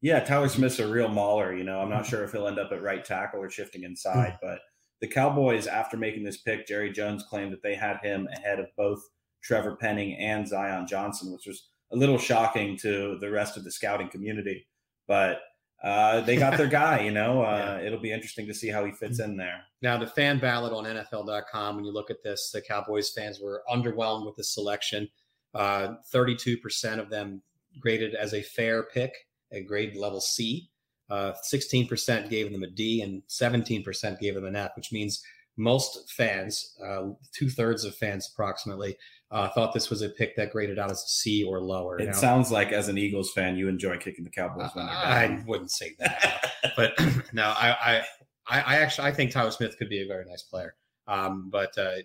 Yeah, 0.00 0.20
Tyler 0.20 0.48
Smith's 0.48 0.80
a 0.80 0.86
real 0.86 1.08
mauler. 1.08 1.56
You 1.56 1.64
know, 1.64 1.80
I'm 1.80 1.88
not 1.88 2.02
mm-hmm. 2.02 2.10
sure 2.10 2.24
if 2.24 2.32
he'll 2.32 2.48
end 2.48 2.58
up 2.58 2.72
at 2.72 2.82
right 2.82 3.04
tackle 3.04 3.40
or 3.40 3.50
shifting 3.50 3.84
inside, 3.84 4.38
but 4.42 4.58
the 5.02 5.08
Cowboys, 5.08 5.66
after 5.66 5.96
making 5.96 6.22
this 6.22 6.36
pick, 6.38 6.64
Jerry 6.64 6.92
Jones 6.92 7.24
claimed 7.28 7.52
that 7.52 7.62
they 7.62 7.74
had 7.74 7.98
him 8.04 8.28
ahead 8.36 8.60
of 8.60 8.68
both 8.76 9.02
Trevor 9.42 9.74
Penning 9.74 10.16
and 10.16 10.46
Zion 10.46 10.86
Johnson, 10.86 11.32
which 11.32 11.44
was 11.44 11.70
a 11.92 11.96
little 11.96 12.18
shocking 12.18 12.78
to 12.78 13.18
the 13.20 13.28
rest 13.28 13.56
of 13.56 13.64
the 13.64 13.72
scouting 13.72 14.08
community. 14.08 14.64
But 15.08 15.40
uh, 15.82 16.20
they 16.20 16.36
got 16.36 16.56
their 16.56 16.68
guy, 16.68 17.00
you 17.00 17.10
know. 17.10 17.42
Uh, 17.52 17.78
yeah. 17.80 17.86
It'll 17.86 17.98
be 17.98 18.12
interesting 18.12 18.46
to 18.46 18.54
see 18.54 18.68
how 18.68 18.84
he 18.84 18.92
fits 18.92 19.18
in 19.18 19.36
there. 19.36 19.64
Now, 19.82 19.98
the 19.98 20.06
fan 20.06 20.38
ballot 20.38 20.72
on 20.72 20.84
NFL.com, 20.84 21.74
when 21.74 21.84
you 21.84 21.92
look 21.92 22.08
at 22.08 22.22
this, 22.22 22.52
the 22.52 22.62
Cowboys 22.62 23.10
fans 23.10 23.40
were 23.40 23.64
underwhelmed 23.68 24.24
with 24.24 24.36
the 24.36 24.44
selection. 24.44 25.08
Uh, 25.52 25.94
32% 26.14 27.00
of 27.00 27.10
them 27.10 27.42
graded 27.80 28.14
as 28.14 28.34
a 28.34 28.42
fair 28.42 28.84
pick, 28.84 29.12
a 29.50 29.62
grade 29.64 29.96
level 29.96 30.20
C. 30.20 30.70
Uh, 31.12 31.34
16% 31.52 32.30
gave 32.30 32.50
them 32.50 32.62
a 32.62 32.66
D 32.66 33.02
and 33.02 33.22
17% 33.28 34.18
gave 34.18 34.34
them 34.34 34.46
an 34.46 34.56
F, 34.56 34.70
which 34.76 34.92
means 34.92 35.22
most 35.58 36.10
fans, 36.10 36.74
uh, 36.82 37.08
two 37.34 37.50
thirds 37.50 37.84
of 37.84 37.94
fans 37.94 38.30
approximately, 38.32 38.96
uh, 39.30 39.50
thought 39.50 39.74
this 39.74 39.90
was 39.90 40.00
a 40.00 40.08
pick 40.08 40.34
that 40.36 40.52
graded 40.52 40.78
out 40.78 40.90
as 40.90 41.02
a 41.02 41.08
C 41.08 41.44
or 41.44 41.60
lower. 41.60 42.00
It 42.00 42.06
now, 42.06 42.12
sounds 42.12 42.50
like, 42.50 42.72
as 42.72 42.88
an 42.88 42.96
Eagles 42.96 43.30
fan, 43.30 43.56
you 43.56 43.68
enjoy 43.68 43.98
kicking 43.98 44.24
the 44.24 44.30
Cowboys 44.30 44.70
when 44.72 44.86
they're 44.86 44.94
down. 44.94 45.04
I 45.04 45.44
wouldn't 45.46 45.70
say 45.70 45.94
that, 45.98 46.50
but 46.78 46.94
no, 47.34 47.44
I, 47.58 48.06
I, 48.48 48.60
I, 48.62 48.76
actually 48.76 49.08
I 49.08 49.12
think 49.12 49.32
Tyler 49.32 49.50
Smith 49.50 49.76
could 49.76 49.90
be 49.90 50.00
a 50.00 50.06
very 50.06 50.24
nice 50.24 50.42
player. 50.42 50.76
Um, 51.06 51.50
but 51.50 51.76
uh, 51.76 51.96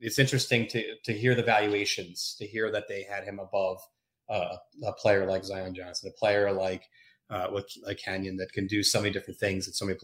it's 0.00 0.18
interesting 0.18 0.66
to 0.68 0.96
to 1.04 1.14
hear 1.14 1.34
the 1.34 1.42
valuations, 1.42 2.36
to 2.38 2.46
hear 2.46 2.70
that 2.72 2.88
they 2.88 3.04
had 3.04 3.24
him 3.24 3.38
above 3.38 3.78
uh, 4.28 4.56
a 4.84 4.92
player 4.92 5.26
like 5.26 5.44
Zion 5.44 5.74
Johnson, 5.74 6.12
a 6.14 6.18
player 6.18 6.52
like 6.52 6.82
uh, 7.30 7.46
with 7.52 7.66
a 7.86 7.94
Canyon 7.94 8.36
that 8.36 8.52
can 8.52 8.66
do 8.66 8.82
so 8.82 9.00
many 9.00 9.12
different 9.12 9.38
things 9.38 9.68
at 9.68 9.74
so 9.74 9.84
many 9.86 9.96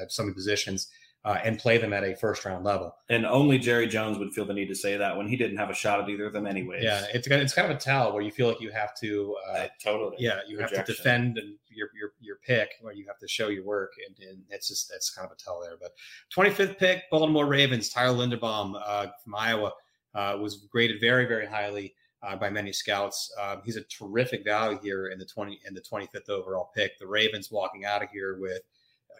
at 0.00 0.10
so 0.10 0.22
many 0.22 0.34
positions. 0.34 0.88
uh, 1.24 1.38
and 1.44 1.56
play 1.58 1.78
them 1.78 1.92
at 1.92 2.02
a 2.02 2.16
first 2.16 2.44
round 2.44 2.64
level. 2.64 2.92
And 3.08 3.24
only 3.24 3.56
Jerry 3.58 3.86
Jones 3.86 4.18
would 4.18 4.32
feel 4.32 4.44
the 4.44 4.52
need 4.54 4.66
to 4.68 4.74
say 4.74 4.96
that 4.96 5.16
when 5.16 5.28
he 5.28 5.36
didn't 5.36 5.56
have 5.56 5.70
a 5.70 5.74
shot 5.74 6.00
at 6.00 6.08
either 6.08 6.26
of 6.26 6.32
them 6.32 6.46
anyways. 6.46 6.82
Yeah, 6.82 7.04
it's 7.14 7.28
it's 7.28 7.54
kind 7.54 7.70
of 7.70 7.76
a 7.76 7.80
tell 7.80 8.12
where 8.12 8.22
you 8.22 8.32
feel 8.32 8.48
like 8.48 8.60
you 8.60 8.70
have 8.72 8.92
to 8.96 9.36
uh, 9.48 9.66
totally. 9.82 10.16
Yeah, 10.18 10.40
you 10.48 10.56
Rejection. 10.56 10.76
have 10.78 10.86
to 10.86 10.92
defend 10.92 11.38
and 11.38 11.54
your 11.70 11.90
your 11.96 12.12
your 12.20 12.36
pick, 12.44 12.70
where 12.80 12.92
you 12.92 13.06
have 13.06 13.18
to 13.18 13.28
show 13.28 13.48
your 13.48 13.64
work, 13.64 13.92
and, 14.04 14.28
and 14.28 14.42
it's 14.50 14.66
just 14.66 14.88
that's 14.90 15.10
kind 15.10 15.24
of 15.24 15.32
a 15.32 15.36
tell 15.36 15.60
there. 15.60 15.76
But 15.80 15.92
25th 16.36 16.76
pick, 16.78 17.04
Baltimore 17.10 17.46
Ravens, 17.46 17.88
Tyler 17.88 18.16
Linderbaum 18.18 18.74
uh, 18.84 19.06
from 19.22 19.34
Iowa 19.36 19.72
uh, 20.16 20.38
was 20.40 20.56
graded 20.72 21.00
very 21.00 21.26
very 21.26 21.46
highly. 21.46 21.94
Uh, 22.22 22.36
by 22.36 22.48
many 22.48 22.72
scouts, 22.72 23.32
um, 23.40 23.62
he's 23.64 23.76
a 23.76 23.82
terrific 23.82 24.44
value 24.44 24.78
here 24.80 25.08
in 25.08 25.18
the 25.18 25.26
twenty 25.26 25.58
in 25.66 25.74
the 25.74 25.80
twenty 25.80 26.06
fifth 26.06 26.30
overall 26.30 26.70
pick. 26.74 26.96
The 26.98 27.06
Ravens 27.06 27.50
walking 27.50 27.84
out 27.84 28.02
of 28.02 28.10
here 28.10 28.38
with 28.40 28.62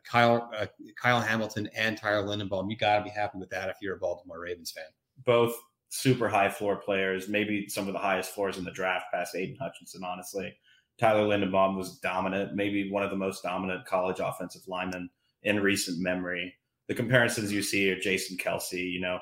Kyle 0.05 0.51
uh, 0.57 0.67
Kyle 1.01 1.21
Hamilton 1.21 1.69
and 1.77 1.99
Tyler 1.99 2.25
Linderbaum. 2.25 2.71
You 2.71 2.77
got 2.77 2.99
to 2.99 3.05
be 3.05 3.11
happy 3.11 3.39
with 3.39 3.51
that 3.51 3.69
if 3.69 3.77
you're 3.83 3.97
a 3.97 3.99
Baltimore 3.99 4.41
Ravens 4.41 4.71
fan. 4.71 4.85
Both 5.25 5.55
super 5.89 6.29
high 6.29 6.49
floor 6.49 6.77
players, 6.77 7.29
maybe 7.29 7.69
some 7.69 7.87
of 7.87 7.93
the 7.93 7.99
highest 7.99 8.31
floors 8.31 8.57
in 8.57 8.65
the 8.65 8.71
draft 8.71 9.07
past 9.13 9.35
Aidan 9.35 9.57
Hutchinson, 9.61 10.03
honestly. 10.05 10.57
Tyler 10.99 11.27
Linderbaum 11.27 11.77
was 11.77 11.99
dominant, 11.99 12.55
maybe 12.55 12.91
one 12.91 13.03
of 13.03 13.11
the 13.11 13.17
most 13.17 13.43
dominant 13.43 13.85
college 13.85 14.21
offensive 14.21 14.63
linemen 14.69 15.11
in 15.43 15.61
recent 15.61 16.01
memory. 16.01 16.55
The 16.89 16.95
comparisons 16.95 17.53
you 17.53 17.63
see 17.63 17.91
are 17.91 17.99
Jason 17.99 18.37
Kelce. 18.37 18.91
you 18.91 19.01
know, 19.01 19.19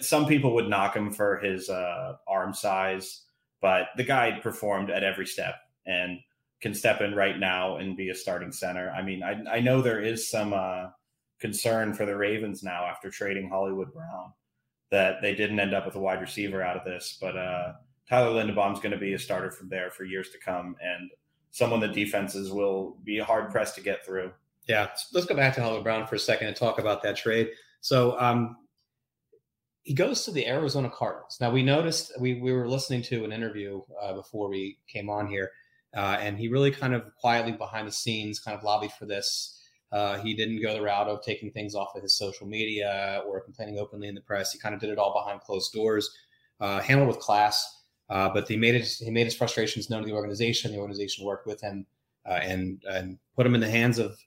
some 0.00 0.26
people 0.26 0.54
would 0.54 0.68
knock 0.68 0.96
him 0.96 1.10
for 1.12 1.38
his 1.38 1.68
uh, 1.68 2.14
arm 2.28 2.54
size, 2.54 3.22
but 3.60 3.88
the 3.96 4.04
guy 4.04 4.38
performed 4.40 4.90
at 4.90 5.04
every 5.04 5.26
step. 5.26 5.56
And 5.86 6.18
can 6.64 6.72
step 6.72 7.02
in 7.02 7.14
right 7.14 7.38
now 7.38 7.76
and 7.76 7.94
be 7.94 8.08
a 8.08 8.14
starting 8.14 8.50
center. 8.50 8.90
I 8.90 9.02
mean, 9.02 9.22
I, 9.22 9.56
I 9.56 9.60
know 9.60 9.82
there 9.82 10.00
is 10.00 10.30
some 10.30 10.54
uh, 10.54 10.86
concern 11.38 11.92
for 11.92 12.06
the 12.06 12.16
Ravens 12.16 12.62
now 12.62 12.86
after 12.86 13.10
trading 13.10 13.50
Hollywood 13.50 13.92
Brown 13.92 14.32
that 14.90 15.20
they 15.20 15.34
didn't 15.34 15.60
end 15.60 15.74
up 15.74 15.84
with 15.84 15.96
a 15.96 16.00
wide 16.00 16.22
receiver 16.22 16.62
out 16.62 16.78
of 16.78 16.82
this, 16.82 17.18
but 17.20 17.36
uh, 17.36 17.72
Tyler 18.08 18.42
Linderbaum's 18.42 18.80
going 18.80 18.92
to 18.92 18.98
be 18.98 19.12
a 19.12 19.18
starter 19.18 19.50
from 19.50 19.68
there 19.68 19.90
for 19.90 20.04
years 20.04 20.30
to 20.30 20.38
come, 20.38 20.74
and 20.80 21.10
someone 21.50 21.80
the 21.80 21.88
defenses 21.88 22.50
will 22.50 22.96
be 23.04 23.18
hard 23.18 23.50
pressed 23.50 23.74
to 23.74 23.82
get 23.82 24.02
through. 24.06 24.32
Yeah, 24.66 24.88
let's 25.12 25.26
go 25.26 25.36
back 25.36 25.54
to 25.56 25.60
Hollywood 25.60 25.84
Brown 25.84 26.06
for 26.06 26.14
a 26.14 26.18
second 26.18 26.46
and 26.46 26.56
talk 26.56 26.78
about 26.78 27.02
that 27.02 27.16
trade. 27.16 27.50
So 27.82 28.18
um, 28.18 28.56
he 29.84 29.94
goes 29.94 30.24
to 30.24 30.32
the 30.32 30.46
Arizona 30.46 30.90
Cardinals. 30.90 31.38
Now 31.40 31.50
we 31.50 31.62
noticed 31.62 32.12
we 32.18 32.40
we 32.40 32.52
were 32.52 32.68
listening 32.68 33.02
to 33.02 33.24
an 33.24 33.32
interview 33.32 33.82
uh, 34.02 34.14
before 34.14 34.48
we 34.48 34.78
came 34.88 35.08
on 35.08 35.28
here 35.28 35.50
uh, 35.96 36.16
and 36.20 36.38
he 36.38 36.48
really 36.48 36.70
kind 36.70 36.94
of 36.94 37.14
quietly 37.14 37.52
behind 37.52 37.86
the 37.86 37.92
scenes 37.92 38.40
kind 38.40 38.56
of 38.56 38.64
lobbied 38.64 38.92
for 38.92 39.06
this. 39.06 39.60
Uh, 39.92 40.18
he 40.18 40.34
didn't 40.34 40.60
go 40.60 40.74
the 40.74 40.82
route 40.82 41.06
of 41.06 41.22
taking 41.22 41.52
things 41.52 41.74
off 41.74 41.94
of 41.94 42.02
his 42.02 42.16
social 42.16 42.46
media 42.46 43.22
or 43.26 43.40
complaining 43.40 43.78
openly 43.78 44.08
in 44.08 44.14
the 44.14 44.20
press. 44.20 44.52
He 44.52 44.58
kind 44.58 44.74
of 44.74 44.80
did 44.80 44.90
it 44.90 44.98
all 44.98 45.12
behind 45.12 45.40
closed 45.40 45.72
doors, 45.72 46.10
uh, 46.60 46.80
handled 46.80 47.08
with 47.08 47.20
class. 47.20 47.82
Uh, 48.10 48.28
but 48.28 48.46
he 48.48 48.56
made 48.56 48.74
his 48.74 48.98
he 48.98 49.10
made 49.10 49.24
his 49.24 49.36
frustrations 49.36 49.88
known 49.88 50.02
to 50.02 50.06
the 50.06 50.14
organization. 50.14 50.72
The 50.72 50.78
organization 50.78 51.24
worked 51.24 51.46
with 51.46 51.60
him 51.60 51.86
uh, 52.28 52.40
and 52.42 52.82
and 52.90 53.18
put 53.34 53.46
him 53.46 53.54
in 53.54 53.60
the 53.60 53.70
hands 53.70 53.98
of 53.98 54.18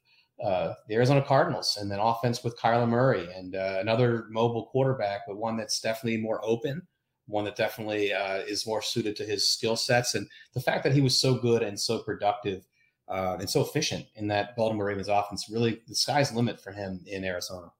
uh, 0.43 0.73
the 0.87 0.95
Arizona 0.95 1.21
Cardinals, 1.21 1.77
and 1.79 1.89
then 1.91 1.99
offense 1.99 2.43
with 2.43 2.59
Kyler 2.59 2.87
Murray 2.87 3.27
and 3.35 3.55
another 3.55 4.25
mobile 4.29 4.67
quarterback, 4.67 5.21
but 5.27 5.37
one 5.37 5.57
that's 5.57 5.79
definitely 5.79 6.17
more 6.17 6.39
open 6.43 6.87
one 7.27 7.43
that 7.45 7.55
definitely 7.55 8.13
uh, 8.13 8.37
is 8.37 8.65
more 8.65 8.81
suited 8.81 9.15
to 9.17 9.25
his 9.25 9.47
skill 9.47 9.75
sets. 9.75 10.15
And 10.15 10.27
the 10.53 10.61
fact 10.61 10.83
that 10.83 10.93
he 10.93 11.01
was 11.01 11.19
so 11.19 11.35
good 11.35 11.61
and 11.61 11.79
so 11.79 11.99
productive 11.99 12.65
uh, 13.07 13.37
and 13.39 13.49
so 13.49 13.61
efficient 13.61 14.05
in 14.15 14.27
that 14.27 14.55
Baltimore 14.55 14.85
Ravens 14.85 15.09
offense, 15.09 15.49
really 15.49 15.81
the 15.87 15.95
sky's 15.95 16.33
limit 16.33 16.59
for 16.59 16.71
him 16.71 17.01
in 17.05 17.23
Arizona. 17.23 17.71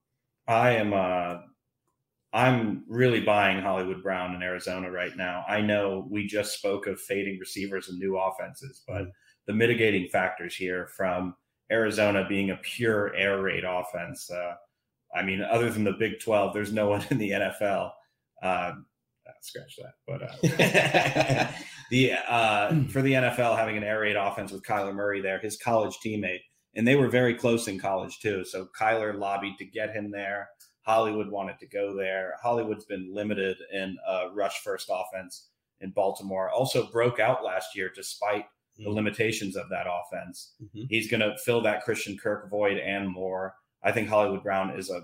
I 0.46 0.70
am. 0.72 0.94
Uh, 0.94 1.38
I'm 2.30 2.84
really 2.88 3.20
buying 3.20 3.62
Hollywood 3.62 4.02
Brown 4.02 4.34
in 4.34 4.42
Arizona 4.42 4.90
right 4.90 5.16
now. 5.16 5.44
I 5.48 5.62
know 5.62 6.06
we 6.10 6.26
just 6.26 6.58
spoke 6.58 6.86
of 6.86 7.00
fading 7.00 7.38
receivers 7.38 7.88
and 7.88 7.98
new 7.98 8.18
offenses, 8.18 8.82
but 8.86 9.02
mm-hmm. 9.02 9.10
the 9.46 9.54
mitigating 9.54 10.08
factors 10.08 10.54
here 10.54 10.88
from 10.94 11.34
Arizona 11.70 12.26
being 12.28 12.50
a 12.50 12.56
pure 12.56 13.14
air 13.14 13.42
raid 13.42 13.64
offense. 13.64 14.30
Uh, 14.30 14.54
I 15.14 15.22
mean, 15.22 15.42
other 15.42 15.70
than 15.70 15.84
the 15.84 15.92
Big 15.92 16.20
12, 16.20 16.52
there's 16.54 16.72
no 16.72 16.88
one 16.88 17.04
in 17.10 17.18
the 17.18 17.30
NFL 17.30 17.92
uh, 18.42 18.72
scratch 19.40 19.76
that. 19.76 19.94
But 20.06 20.22
uh, 20.22 21.52
the 21.90 22.12
uh, 22.28 22.84
for 22.88 23.02
the 23.02 23.12
NFL 23.12 23.56
having 23.56 23.76
an 23.76 23.84
air 23.84 24.00
raid 24.00 24.16
offense 24.16 24.52
with 24.52 24.62
Kyler 24.62 24.94
Murray 24.94 25.20
there, 25.20 25.38
his 25.38 25.56
college 25.56 25.98
teammate, 26.04 26.40
and 26.74 26.86
they 26.86 26.96
were 26.96 27.08
very 27.08 27.34
close 27.34 27.68
in 27.68 27.78
college 27.78 28.20
too. 28.20 28.44
So 28.44 28.68
Kyler 28.78 29.18
lobbied 29.18 29.58
to 29.58 29.64
get 29.64 29.94
him 29.94 30.10
there. 30.10 30.48
Hollywood 30.82 31.28
wanted 31.28 31.58
to 31.60 31.66
go 31.66 31.94
there. 31.94 32.34
Hollywood's 32.42 32.86
been 32.86 33.14
limited 33.14 33.58
in 33.72 33.96
a 34.06 34.28
rush 34.32 34.60
first 34.60 34.90
offense 34.90 35.48
in 35.80 35.90
Baltimore. 35.90 36.50
Also 36.50 36.90
broke 36.90 37.20
out 37.20 37.44
last 37.44 37.76
year 37.76 37.90
despite. 37.94 38.46
The 38.78 38.90
limitations 38.90 39.56
of 39.56 39.68
that 39.70 39.86
offense. 39.86 40.54
Mm-hmm. 40.62 40.84
He's 40.88 41.10
going 41.10 41.20
to 41.20 41.36
fill 41.44 41.62
that 41.62 41.84
Christian 41.84 42.16
Kirk 42.16 42.50
void 42.50 42.78
and 42.78 43.08
more. 43.08 43.54
I 43.82 43.92
think 43.92 44.08
Hollywood 44.08 44.42
Brown 44.42 44.78
is 44.78 44.90
a 44.90 45.02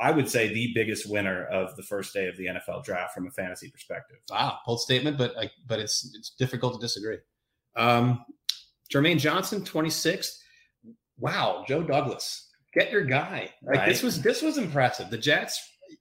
I 0.00 0.10
would 0.10 0.28
say 0.28 0.52
the 0.52 0.72
biggest 0.74 1.08
winner 1.08 1.44
of 1.46 1.76
the 1.76 1.82
first 1.82 2.12
day 2.12 2.26
of 2.26 2.36
the 2.36 2.46
NFL 2.46 2.84
draft 2.84 3.14
from 3.14 3.26
a 3.26 3.30
fantasy 3.30 3.70
perspective. 3.70 4.16
Wow, 4.28 4.58
bold 4.66 4.80
statement, 4.80 5.16
but 5.18 5.38
I, 5.38 5.50
but 5.66 5.78
it's 5.78 6.10
it's 6.14 6.30
difficult 6.30 6.74
to 6.74 6.80
disagree. 6.80 7.18
Um, 7.76 8.24
Jermaine 8.92 9.18
Johnson, 9.18 9.62
26th. 9.62 10.30
Wow, 11.18 11.64
Joe 11.68 11.82
Douglas, 11.82 12.50
get 12.72 12.90
your 12.90 13.04
guy. 13.04 13.52
Like 13.62 13.78
right. 13.78 13.88
this 13.88 14.02
was 14.02 14.20
this 14.20 14.42
was 14.42 14.58
impressive. 14.58 15.10
The 15.10 15.18
Jets, 15.18 15.60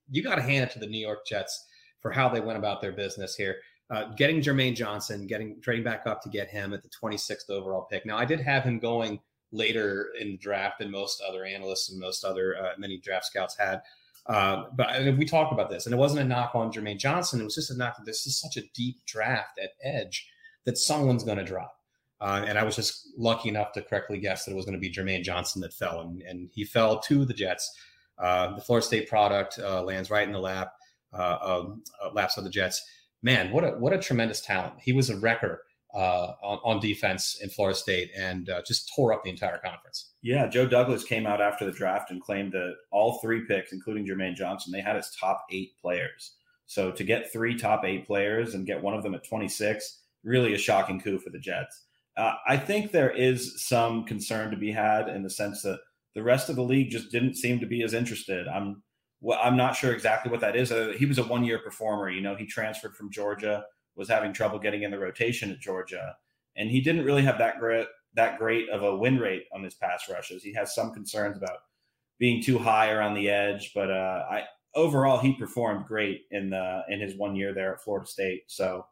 you 0.10 0.24
got 0.24 0.36
to 0.36 0.42
hand 0.42 0.70
it 0.70 0.74
to 0.74 0.80
the 0.80 0.88
New 0.88 1.00
York 1.00 1.26
Jets 1.28 1.68
for 2.02 2.12
how 2.12 2.30
they 2.30 2.42
went 2.42 2.58
about 2.58 2.82
their 2.82 2.94
business 2.94 3.36
here. 3.36 3.58
Uh, 3.94 4.06
getting 4.16 4.42
Jermaine 4.42 4.76
Johnson, 4.76 5.28
getting 5.28 5.62
trading 5.62 5.84
back 5.84 6.08
up 6.08 6.20
to 6.24 6.30
get 6.30 6.50
him 6.50 6.74
at 6.74 6.82
the 6.82 6.90
26th 6.90 7.52
overall 7.52 7.84
pick. 7.84 8.08
Now 8.08 8.18
I 8.18 8.26
did 8.26 8.40
have 8.40 8.64
him 8.64 8.80
going 8.80 9.20
later 9.52 10.10
in 10.20 10.32
the 10.32 10.38
draft 10.38 10.80
than 10.80 10.90
most 10.90 11.22
other 11.22 11.46
analysts 11.46 11.92
and 11.92 12.00
most 12.00 12.26
other 12.26 12.58
uh, 12.58 12.72
many 12.80 12.98
draft 12.98 13.26
scouts 13.26 13.56
had. 13.56 13.84
Uh, 14.26 14.64
but 14.76 14.90
I 14.90 15.04
mean, 15.04 15.18
we 15.18 15.26
talked 15.26 15.54
about 15.54 15.70
this, 15.70 15.86
and 15.86 15.94
it 15.94 16.00
wasn't 16.00 16.22
a 16.22 16.24
knock 16.24 16.56
on 16.56 16.72
Jermaine 16.72 16.98
Johnson. 16.98 17.40
It 17.40 17.44
was 17.44 17.54
just 17.54 17.70
a 17.70 17.78
knock 17.78 17.98
that 17.98 18.06
this 18.08 18.26
is 18.26 18.36
such 18.36 18.58
a 18.58 18.64
deep 18.74 19.06
draft 19.06 19.60
at 19.62 19.74
edge 19.84 20.28
that 20.66 20.80
someone's 20.80 21.24
going 21.24 21.38
to 21.38 21.44
drop. 21.44 21.76
Uh, 22.20 22.44
and 22.48 22.58
I 22.58 22.64
was 22.64 22.76
just 22.76 23.10
lucky 23.16 23.50
enough 23.50 23.74
to 23.74 23.84
correctly 23.84 24.18
guess 24.18 24.46
that 24.46 24.54
it 24.54 24.56
was 24.56 24.66
going 24.66 24.74
to 24.74 24.82
be 24.82 24.92
Jermaine 24.92 25.24
Johnson 25.24 25.62
that 25.62 25.74
fell, 25.74 26.02
and, 26.02 26.20
and 26.24 26.50
he 26.52 26.66
fell 26.66 27.00
to 27.02 27.26
the 27.26 27.34
Jets. 27.34 27.78
Uh, 28.18 28.56
the 28.56 28.62
Florida 28.62 28.88
State 28.88 29.08
product 29.08 29.60
uh, 29.60 29.84
lands 29.84 30.10
right 30.10 30.26
in 30.26 30.34
the 30.34 30.40
lap 30.40 30.74
uh, 31.14 31.66
laps 32.14 32.38
of 32.38 32.44
the 32.44 32.50
Jets. 32.50 32.84
Man, 33.24 33.52
what 33.52 33.64
a 33.64 33.70
what 33.70 33.94
a 33.94 33.98
tremendous 33.98 34.42
talent! 34.42 34.76
He 34.82 34.94
was 34.94 35.10
a 35.10 35.18
wrecker 35.18 35.64
uh, 35.94 36.34
on, 36.44 36.60
on, 36.64 36.80
defense 36.80 37.40
in 37.42 37.50
Florida 37.50 37.78
State 37.78 38.12
and 38.18 38.50
uh, 38.50 38.62
just 38.66 38.92
tore 38.96 39.14
up 39.14 39.24
the 39.24 39.30
entire 39.30 39.60
conference. 39.60 40.12
Yeah, 40.22 40.48
Joe 40.48 40.66
Douglas 40.66 41.04
came 41.04 41.28
out 41.28 41.40
after 41.40 41.66
the 41.66 41.72
draft 41.72 42.10
and 42.10 42.22
claimed 42.22 42.52
that 42.54 42.74
all 42.92 43.20
three 43.22 43.46
picks, 43.46 43.72
including 43.72 44.06
Jermaine 44.06 44.36
Johnson, 44.36 44.72
they 44.72 44.82
had 44.82 44.96
his 44.96 45.16
top 45.20 45.46
eight 45.52 45.74
players. 45.80 46.34
So 46.66 46.92
to 46.92 47.04
get 47.04 47.32
three 47.32 47.56
top 47.56 47.86
eight 47.86 48.08
players 48.08 48.56
and 48.56 48.66
get 48.66 48.82
one 48.82 48.96
of 48.96 49.04
them 49.04 49.14
at 49.14 49.24
26, 49.24 50.02
really 50.24 50.54
a 50.54 50.58
shocking 50.58 51.00
coup 51.00 51.20
for 51.20 51.30
the 51.30 51.40
Jets. 51.40 51.84
Uh, 52.18 52.34
I 52.48 52.58
think 52.58 52.92
there 52.92 53.12
is 53.12 53.64
some 53.64 54.06
concern 54.06 54.52
to 54.52 54.58
be 54.58 54.72
had 54.72 55.10
in 55.10 55.24
the 55.24 55.30
sense 55.30 55.62
that 55.62 55.80
the 56.16 56.24
rest 56.24 56.50
of 56.50 56.56
the 56.56 56.64
league 56.64 56.92
just 56.92 57.12
didn't 57.12 57.36
seem 57.36 57.60
to 57.60 57.66
be 57.66 57.84
as 57.84 57.94
interested. 57.94 58.48
I'm 58.48 58.82
well, 59.24 59.40
I'm 59.42 59.56
not 59.56 59.78
sure 59.78 59.94
exactly 59.94 60.30
what 60.30 60.42
that 60.42 60.58
is. 60.58 60.72
Uh, 60.72 60.94
he 60.98 61.06
was 61.06 61.18
a 61.18 61.24
one 61.24 61.46
year 61.46 61.58
performer. 61.60 62.10
You 62.10 62.22
know, 62.22 62.36
he 62.36 62.46
transferred 62.46 62.96
from 62.96 63.10
Georgia 63.10 63.64
was 63.96 64.10
having 64.10 64.34
trouble 64.34 64.60
getting 64.60 64.84
in 64.84 64.92
the 64.92 65.00
rotation 65.00 65.50
at 65.50 65.60
Georgia, 65.60 66.16
and 66.58 66.70
he 66.70 66.82
didn't 66.82 67.06
really 67.06 67.22
have 67.22 67.38
that 67.38 67.60
great 67.60 67.88
that 68.16 68.38
great 68.38 68.70
of 68.70 68.84
a 68.84 68.96
win 68.96 69.18
rate 69.18 69.46
on 69.54 69.64
his 69.64 69.76
pass 69.76 70.10
rushes. 70.12 70.44
He 70.44 70.54
has 70.54 70.76
some 70.76 70.94
concerns 70.94 71.38
about 71.38 71.60
being 72.20 72.44
too 72.44 72.60
high 72.60 72.92
around 72.92 73.16
the 73.16 73.30
edge, 73.30 73.72
but 73.74 73.90
uh, 73.90 74.26
I 74.30 74.44
overall 74.76 75.20
he 75.20 75.34
performed 75.34 75.86
great 75.86 76.24
in 76.32 76.50
the 76.50 76.82
in 76.90 77.00
his 77.00 77.16
one 77.16 77.36
year 77.36 77.54
there 77.54 77.74
at 77.74 77.82
Florida 77.82 78.06
State. 78.06 78.44
So 78.48 78.86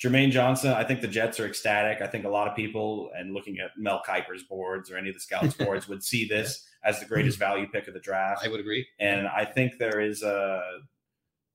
Jermaine 0.00 0.30
Johnson, 0.30 0.72
I 0.72 0.84
think 0.84 1.00
the 1.00 1.08
Jets 1.08 1.40
are 1.40 1.46
ecstatic. 1.46 2.00
I 2.00 2.06
think 2.06 2.24
a 2.24 2.28
lot 2.28 2.46
of 2.46 2.54
people 2.54 3.10
and 3.16 3.34
looking 3.34 3.58
at 3.58 3.70
Mel 3.76 4.00
Kiper's 4.06 4.44
boards 4.44 4.90
or 4.90 4.96
any 4.96 5.08
of 5.08 5.14
the 5.14 5.20
scouts 5.20 5.54
boards 5.58 5.88
would 5.88 6.04
see 6.04 6.26
this 6.26 6.64
as 6.84 7.00
the 7.00 7.06
greatest 7.06 7.38
hmm. 7.38 7.44
value 7.44 7.66
pick 7.66 7.88
of 7.88 7.94
the 7.94 8.00
draft. 8.00 8.44
I 8.44 8.48
would 8.48 8.60
agree. 8.60 8.86
And 9.00 9.26
I 9.26 9.44
think 9.44 9.78
there 9.78 10.00
is 10.00 10.22
a 10.22 10.62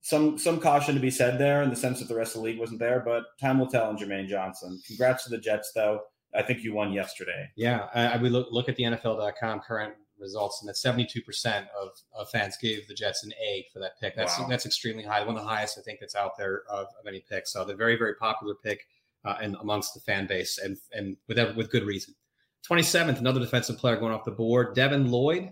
some 0.01 0.37
some 0.37 0.59
caution 0.59 0.95
to 0.95 1.01
be 1.01 1.09
said 1.09 1.39
there 1.39 1.63
in 1.63 1.69
the 1.69 1.75
sense 1.77 1.99
that 1.99 2.09
the 2.09 2.15
rest 2.15 2.35
of 2.35 2.41
the 2.41 2.45
league 2.45 2.59
wasn't 2.59 2.79
there, 2.79 3.01
but 3.05 3.23
time 3.39 3.57
will 3.57 3.67
tell 3.67 3.85
on 3.85 3.97
Jermaine 3.97 4.27
Johnson. 4.27 4.81
Congrats 4.85 5.23
to 5.23 5.29
the 5.29 5.37
Jets, 5.37 5.71
though. 5.73 6.01
I 6.35 6.41
think 6.41 6.63
you 6.63 6.73
won 6.73 6.91
yesterday. 6.91 7.49
Yeah, 7.55 7.87
I, 7.93 8.17
we 8.17 8.29
look 8.29 8.47
look 8.51 8.67
at 8.67 8.75
the 8.75 8.83
NFL.com 8.83 9.61
current 9.61 9.93
results, 10.23 10.61
and 10.61 10.69
that 10.69 10.77
72 10.77 11.21
percent 11.21 11.67
of, 11.79 11.89
of 12.17 12.29
fans 12.29 12.57
gave 12.57 12.87
the 12.87 12.95
Jets 12.95 13.23
an 13.23 13.31
A 13.33 13.67
for 13.71 13.79
that 13.79 13.99
pick. 13.99 14.15
That's 14.15 14.39
wow. 14.39 14.47
that's 14.47 14.65
extremely 14.65 15.03
high, 15.03 15.23
one 15.23 15.35
of 15.35 15.43
the 15.43 15.47
highest 15.47 15.77
I 15.77 15.81
think 15.81 15.99
that's 15.99 16.15
out 16.15 16.37
there 16.37 16.63
of, 16.69 16.87
of 16.99 17.07
any 17.07 17.23
pick. 17.29 17.47
So 17.47 17.63
the 17.63 17.75
very 17.75 17.95
very 17.95 18.15
popular 18.15 18.55
pick 18.55 18.87
uh, 19.25 19.35
and 19.41 19.55
amongst 19.61 19.93
the 19.93 19.99
fan 19.99 20.25
base, 20.25 20.57
and 20.57 20.77
and 20.91 21.17
with 21.27 21.37
with 21.55 21.69
good 21.69 21.83
reason. 21.83 22.15
27th, 22.69 23.19
another 23.19 23.41
defensive 23.41 23.77
player 23.77 23.97
going 23.97 24.13
off 24.13 24.23
the 24.23 24.31
board, 24.31 24.73
Devin 24.73 25.11
Lloyd 25.11 25.49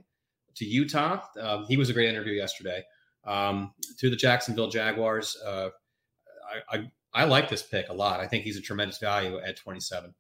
to 0.56 0.66
Utah. 0.66 1.22
Um, 1.40 1.66
he 1.66 1.76
was 1.76 1.90
a 1.90 1.94
great 1.94 2.10
interview 2.10 2.34
yesterday. 2.34 2.84
Um, 3.26 3.74
to 4.00 4.10
the 4.10 4.16
Jacksonville 4.16 4.70
Jaguars. 4.70 5.38
Uh, 5.46 5.70
I, 6.72 6.78
I, 6.78 6.92
I 7.14 7.24
like 7.26 7.50
this 7.50 7.62
pick 7.62 7.90
a 7.90 7.94
lot. 7.94 8.20
I 8.20 8.28
think 8.28 8.44
he's 8.44 8.58
a 8.58 8.62
tremendous 8.62 8.98
value 8.98 9.40
at 9.40 9.58
27. 9.58 10.14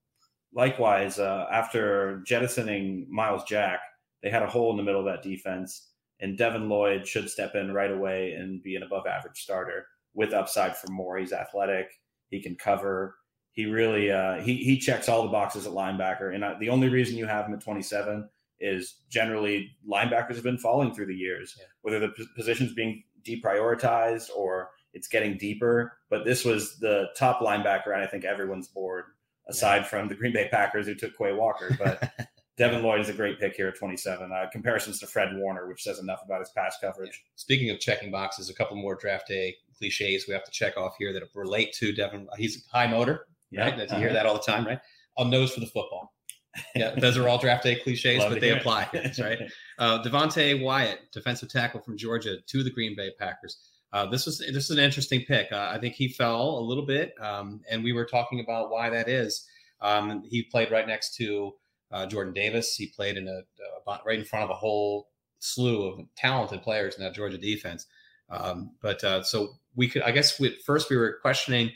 Likewise, 0.54 1.18
uh, 1.18 1.48
after 1.52 2.22
jettisoning 2.26 3.08
Myles 3.10 3.44
Jack, 3.46 3.80
they 4.24 4.30
had 4.30 4.44
a 4.44 4.48
hole 4.48 4.72
in 4.72 4.78
the 4.78 4.84
middle 4.84 5.00
of 5.00 5.06
that 5.08 5.24
defense, 5.24 5.90
and 6.20 6.38
Devin 6.38 6.70
Lloyd 6.70 7.08
should 7.08 7.30
step 7.30 7.56
in 7.56 7.74
right 7.74 7.92
away 7.92 8.34
and 8.34 8.62
be 8.62 8.76
an 8.76 8.84
above 8.84 9.08
average 9.08 9.42
starter 9.42 9.88
with 10.14 10.34
upside 10.34 10.78
for 10.78 10.92
more. 10.92 11.18
He's 11.18 11.34
athletic, 11.34 12.00
he 12.30 12.42
can 12.42 12.56
cover. 12.56 13.16
He 13.54 13.66
really 13.66 14.12
uh, 14.12 14.40
he 14.42 14.58
he 14.58 14.78
checks 14.78 15.10
all 15.10 15.24
the 15.24 15.30
boxes 15.30 15.68
at 15.68 15.74
linebacker, 15.74 16.34
and 16.34 16.44
uh, 16.44 16.56
the 16.60 16.70
only 16.70 16.90
reason 16.90 17.18
you 17.18 17.26
have 17.26 17.46
him 17.46 17.54
at 17.54 17.62
27 17.62 18.30
is 18.62 19.02
generally 19.10 19.72
linebackers 19.90 20.36
have 20.36 20.44
been 20.44 20.58
falling 20.58 20.94
through 20.94 21.08
the 21.08 21.16
years, 21.16 21.56
yeah. 21.60 21.66
whether 21.82 22.00
the 22.00 22.10
p- 22.10 22.28
position's 22.36 22.74
being 22.74 23.04
deprioritized 23.28 24.30
or 24.36 24.70
it's 24.94 25.08
getting 25.08 25.38
deeper. 25.38 25.98
But 26.10 26.26
this 26.26 26.46
was 26.46 26.78
the 26.78 27.08
top 27.18 27.42
linebacker, 27.42 27.94
and 27.94 28.02
I 28.02 28.08
think 28.08 28.24
everyone's 28.24 28.68
board, 28.68 29.06
aside 29.50 29.78
yeah. 29.78 29.88
from 29.88 30.08
the 30.08 30.16
Green 30.16 30.34
Bay 30.34 30.48
Packers 30.50 30.86
who 30.86 30.96
took 30.96 31.18
Quay 31.18 31.34
Walker. 31.34 31.76
But 31.78 32.14
Devin 32.62 32.84
Lloyd 32.84 33.00
is 33.00 33.10
a 33.10 33.14
great 33.14 33.40
pick 33.40 33.56
here 33.56 33.70
at 33.70 33.76
27. 33.76 34.32
Uh, 34.32 34.46
comparisons 34.52 35.00
to 35.00 35.08
Fred 35.08 35.36
Warner, 35.36 35.68
which 35.68 35.82
says 35.82 35.98
enough 35.98 36.22
about 36.24 36.42
his 36.42 36.52
pass 36.52 36.78
coverage. 36.80 37.10
Yeah. 37.10 37.32
Speaking 37.36 37.72
of 37.72 37.80
checking 37.80 38.12
boxes, 38.12 38.52
a 38.52 38.54
couple 38.54 38.78
more 38.78 38.94
draft 38.94 39.28
day 39.28 39.56
cliches 39.80 40.28
we 40.28 40.36
have 40.36 40.44
to 40.44 40.52
check 40.52 40.78
off 40.78 40.94
here 41.00 41.12
that 41.12 41.24
relate 41.34 41.74
to 41.80 41.92
Devin. 41.92 42.28
He's 42.38 42.68
high 42.72 42.86
motor, 42.86 43.26
yeah. 43.50 43.62
right? 43.62 43.78
You 43.78 43.84
uh-huh. 43.86 43.98
hear 43.98 44.14
that 44.14 44.28
all 44.28 44.36
the 44.36 44.42
time, 44.42 44.68
right? 44.68 44.78
A 45.18 45.26
nose 45.26 45.52
for 45.52 45.60
the 45.60 45.66
football. 45.66 46.14
Yeah, 46.76 46.94
those 47.00 47.18
are 47.18 47.28
all 47.28 47.40
draft 47.40 47.64
day 47.64 47.78
cliches, 47.78 48.24
but 48.26 48.40
they 48.40 48.52
apply, 48.52 48.88
right? 49.20 49.40
Uh, 49.80 50.04
Devonte 50.04 50.62
Wyatt, 50.62 51.00
defensive 51.12 51.50
tackle 51.50 51.82
from 51.82 51.98
Georgia, 51.98 52.36
to 52.46 52.64
the 52.64 52.70
Green 52.70 52.96
Bay 52.96 53.10
Packers. 53.18 53.58
Uh, 53.92 54.06
this 54.06 54.28
was 54.28 54.38
this 54.38 54.70
is 54.70 54.70
an 54.70 54.78
interesting 54.78 55.24
pick. 55.28 55.52
Uh, 55.52 55.72
I 55.72 55.80
think 55.80 55.96
he 55.96 56.10
fell 56.10 56.60
a 56.60 56.62
little 56.62 56.86
bit, 56.86 57.16
um, 57.20 57.62
and 57.72 57.84
we 57.84 57.92
were 57.92 58.06
talking 58.06 58.40
about 58.40 58.70
why 58.70 58.92
that 58.92 59.10
is. 59.10 59.48
Um, 59.82 60.22
he 60.30 60.44
played 60.44 60.70
right 60.70 60.88
next 60.88 61.16
to 61.16 61.54
uh, 61.92 62.06
Jordan 62.06 62.34
Davis. 62.34 62.76
He 62.76 62.88
played 62.88 63.18
in 63.18 63.28
a 63.28 63.42
right 64.06 64.20
in 64.20 64.26
front 64.26 64.46
of 64.46 64.50
a 64.50 64.56
whole 64.56 65.10
slew 65.40 65.88
of 65.88 66.00
talented 66.16 66.62
players 66.62 66.96
in 66.96 67.04
that 67.04 67.14
Georgia 67.14 67.38
defense. 67.38 67.88
Um, 68.30 68.72
but 68.82 69.04
uh, 69.04 69.24
so 69.24 69.54
we 69.76 69.88
could, 69.88 70.04
I 70.04 70.12
guess, 70.12 70.40
we, 70.40 70.58
first 70.66 70.90
we 70.90 70.98
were 70.98 71.18
questioning 71.22 71.72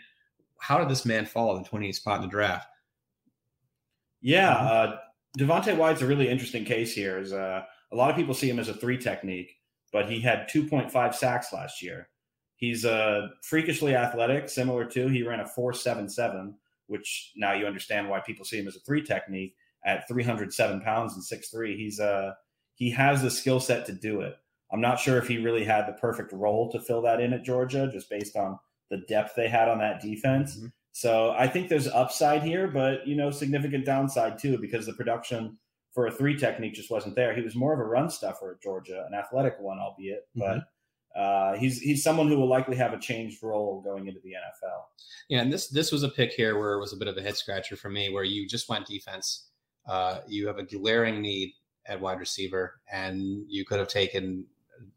how 0.60 0.78
did 0.78 0.90
this 0.90 1.06
man 1.06 1.26
fall 1.26 1.56
in 1.56 1.64
the 1.64 1.70
28th 1.70 1.96
spot 1.96 2.18
in 2.18 2.22
the 2.24 2.28
draft? 2.30 2.68
Yeah, 4.22 4.52
uh, 4.52 4.98
Devonte 5.38 5.76
Wyatt's 5.76 6.02
a 6.02 6.08
really 6.08 6.30
interesting 6.30 6.64
case 6.64 6.94
here. 6.94 7.20
Is 7.20 7.34
uh, 7.34 7.64
a 7.92 7.96
lot 7.96 8.10
of 8.10 8.16
people 8.16 8.34
see 8.34 8.50
him 8.50 8.60
as 8.60 8.70
a 8.70 8.74
three 8.74 8.98
technique, 8.98 9.58
but 9.92 10.10
he 10.10 10.20
had 10.22 10.50
2.5 10.50 11.14
sacks 11.14 11.54
last 11.54 11.82
year. 11.84 12.10
He's 12.56 12.86
uh, 12.86 13.28
freakishly 13.44 13.96
athletic, 13.96 14.50
similar 14.50 14.86
to 14.86 15.08
he 15.08 15.24
ran 15.24 15.42
a 15.42 15.44
4.77, 15.44 16.54
which 16.88 17.34
now 17.36 17.54
you 17.54 17.68
understand 17.68 18.10
why 18.10 18.22
people 18.22 18.46
see 18.46 18.58
him 18.58 18.68
as 18.68 18.78
a 18.78 18.80
three 18.80 19.04
technique 19.04 19.56
at 19.86 20.08
307 20.08 20.82
pounds 20.82 21.14
and 21.14 21.24
6'3. 21.24 21.78
He's 21.78 22.00
uh, 22.00 22.34
he 22.74 22.90
has 22.92 23.22
the 23.22 23.32
skill 23.32 23.60
set 23.60 23.86
to 23.86 23.94
do 23.94 24.22
it. 24.22 24.36
I'm 24.72 24.82
not 24.82 25.00
sure 25.00 25.18
if 25.18 25.28
he 25.28 25.38
really 25.38 25.64
had 25.64 25.88
the 25.88 25.94
perfect 25.94 26.34
role 26.34 26.72
to 26.72 26.80
fill 26.80 27.02
that 27.04 27.22
in 27.22 27.34
at 27.34 27.44
Georgia, 27.44 27.90
just 27.92 28.10
based 28.10 28.36
on 28.36 28.60
the 28.90 28.98
depth 29.08 29.34
they 29.36 29.48
had 29.48 29.70
on 29.70 29.78
that 29.80 30.02
defense. 30.02 30.58
Mm-hmm. 30.58 30.68
So 30.92 31.32
I 31.38 31.48
think 31.48 31.70
there's 31.70 31.88
upside 31.88 32.44
here, 32.44 32.68
but 32.68 33.08
you 33.08 33.16
know, 33.16 33.30
significant 33.30 33.86
downside 33.86 34.40
too, 34.40 34.58
because 34.58 34.86
the 34.86 34.94
production 34.94 35.58
for 35.94 36.08
a 36.08 36.12
three 36.12 36.38
technique 36.38 36.74
just 36.74 36.92
wasn't 36.92 37.16
there. 37.16 37.34
He 37.34 37.42
was 37.42 37.56
more 37.56 37.74
of 37.74 37.80
a 37.80 37.84
run 37.84 38.10
stuffer 38.10 38.52
at 38.52 38.62
Georgia, 38.62 39.06
an 39.08 39.14
athletic 39.14 39.58
one, 39.60 39.80
albeit, 39.80 40.28
mm-hmm. 40.36 40.60
but 40.60 41.20
uh, 41.20 41.56
he's 41.58 41.80
he's 41.80 42.04
someone 42.04 42.28
who 42.28 42.38
will 42.38 42.50
likely 42.50 42.76
have 42.76 42.94
a 42.94 43.00
changed 43.00 43.42
role 43.42 43.82
going 43.82 44.08
into 44.08 44.20
the 44.24 44.32
NFL. 44.32 44.84
Yeah, 45.30 45.42
and 45.42 45.52
this 45.52 45.70
this 45.70 45.92
was 45.92 46.04
a 46.04 46.10
pick 46.10 46.34
here 46.34 46.60
where 46.60 46.74
it 46.74 46.80
was 46.80 46.92
a 46.92 46.98
bit 46.98 47.08
of 47.08 47.18
a 47.18 47.22
head 47.22 47.38
scratcher 47.38 47.78
for 47.78 47.90
me, 47.90 48.10
where 48.10 48.26
you 48.26 48.48
just 48.48 48.68
went 48.68 48.86
defense. 48.86 49.48
Uh, 49.88 50.20
you 50.28 50.48
have 50.48 50.58
a 50.58 50.64
glaring 50.64 51.22
need 51.22 51.54
at 51.88 52.00
wide 52.00 52.20
receiver, 52.20 52.80
and 52.92 53.46
you 53.48 53.66
could 53.66 53.80
have 53.80 53.88
taken 53.88 54.46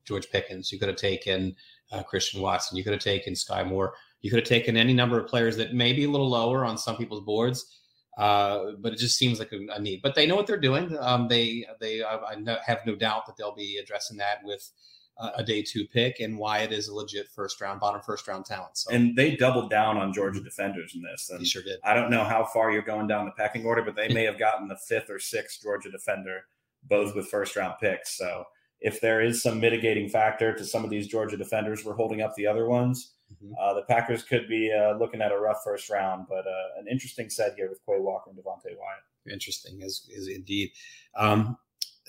George 0.05 0.28
Pickens. 0.30 0.72
You 0.72 0.78
could 0.78 0.89
have 0.89 0.97
taken 0.97 1.55
uh, 1.93 2.03
Christian 2.03 2.41
Watson. 2.41 2.76
You 2.76 2.84
could 2.84 2.93
have 2.93 3.03
taken 3.03 3.34
Sky 3.34 3.62
Moore. 3.62 3.95
You 4.20 4.30
could 4.30 4.41
have 4.41 4.49
taken 4.49 4.76
any 4.76 4.93
number 4.93 5.18
of 5.20 5.28
players 5.28 5.57
that 5.59 5.74
may 5.74 5.93
be 5.93 6.05
a 6.05 6.11
little 6.11 6.28
lower 6.28 6.64
on 6.64 6.76
some 6.76 6.97
people's 6.97 7.24
boards, 7.24 7.78
uh, 8.18 8.72
but 8.80 8.93
it 8.93 8.99
just 8.99 9.16
seems 9.16 9.39
like 9.39 9.53
a, 9.53 9.59
a, 9.74 9.80
need. 9.80 10.01
But 10.03 10.14
they 10.14 10.26
know 10.26 10.34
what 10.34 10.47
they're 10.47 10.59
doing. 10.61 10.97
Um, 10.99 11.28
they 11.28 11.66
they 11.80 12.03
I, 12.03 12.16
I, 12.16 12.59
have 12.66 12.80
no 12.84 12.97
doubt 12.97 13.26
that 13.26 13.36
they'll 13.36 13.55
be 13.55 13.78
addressing 13.78 14.16
that 14.16 14.39
with 14.43 14.68
uh, 14.68 14.97
a 15.34 15.42
day 15.42 15.62
two 15.62 15.84
pick 15.86 16.20
and 16.20 16.38
why 16.38 16.58
it 16.58 16.72
is 16.72 16.88
a 16.88 16.94
legit 16.94 17.28
first 17.28 17.60
round, 17.60 17.80
bottom 17.80 18.00
first 18.00 18.28
round 18.28 18.44
talent. 18.44 18.76
So 18.76 18.94
and 18.94 19.16
they 19.16 19.34
doubled 19.34 19.68
down 19.70 19.96
on 19.96 20.12
Georgia 20.12 20.40
defenders 20.40 20.94
in 20.94 21.02
this. 21.02 21.28
And 21.30 21.40
they 21.40 21.44
sure 21.44 21.62
did. 21.62 21.80
I 21.84 21.94
don't 21.94 22.10
know 22.10 22.24
how 22.24 22.44
far 22.44 22.70
you're 22.70 22.82
going 22.82 23.08
down 23.08 23.24
the 23.24 23.32
pecking 23.32 23.64
order, 23.66 23.82
but 23.82 23.96
they 23.96 24.08
may 24.08 24.24
have 24.24 24.38
gotten 24.38 24.68
the 24.68 24.76
fifth 24.76 25.10
or 25.10 25.18
sixth 25.18 25.60
Georgia 25.62 25.90
defender, 25.90 26.42
both 26.84 27.16
with 27.16 27.28
first 27.28 27.56
round 27.56 27.74
picks. 27.80 28.16
So 28.16 28.44
if 28.80 29.00
there 29.00 29.20
is 29.20 29.42
some 29.42 29.58
mitigating 29.60 30.08
factor 30.08 30.54
to 30.54 30.64
some 30.64 30.84
of 30.84 30.90
these 30.90 31.08
Georgia 31.08 31.36
defenders, 31.36 31.84
we're 31.84 31.96
holding 31.96 32.22
up 32.22 32.34
the 32.36 32.46
other 32.46 32.68
ones. 32.68 33.14
Mm-hmm. 33.32 33.54
Uh, 33.60 33.74
the 33.74 33.82
Packers 33.82 34.22
could 34.22 34.48
be 34.48 34.72
uh, 34.72 34.96
looking 34.98 35.20
at 35.20 35.32
a 35.32 35.38
rough 35.38 35.58
first 35.64 35.90
round, 35.90 36.26
but 36.28 36.46
uh, 36.46 36.78
an 36.80 36.86
interesting 36.90 37.28
set 37.28 37.54
here 37.56 37.68
with 37.68 37.84
Quay 37.84 37.98
Walker 37.98 38.30
and 38.30 38.38
Devonte 38.38 38.76
Wyatt. 38.78 39.02
Interesting, 39.30 39.82
is 39.82 40.08
is 40.10 40.28
indeed. 40.28 40.70
Um, 41.14 41.58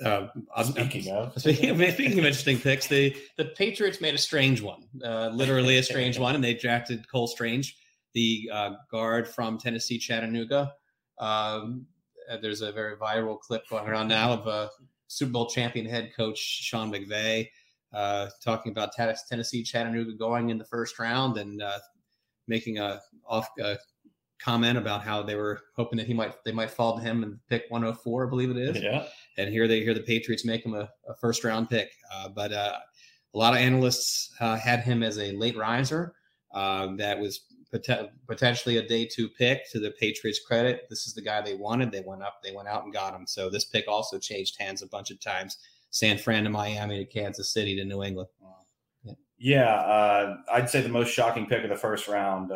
uh, 0.04 0.28
speaking 0.64 1.12
of 1.12 1.40
speaking, 1.40 1.70
of 1.70 1.82
interesting 1.82 2.60
picks, 2.60 2.88
the 2.88 3.16
the 3.38 3.46
Patriots 3.46 4.02
made 4.02 4.14
a 4.14 4.20
strange 4.20 4.62
one, 4.62 4.84
uh, 5.04 5.30
literally 5.34 5.78
a 5.78 5.84
strange 5.84 6.18
one, 6.26 6.36
and 6.36 6.44
they 6.44 6.54
drafted 6.54 7.10
Cole 7.10 7.28
Strange, 7.28 7.78
the 8.14 8.50
uh, 8.52 8.72
guard 8.92 9.28
from 9.28 9.58
Tennessee 9.58 9.98
Chattanooga. 9.98 10.74
Um, 11.20 11.86
there's 12.42 12.62
a 12.62 12.72
very 12.72 12.96
viral 12.96 13.40
clip 13.40 13.68
going 13.70 13.88
around 13.88 14.08
now 14.08 14.34
of 14.34 14.48
a 14.48 14.70
Super 15.08 15.32
Bowl 15.32 15.48
champion 15.48 15.86
head 15.86 16.12
coach 16.16 16.38
Sean 16.38 16.92
McVay 16.92 17.50
uh, 17.94 18.28
talking 18.44 18.72
about 18.72 18.92
Tennessee 18.94 19.64
Chattanooga 19.64 20.14
going 20.14 20.50
in 20.50 20.58
the 20.58 20.66
first 20.66 21.00
round 21.00 21.38
and 21.38 21.62
uh, 21.62 21.80
making 22.48 22.78
a 22.78 23.02
off 23.28 23.48
uh, 23.64 23.76
comment 24.40 24.78
about 24.78 25.04
how 25.04 25.22
they 25.22 25.36
were 25.36 25.60
hoping 25.76 25.98
that 25.98 26.08
he 26.08 26.14
might 26.14 26.34
they 26.44 26.52
might 26.52 26.72
fall 26.72 26.98
to 26.98 27.02
him 27.02 27.24
and 27.24 27.40
pick 27.50 27.66
104, 27.70 28.26
I 28.26 28.30
believe 28.30 28.50
it 28.50 28.58
is. 28.58 28.82
Yeah. 28.82 29.06
And 29.38 29.50
here 29.50 29.68
they 29.68 29.82
hear 29.82 29.94
the 29.94 30.02
Patriots 30.02 30.46
make 30.46 30.66
him 30.66 30.74
a, 30.74 30.90
a 31.08 31.16
first 31.20 31.44
round 31.44 31.70
pick, 31.70 31.92
uh, 32.14 32.30
but 32.30 32.52
uh, 32.52 32.78
a 33.34 33.38
lot 33.38 33.54
of 33.54 33.60
analysts 33.60 34.34
uh, 34.40 34.58
had 34.58 34.82
him 34.82 35.04
as 35.04 35.18
a 35.18 35.32
late 35.34 35.58
riser. 35.58 36.14
that 36.54 37.18
was 37.20 37.42
pot- 37.72 38.12
potentially 38.28 38.78
a 38.78 38.88
day 38.88 39.06
two 39.06 39.30
pick 39.30 39.70
to 39.72 39.80
the 39.80 39.92
Patriots' 39.92 40.40
credit. 40.40 40.88
This 40.90 41.08
is 41.08 41.14
the 41.14 41.22
guy 41.22 41.42
they 41.42 41.56
wanted. 41.56 41.92
They 41.92 42.04
went 42.06 42.24
up, 42.24 42.42
they 42.44 42.52
went 42.52 42.68
out 42.68 42.84
and 42.84 42.94
got 42.94 43.14
him. 43.14 43.28
So 43.28 43.50
this 43.50 43.66
pick 43.66 43.88
also 43.88 44.18
changed 44.18 44.60
hands 44.60 44.82
a 44.82 44.88
bunch 44.88 45.12
of 45.12 45.20
times. 45.20 45.58
San 45.92 46.18
Fran 46.18 46.44
to 46.44 46.50
Miami 46.50 47.04
to 47.04 47.06
Kansas 47.06 47.52
City 47.52 47.76
to 47.76 47.84
New 47.84 48.04
England. 48.04 48.30
Yeah, 49.04 49.14
yeah 49.38 49.74
uh, 49.74 50.38
I'd 50.54 50.70
say 50.70 50.82
the 50.82 50.90
most 50.90 51.14
shocking 51.14 51.48
pick 51.48 51.64
of 51.64 51.70
the 51.70 51.76
first 51.76 52.08
round. 52.08 52.52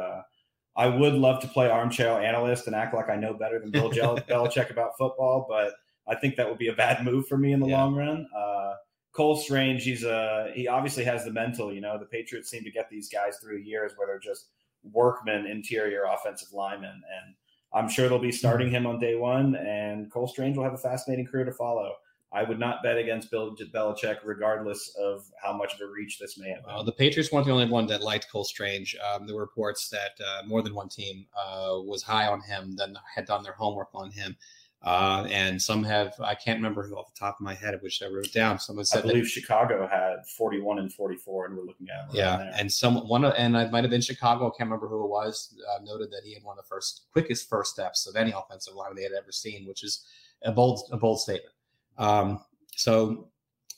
I 0.76 0.88
would 0.88 1.14
love 1.14 1.42
to 1.42 1.48
play 1.48 1.70
armchair 1.70 2.20
analyst 2.20 2.68
and 2.68 2.76
act 2.76 2.96
like 2.96 3.10
I 3.10 3.16
know 3.16 3.34
better 3.34 3.60
than 3.60 3.72
Bill 3.72 3.90
Belichick 3.92 4.72
about 4.72 4.98
football, 4.98 5.46
but 5.48 5.74
I 6.08 6.16
think 6.16 6.36
that 6.36 6.50
would 6.50 6.58
be 6.58 6.70
a 6.70 6.74
bad 6.74 7.04
move 7.04 7.28
for 7.28 7.38
me 7.38 7.54
in 7.54 7.60
the 7.60 7.68
yeah. 7.68 7.82
long 7.82 7.96
run. 7.96 8.28
Uh, 8.36 8.74
Cole 9.14 9.38
Strange, 9.38 9.84
he's 9.84 10.04
a 10.04 10.52
he 10.56 10.68
obviously 10.68 11.04
has 11.04 11.24
the 11.24 11.32
mental. 11.32 11.72
You 11.72 11.82
know, 11.82 12.00
the 12.00 12.06
Patriots 12.06 12.50
seem 12.50 12.64
to 12.64 12.72
get 12.72 12.90
these 12.90 13.10
guys 13.10 13.38
through 13.38 13.58
years 13.60 13.94
where 13.96 14.08
they're 14.08 14.20
just 14.20 14.48
workman 14.84 15.46
interior 15.46 16.06
offensive 16.06 16.52
lineman. 16.52 16.90
And 16.90 17.36
I'm 17.74 17.90
sure 17.90 18.10
they'll 18.10 18.20
be 18.20 18.32
starting 18.32 18.70
him 18.70 18.86
on 18.86 19.00
day 19.00 19.16
one, 19.16 19.56
and 19.56 20.12
Cole 20.12 20.28
Strange 20.28 20.58
will 20.58 20.64
have 20.64 20.74
a 20.74 20.78
fascinating 20.78 21.26
career 21.26 21.46
to 21.46 21.54
follow. 21.54 21.94
I 22.34 22.44
would 22.44 22.60
not 22.60 22.82
bet 22.82 22.98
against 22.98 23.30
Bill 23.30 23.56
Belichick, 23.56 24.18
regardless 24.24 24.96
of 25.00 25.26
how 25.42 25.54
much 25.54 25.76
of 25.76 25.82
a 25.82 25.88
reach 25.88 26.18
this 26.18 26.38
may 26.38 26.50
have. 26.50 26.66
Uh, 26.68 26.82
the 26.82 26.92
Patriots 26.92 27.32
weren't 27.32 27.46
the 27.46 27.52
only 27.52 27.70
one 27.70 27.86
that 27.88 28.02
liked 28.02 28.30
Cole 28.32 28.44
Strange. 28.44 28.96
Um, 28.96 29.28
there 29.28 29.36
were 29.36 29.42
reports 29.42 29.90
that 29.90 30.20
uh, 30.20 30.42
more 30.48 30.64
than 30.64 30.74
one 30.74 30.90
team 30.90 31.28
uh, 31.38 31.76
was 31.76 32.02
high 32.02 32.28
on 32.28 32.42
him, 32.42 32.76
then 32.76 32.98
had 33.16 33.26
done 33.26 33.44
their 33.44 33.54
homework 33.54 33.90
on 33.94 34.10
him. 34.10 34.36
Uh, 34.84 35.26
and 35.30 35.62
some 35.62 35.82
have, 35.84 36.14
I 36.20 36.36
can't 36.36 36.58
remember 36.58 36.86
who 36.86 36.96
off 36.96 37.14
the 37.14 37.18
top 37.18 37.38
of 37.40 37.42
my 37.42 37.54
head, 37.54 37.78
which 37.82 38.04
I 38.04 38.08
wrote 38.08 38.34
down. 38.34 38.60
Someone 38.60 38.84
said, 38.84 39.00
I 39.00 39.08
believe 39.08 39.24
that, 39.24 39.30
Chicago 39.30 39.88
had 39.88 40.28
41 40.28 40.80
and 40.80 40.92
44, 40.92 41.46
and 41.46 41.56
we're 41.56 41.64
looking 41.64 41.88
at 41.88 42.14
Yeah. 42.14 42.52
And 42.58 42.70
some, 42.70 43.08
one, 43.08 43.24
and 43.24 43.58
I 43.58 43.70
might 43.70 43.86
have 43.86 43.92
been 43.92 44.02
Chicago, 44.02 44.48
I 44.48 44.50
can't 44.50 44.70
remember 44.70 44.90
who 44.90 45.06
it 45.06 45.10
was, 45.10 45.56
uh, 45.74 45.84
noted 45.84 46.12
that 46.12 46.24
he 46.26 46.34
had 46.34 46.44
one 46.44 46.58
of 46.58 46.66
the 46.66 46.68
first, 46.68 47.06
quickest 47.14 47.48
first 47.48 47.74
steps 47.74 48.08
of 48.08 48.18
any 48.18 48.32
offensive 48.32 48.74
line 48.74 48.94
they 48.96 49.04
had 49.04 49.14
ever 49.14 49.32
seen, 49.32 49.66
which 49.68 49.86
is 49.86 50.06
a 50.44 50.52
bold, 50.52 50.82
a 50.92 50.98
bold 50.98 51.22
statement. 51.22 51.53
Um, 51.98 52.39
so 52.76 53.30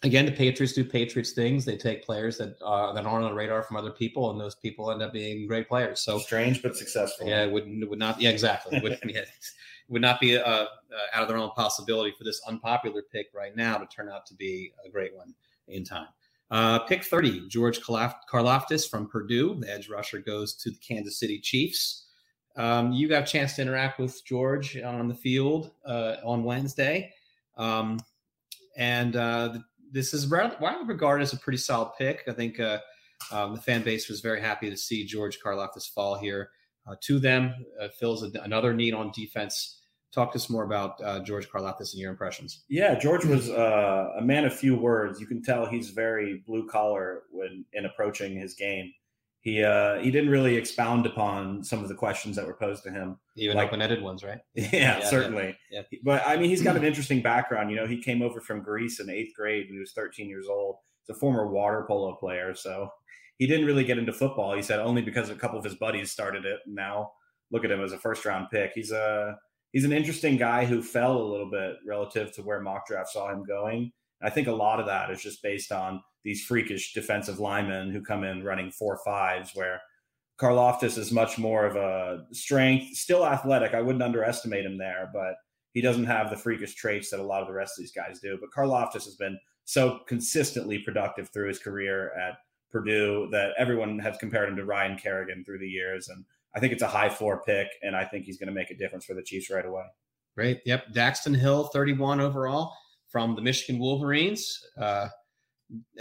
again, 0.03 0.25
the 0.25 0.31
Patriots 0.31 0.73
do 0.73 0.85
Patriots 0.85 1.31
things. 1.31 1.65
They 1.65 1.77
take 1.77 2.05
players 2.05 2.37
that 2.37 2.61
uh, 2.61 2.93
that 2.93 3.05
aren't 3.05 3.25
on 3.25 3.31
the 3.31 3.35
radar 3.35 3.63
from 3.63 3.77
other 3.77 3.91
people, 3.91 4.31
and 4.31 4.39
those 4.39 4.55
people 4.55 4.91
end 4.91 5.01
up 5.01 5.13
being 5.13 5.47
great 5.47 5.67
players. 5.67 6.01
So 6.01 6.19
strange 6.19 6.61
but 6.61 6.75
successful. 6.75 7.27
Yeah, 7.27 7.43
it 7.43 7.51
would 7.51 7.89
would 7.89 7.99
not. 7.99 8.21
Yeah, 8.21 8.29
exactly. 8.29 8.79
would, 8.79 8.99
yeah, 9.05 9.21
would 9.89 10.01
not 10.01 10.19
be 10.19 10.37
uh, 10.37 10.41
uh, 10.43 10.67
out 11.13 11.23
of 11.23 11.27
the 11.27 11.33
realm 11.33 11.51
possibility 11.55 12.13
for 12.17 12.23
this 12.23 12.41
unpopular 12.47 13.01
pick 13.11 13.27
right 13.33 13.55
now 13.55 13.77
to 13.77 13.85
turn 13.87 14.09
out 14.09 14.25
to 14.27 14.33
be 14.33 14.71
a 14.85 14.89
great 14.89 15.15
one 15.15 15.33
in 15.67 15.83
time. 15.83 16.07
Uh, 16.51 16.79
pick 16.79 17.03
30, 17.03 17.47
George 17.47 17.81
Karlaftis 17.81 18.87
from 18.89 19.07
Purdue. 19.07 19.55
The 19.59 19.71
edge 19.71 19.89
rusher 19.89 20.19
goes 20.19 20.53
to 20.55 20.69
the 20.69 20.77
Kansas 20.77 21.19
City 21.19 21.39
Chiefs. 21.39 22.05
Um, 22.55 22.91
you 22.91 23.09
got 23.09 23.23
a 23.23 23.25
chance 23.25 23.55
to 23.55 23.63
interact 23.63 23.99
with 23.99 24.23
George 24.25 24.77
on 24.77 25.07
the 25.07 25.15
field 25.15 25.71
uh, 25.85 26.17
on 26.23 26.43
Wednesday. 26.43 27.11
Um, 27.57 27.99
and 28.77 29.15
uh, 29.15 29.57
this 29.91 30.13
is 30.13 30.27
widely 30.27 30.85
regarded 30.85 31.23
as 31.23 31.33
a 31.33 31.37
pretty 31.37 31.57
solid 31.57 31.91
pick. 31.97 32.23
I 32.27 32.33
think 32.33 32.59
uh, 32.59 32.79
um, 33.31 33.55
the 33.55 33.61
fan 33.61 33.81
base 33.83 34.09
was 34.09 34.21
very 34.21 34.41
happy 34.41 34.69
to 34.69 34.77
see 34.77 35.05
George 35.05 35.39
Karlaftis 35.39 35.89
fall 35.89 36.15
here. 36.17 36.49
Uh, 36.87 36.95
to 37.01 37.19
them, 37.19 37.53
uh, 37.81 37.87
fills 37.87 38.23
a, 38.23 38.29
another 38.41 38.73
need 38.73 38.93
on 38.93 39.11
defense. 39.11 39.81
Talk 40.13 40.31
to 40.33 40.37
us 40.37 40.49
more 40.49 40.63
about 40.63 41.01
uh, 41.03 41.19
George 41.19 41.49
Karlaftis 41.49 41.93
and 41.93 42.01
your 42.01 42.11
impressions. 42.11 42.63
Yeah, 42.69 42.97
George 42.97 43.25
was 43.25 43.49
uh, 43.49 44.11
a 44.17 44.21
man 44.21 44.45
of 44.45 44.53
few 44.53 44.75
words. 44.75 45.19
You 45.19 45.27
can 45.27 45.41
tell 45.41 45.65
he's 45.65 45.89
very 45.89 46.43
blue 46.45 46.67
collar 46.67 47.23
when 47.31 47.65
in 47.73 47.85
approaching 47.85 48.37
his 48.37 48.53
game. 48.53 48.93
He 49.45 49.63
uh, 49.63 49.99
he 49.99 50.09
didn't 50.09 50.31
really 50.31 50.55
expound 50.55 51.05
upon 51.05 51.63
some 51.63 51.83
of 51.83 51.87
the 51.87 51.93
questions 51.93 52.35
that 52.35 52.47
were 52.47 52.55
posed 52.55 52.83
to 52.85 52.89
him, 52.89 53.19
even 53.37 53.55
like, 53.55 53.67
open-ended 53.67 54.01
ones, 54.01 54.23
right? 54.23 54.39
Yeah, 54.55 54.69
yeah 54.73 55.05
certainly. 55.07 55.55
Yeah, 55.69 55.83
yeah. 55.91 55.99
But 56.03 56.23
I 56.25 56.35
mean, 56.35 56.49
he's 56.49 56.63
got 56.63 56.75
an 56.75 56.83
interesting 56.91 57.21
background. 57.21 57.69
You 57.69 57.75
know, 57.75 57.85
he 57.85 58.01
came 58.01 58.23
over 58.23 58.41
from 58.41 58.63
Greece 58.63 58.99
in 58.99 59.07
eighth 59.07 59.35
grade 59.35 59.67
when 59.67 59.75
he 59.75 59.79
was 59.79 59.91
13 59.91 60.27
years 60.27 60.47
old. 60.49 60.77
He's 61.05 61.15
a 61.15 61.19
former 61.19 61.45
water 61.45 61.85
polo 61.87 62.15
player, 62.15 62.55
so 62.55 62.89
he 63.37 63.45
didn't 63.45 63.67
really 63.67 63.83
get 63.83 63.99
into 63.99 64.11
football. 64.11 64.55
He 64.55 64.63
said 64.63 64.79
only 64.79 65.03
because 65.03 65.29
a 65.29 65.35
couple 65.35 65.59
of 65.59 65.63
his 65.63 65.75
buddies 65.75 66.11
started 66.11 66.43
it. 66.43 66.61
Now 66.65 67.11
look 67.51 67.63
at 67.63 67.69
him 67.69 67.83
as 67.83 67.91
a 67.91 67.99
first 67.99 68.25
round 68.25 68.47
pick. 68.49 68.71
He's 68.73 68.91
a 68.91 69.37
he's 69.73 69.85
an 69.85 69.93
interesting 69.93 70.37
guy 70.37 70.65
who 70.65 70.81
fell 70.81 71.21
a 71.21 71.29
little 71.31 71.51
bit 71.51 71.75
relative 71.87 72.31
to 72.31 72.41
where 72.41 72.61
mock 72.61 72.87
draft 72.87 73.09
saw 73.11 73.31
him 73.31 73.43
going. 73.45 73.91
I 74.23 74.31
think 74.31 74.47
a 74.47 74.53
lot 74.53 74.79
of 74.79 74.87
that 74.87 75.11
is 75.11 75.21
just 75.21 75.43
based 75.43 75.71
on 75.71 76.01
these 76.25 76.43
freakish 76.43 76.93
defensive 76.93 77.39
linemen 77.39 77.91
who 77.91 78.01
come 78.01 78.23
in 78.23 78.43
running 78.43 78.71
four 78.71 78.99
fives, 79.05 79.51
where 79.53 79.79
Karlaftis 80.41 80.97
is 80.97 81.11
much 81.11 81.37
more 81.37 81.65
of 81.65 81.77
a 81.77 82.25
strength, 82.33 82.97
still 82.97 83.25
athletic. 83.25 83.73
I 83.73 83.81
wouldn't 83.81 84.03
underestimate 84.03 84.65
him 84.65 84.77
there, 84.77 85.09
but 85.13 85.35
he 85.73 85.81
doesn't 85.81 86.05
have 86.05 86.29
the 86.29 86.35
freakish 86.35 86.73
traits 86.73 87.11
that 87.11 87.19
a 87.19 87.23
lot 87.23 87.41
of 87.41 87.47
the 87.47 87.53
rest 87.53 87.77
of 87.77 87.83
these 87.83 87.91
guys 87.91 88.19
do. 88.19 88.37
But 88.41 88.49
Karlaftis 88.51 89.05
has 89.05 89.15
been 89.15 89.39
so 89.65 89.99
consistently 90.07 90.79
productive 90.79 91.29
through 91.29 91.47
his 91.47 91.59
career 91.59 92.11
at 92.19 92.37
Purdue 92.71 93.29
that 93.31 93.51
everyone 93.57 93.99
has 93.99 94.17
compared 94.17 94.49
him 94.49 94.55
to 94.57 94.65
Ryan 94.65 94.97
Kerrigan 94.97 95.45
through 95.45 95.59
the 95.59 95.67
years. 95.67 96.09
And 96.09 96.25
I 96.55 96.59
think 96.59 96.73
it's 96.73 96.81
a 96.81 96.87
high 96.87 97.09
floor 97.09 97.43
pick, 97.45 97.67
and 97.83 97.95
I 97.95 98.03
think 98.03 98.25
he's 98.25 98.37
going 98.37 98.47
to 98.47 98.53
make 98.53 98.71
a 98.71 98.77
difference 98.77 99.05
for 99.05 99.13
the 99.13 99.23
Chiefs 99.23 99.51
right 99.51 99.65
away. 99.65 99.85
Great. 100.35 100.61
Yep. 100.65 100.93
Daxton 100.93 101.37
Hill, 101.37 101.65
31 101.65 102.19
overall 102.19 102.73
from 103.09 103.35
the 103.35 103.41
Michigan 103.41 103.79
Wolverines. 103.79 104.59
Uh, 104.77 105.07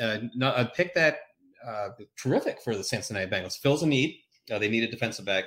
uh, 0.01 0.19
a 0.41 0.67
pick 0.67 0.95
that 0.95 1.19
uh, 1.67 1.89
terrific 2.17 2.61
for 2.63 2.77
the 2.77 2.85
Cincinnati 2.85 3.31
Bengals. 3.31 3.59
Fills 3.59 3.83
a 3.83 3.87
need. 3.87 4.21
Uh, 4.53 4.59
they 4.59 4.69
need 4.69 4.85
a 4.85 4.91
defensive 4.91 5.25
back. 5.25 5.45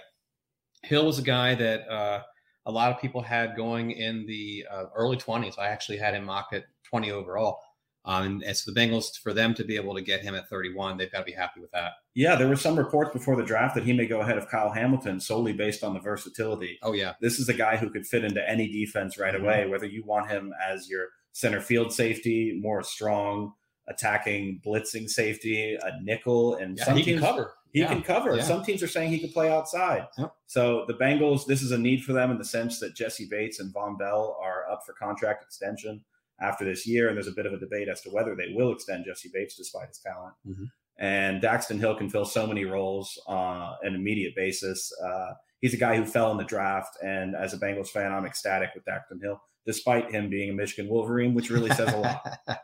Hill 0.83 1.05
was 1.05 1.19
a 1.19 1.23
guy 1.23 1.55
that 1.55 1.87
uh, 1.87 2.21
a 2.65 2.71
lot 2.71 2.91
of 2.91 2.99
people 2.99 3.21
had 3.21 3.55
going 3.55 3.91
in 3.91 4.25
the 4.25 4.65
uh, 4.71 4.85
early 4.95 5.17
20s. 5.17 5.57
I 5.59 5.67
actually 5.67 5.97
had 5.97 6.13
him 6.13 6.25
mocked 6.25 6.53
at 6.53 6.65
20 6.89 7.11
overall. 7.11 7.59
Um, 8.05 8.23
and, 8.23 8.43
and, 8.43 8.55
so 8.55 8.71
the 8.71 8.79
Bengals, 8.79 9.17
for 9.21 9.33
them 9.33 9.53
to 9.55 9.65
be 9.65 9.75
able 9.75 9.93
to 9.93 10.01
get 10.01 10.21
him 10.21 10.33
at 10.33 10.47
31, 10.47 10.97
they've 10.97 11.11
got 11.11 11.19
to 11.19 11.25
be 11.25 11.33
happy 11.33 11.59
with 11.59 11.71
that. 11.71 11.91
Yeah, 12.15 12.35
there 12.35 12.47
were 12.47 12.55
some 12.55 12.77
reports 12.77 13.11
before 13.11 13.35
the 13.35 13.43
draft 13.43 13.75
that 13.75 13.83
he 13.83 13.91
may 13.91 14.05
go 14.05 14.21
ahead 14.21 14.37
of 14.37 14.47
Kyle 14.47 14.71
Hamilton 14.71 15.19
solely 15.19 15.51
based 15.51 15.83
on 15.83 15.93
the 15.93 15.99
versatility. 15.99 16.79
Oh, 16.83 16.93
yeah. 16.93 17.13
This 17.19 17.37
is 17.37 17.49
a 17.49 17.53
guy 17.53 17.75
who 17.75 17.89
could 17.89 18.07
fit 18.07 18.23
into 18.23 18.49
any 18.49 18.69
defense 18.69 19.17
right 19.17 19.33
mm-hmm. 19.33 19.43
away, 19.43 19.67
whether 19.67 19.85
you 19.85 20.05
want 20.05 20.31
him 20.31 20.53
as 20.65 20.89
your 20.89 21.07
center 21.33 21.59
field 21.59 21.91
safety, 21.91 22.57
more 22.61 22.81
strong, 22.81 23.51
attacking, 23.87 24.61
blitzing 24.65 25.09
safety, 25.09 25.75
a 25.75 26.01
nickel, 26.01 26.55
and 26.55 26.77
yeah, 26.77 26.85
some 26.85 26.97
he 26.97 27.03
teams, 27.03 27.21
can 27.21 27.29
cover. 27.29 27.53
He 27.73 27.79
yeah. 27.81 27.87
can 27.87 28.01
cover. 28.01 28.35
Yeah. 28.35 28.43
Some 28.43 28.63
teams 28.63 28.81
are 28.83 28.87
saying 28.87 29.11
he 29.11 29.19
could 29.19 29.33
play 29.33 29.51
outside. 29.51 30.07
Yep. 30.17 30.33
So 30.47 30.85
the 30.87 30.93
Bengals, 30.93 31.45
this 31.45 31.61
is 31.61 31.71
a 31.71 31.77
need 31.77 32.03
for 32.03 32.13
them 32.13 32.31
in 32.31 32.37
the 32.37 32.45
sense 32.45 32.79
that 32.79 32.95
Jessie 32.95 33.27
Bates 33.29 33.59
and 33.59 33.73
Vonn 33.73 33.97
Bell 33.97 34.37
are 34.41 34.69
up 34.69 34.83
for 34.85 34.93
contract 34.93 35.43
extension 35.43 36.03
after 36.39 36.65
this 36.65 36.85
year, 36.85 37.07
and 37.07 37.17
there's 37.17 37.27
a 37.27 37.33
bit 37.33 37.45
of 37.45 37.53
a 37.53 37.59
debate 37.59 37.87
as 37.87 38.01
to 38.01 38.09
whether 38.09 38.35
they 38.35 38.53
will 38.53 38.71
extend 38.71 39.05
Jessie 39.05 39.29
Bates 39.33 39.55
despite 39.55 39.87
his 39.87 39.99
talent. 39.99 40.33
Mm-hmm. 40.47 40.65
And 40.99 41.41
Daxton 41.41 41.79
Hill 41.79 41.95
can 41.95 42.09
fill 42.09 42.25
so 42.25 42.47
many 42.47 42.65
roles 42.65 43.21
on 43.27 43.75
an 43.83 43.95
immediate 43.95 44.35
basis. 44.35 44.91
Uh, 45.03 45.33
he's 45.61 45.73
a 45.73 45.77
guy 45.77 45.95
who 45.95 46.05
fell 46.05 46.31
in 46.31 46.37
the 46.37 46.43
draft, 46.43 46.97
and 47.03 47.35
as 47.35 47.53
a 47.53 47.57
Bengals 47.57 47.89
fan, 47.89 48.11
I'm 48.11 48.25
ecstatic 48.25 48.69
with 48.73 48.85
Daxton 48.85 49.21
Hill, 49.21 49.41
despite 49.65 50.11
him 50.11 50.29
being 50.29 50.49
a 50.49 50.53
Michigan 50.53 50.91
Wolverine, 50.91 51.33
which 51.33 51.49
really 51.49 51.69
says 51.71 51.93
a 51.93 51.97
lot. 51.97 52.39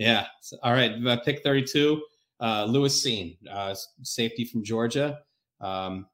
yeah. 0.00 0.26
All 0.62 0.72
right, 0.72 0.92
uh, 1.06 1.20
pick 1.20 1.42
32, 1.42 2.02
uh, 2.40 2.64
Lewis 2.64 3.04
Cine, 3.04 3.36
uh, 3.50 3.74
safety 4.02 4.44
from 4.44 4.64
Georgia. 4.64 5.20
Um, 5.60 6.06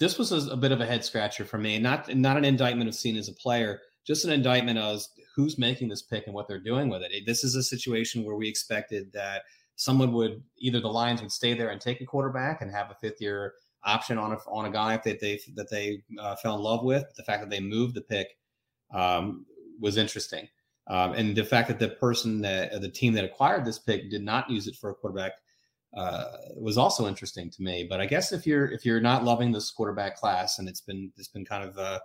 this 0.00 0.18
was 0.18 0.32
a, 0.32 0.52
a, 0.52 0.56
bit 0.56 0.72
of 0.72 0.80
a 0.80 0.86
head 0.86 1.04
scratcher 1.04 1.44
for 1.44 1.58
me. 1.58 1.78
Not 1.78 2.14
not 2.14 2.36
an 2.36 2.44
indictment 2.44 2.88
of 2.88 2.94
Seen 2.94 3.16
as 3.16 3.28
a 3.28 3.32
player, 3.32 3.80
just 4.04 4.24
an 4.24 4.32
indictment 4.32 4.78
of 4.78 5.02
who's 5.36 5.56
making 5.56 5.88
this 5.88 6.02
pick 6.02 6.26
and 6.26 6.34
what 6.34 6.48
they're 6.48 6.58
doing 6.58 6.88
with 6.88 7.02
it. 7.02 7.26
This 7.26 7.44
is 7.44 7.54
a 7.54 7.62
situation 7.62 8.24
where 8.24 8.34
we 8.34 8.48
expected 8.48 9.12
that 9.12 9.42
someone 9.76 10.12
would 10.12 10.42
either 10.58 10.80
the 10.80 10.88
Lions 10.88 11.22
would 11.22 11.32
stay 11.32 11.54
there 11.54 11.70
and 11.70 11.80
take 11.80 12.00
a 12.00 12.06
quarterback 12.06 12.60
and 12.60 12.70
have 12.72 12.90
a 12.90 12.94
fifth 12.94 13.20
year 13.20 13.54
option 13.84 14.18
on 14.18 14.32
a 14.32 14.36
on 14.48 14.66
a 14.66 14.70
guy 14.70 15.00
that 15.04 15.20
they 15.20 15.40
that 15.54 15.70
they 15.70 16.02
uh, 16.20 16.34
fell 16.36 16.56
in 16.56 16.62
love 16.62 16.84
with. 16.84 17.04
The 17.16 17.22
fact 17.22 17.40
that 17.42 17.50
they 17.50 17.60
moved 17.60 17.94
the 17.94 18.00
pick 18.00 18.36
um, 18.92 19.46
was 19.80 19.96
interesting, 19.96 20.48
um, 20.88 21.12
and 21.12 21.36
the 21.36 21.44
fact 21.44 21.68
that 21.68 21.78
the 21.78 21.88
person 21.88 22.40
that 22.40 22.80
the 22.80 22.88
team 22.88 23.12
that 23.14 23.24
acquired 23.24 23.64
this 23.64 23.78
pick 23.78 24.10
did 24.10 24.22
not 24.22 24.50
use 24.50 24.66
it 24.66 24.76
for 24.76 24.90
a 24.90 24.94
quarterback 24.94 25.32
uh, 25.96 26.24
was 26.56 26.76
also 26.78 27.06
interesting 27.06 27.50
to 27.50 27.62
me. 27.62 27.86
But 27.88 28.00
I 28.00 28.06
guess 28.06 28.32
if 28.32 28.46
you're 28.46 28.70
if 28.70 28.84
you're 28.84 29.00
not 29.00 29.24
loving 29.24 29.52
this 29.52 29.70
quarterback 29.70 30.16
class 30.16 30.58
and 30.58 30.68
it's 30.68 30.80
been 30.80 31.12
it's 31.16 31.28
been 31.28 31.44
kind 31.44 31.68
of 31.68 31.78
uh, 31.78 31.98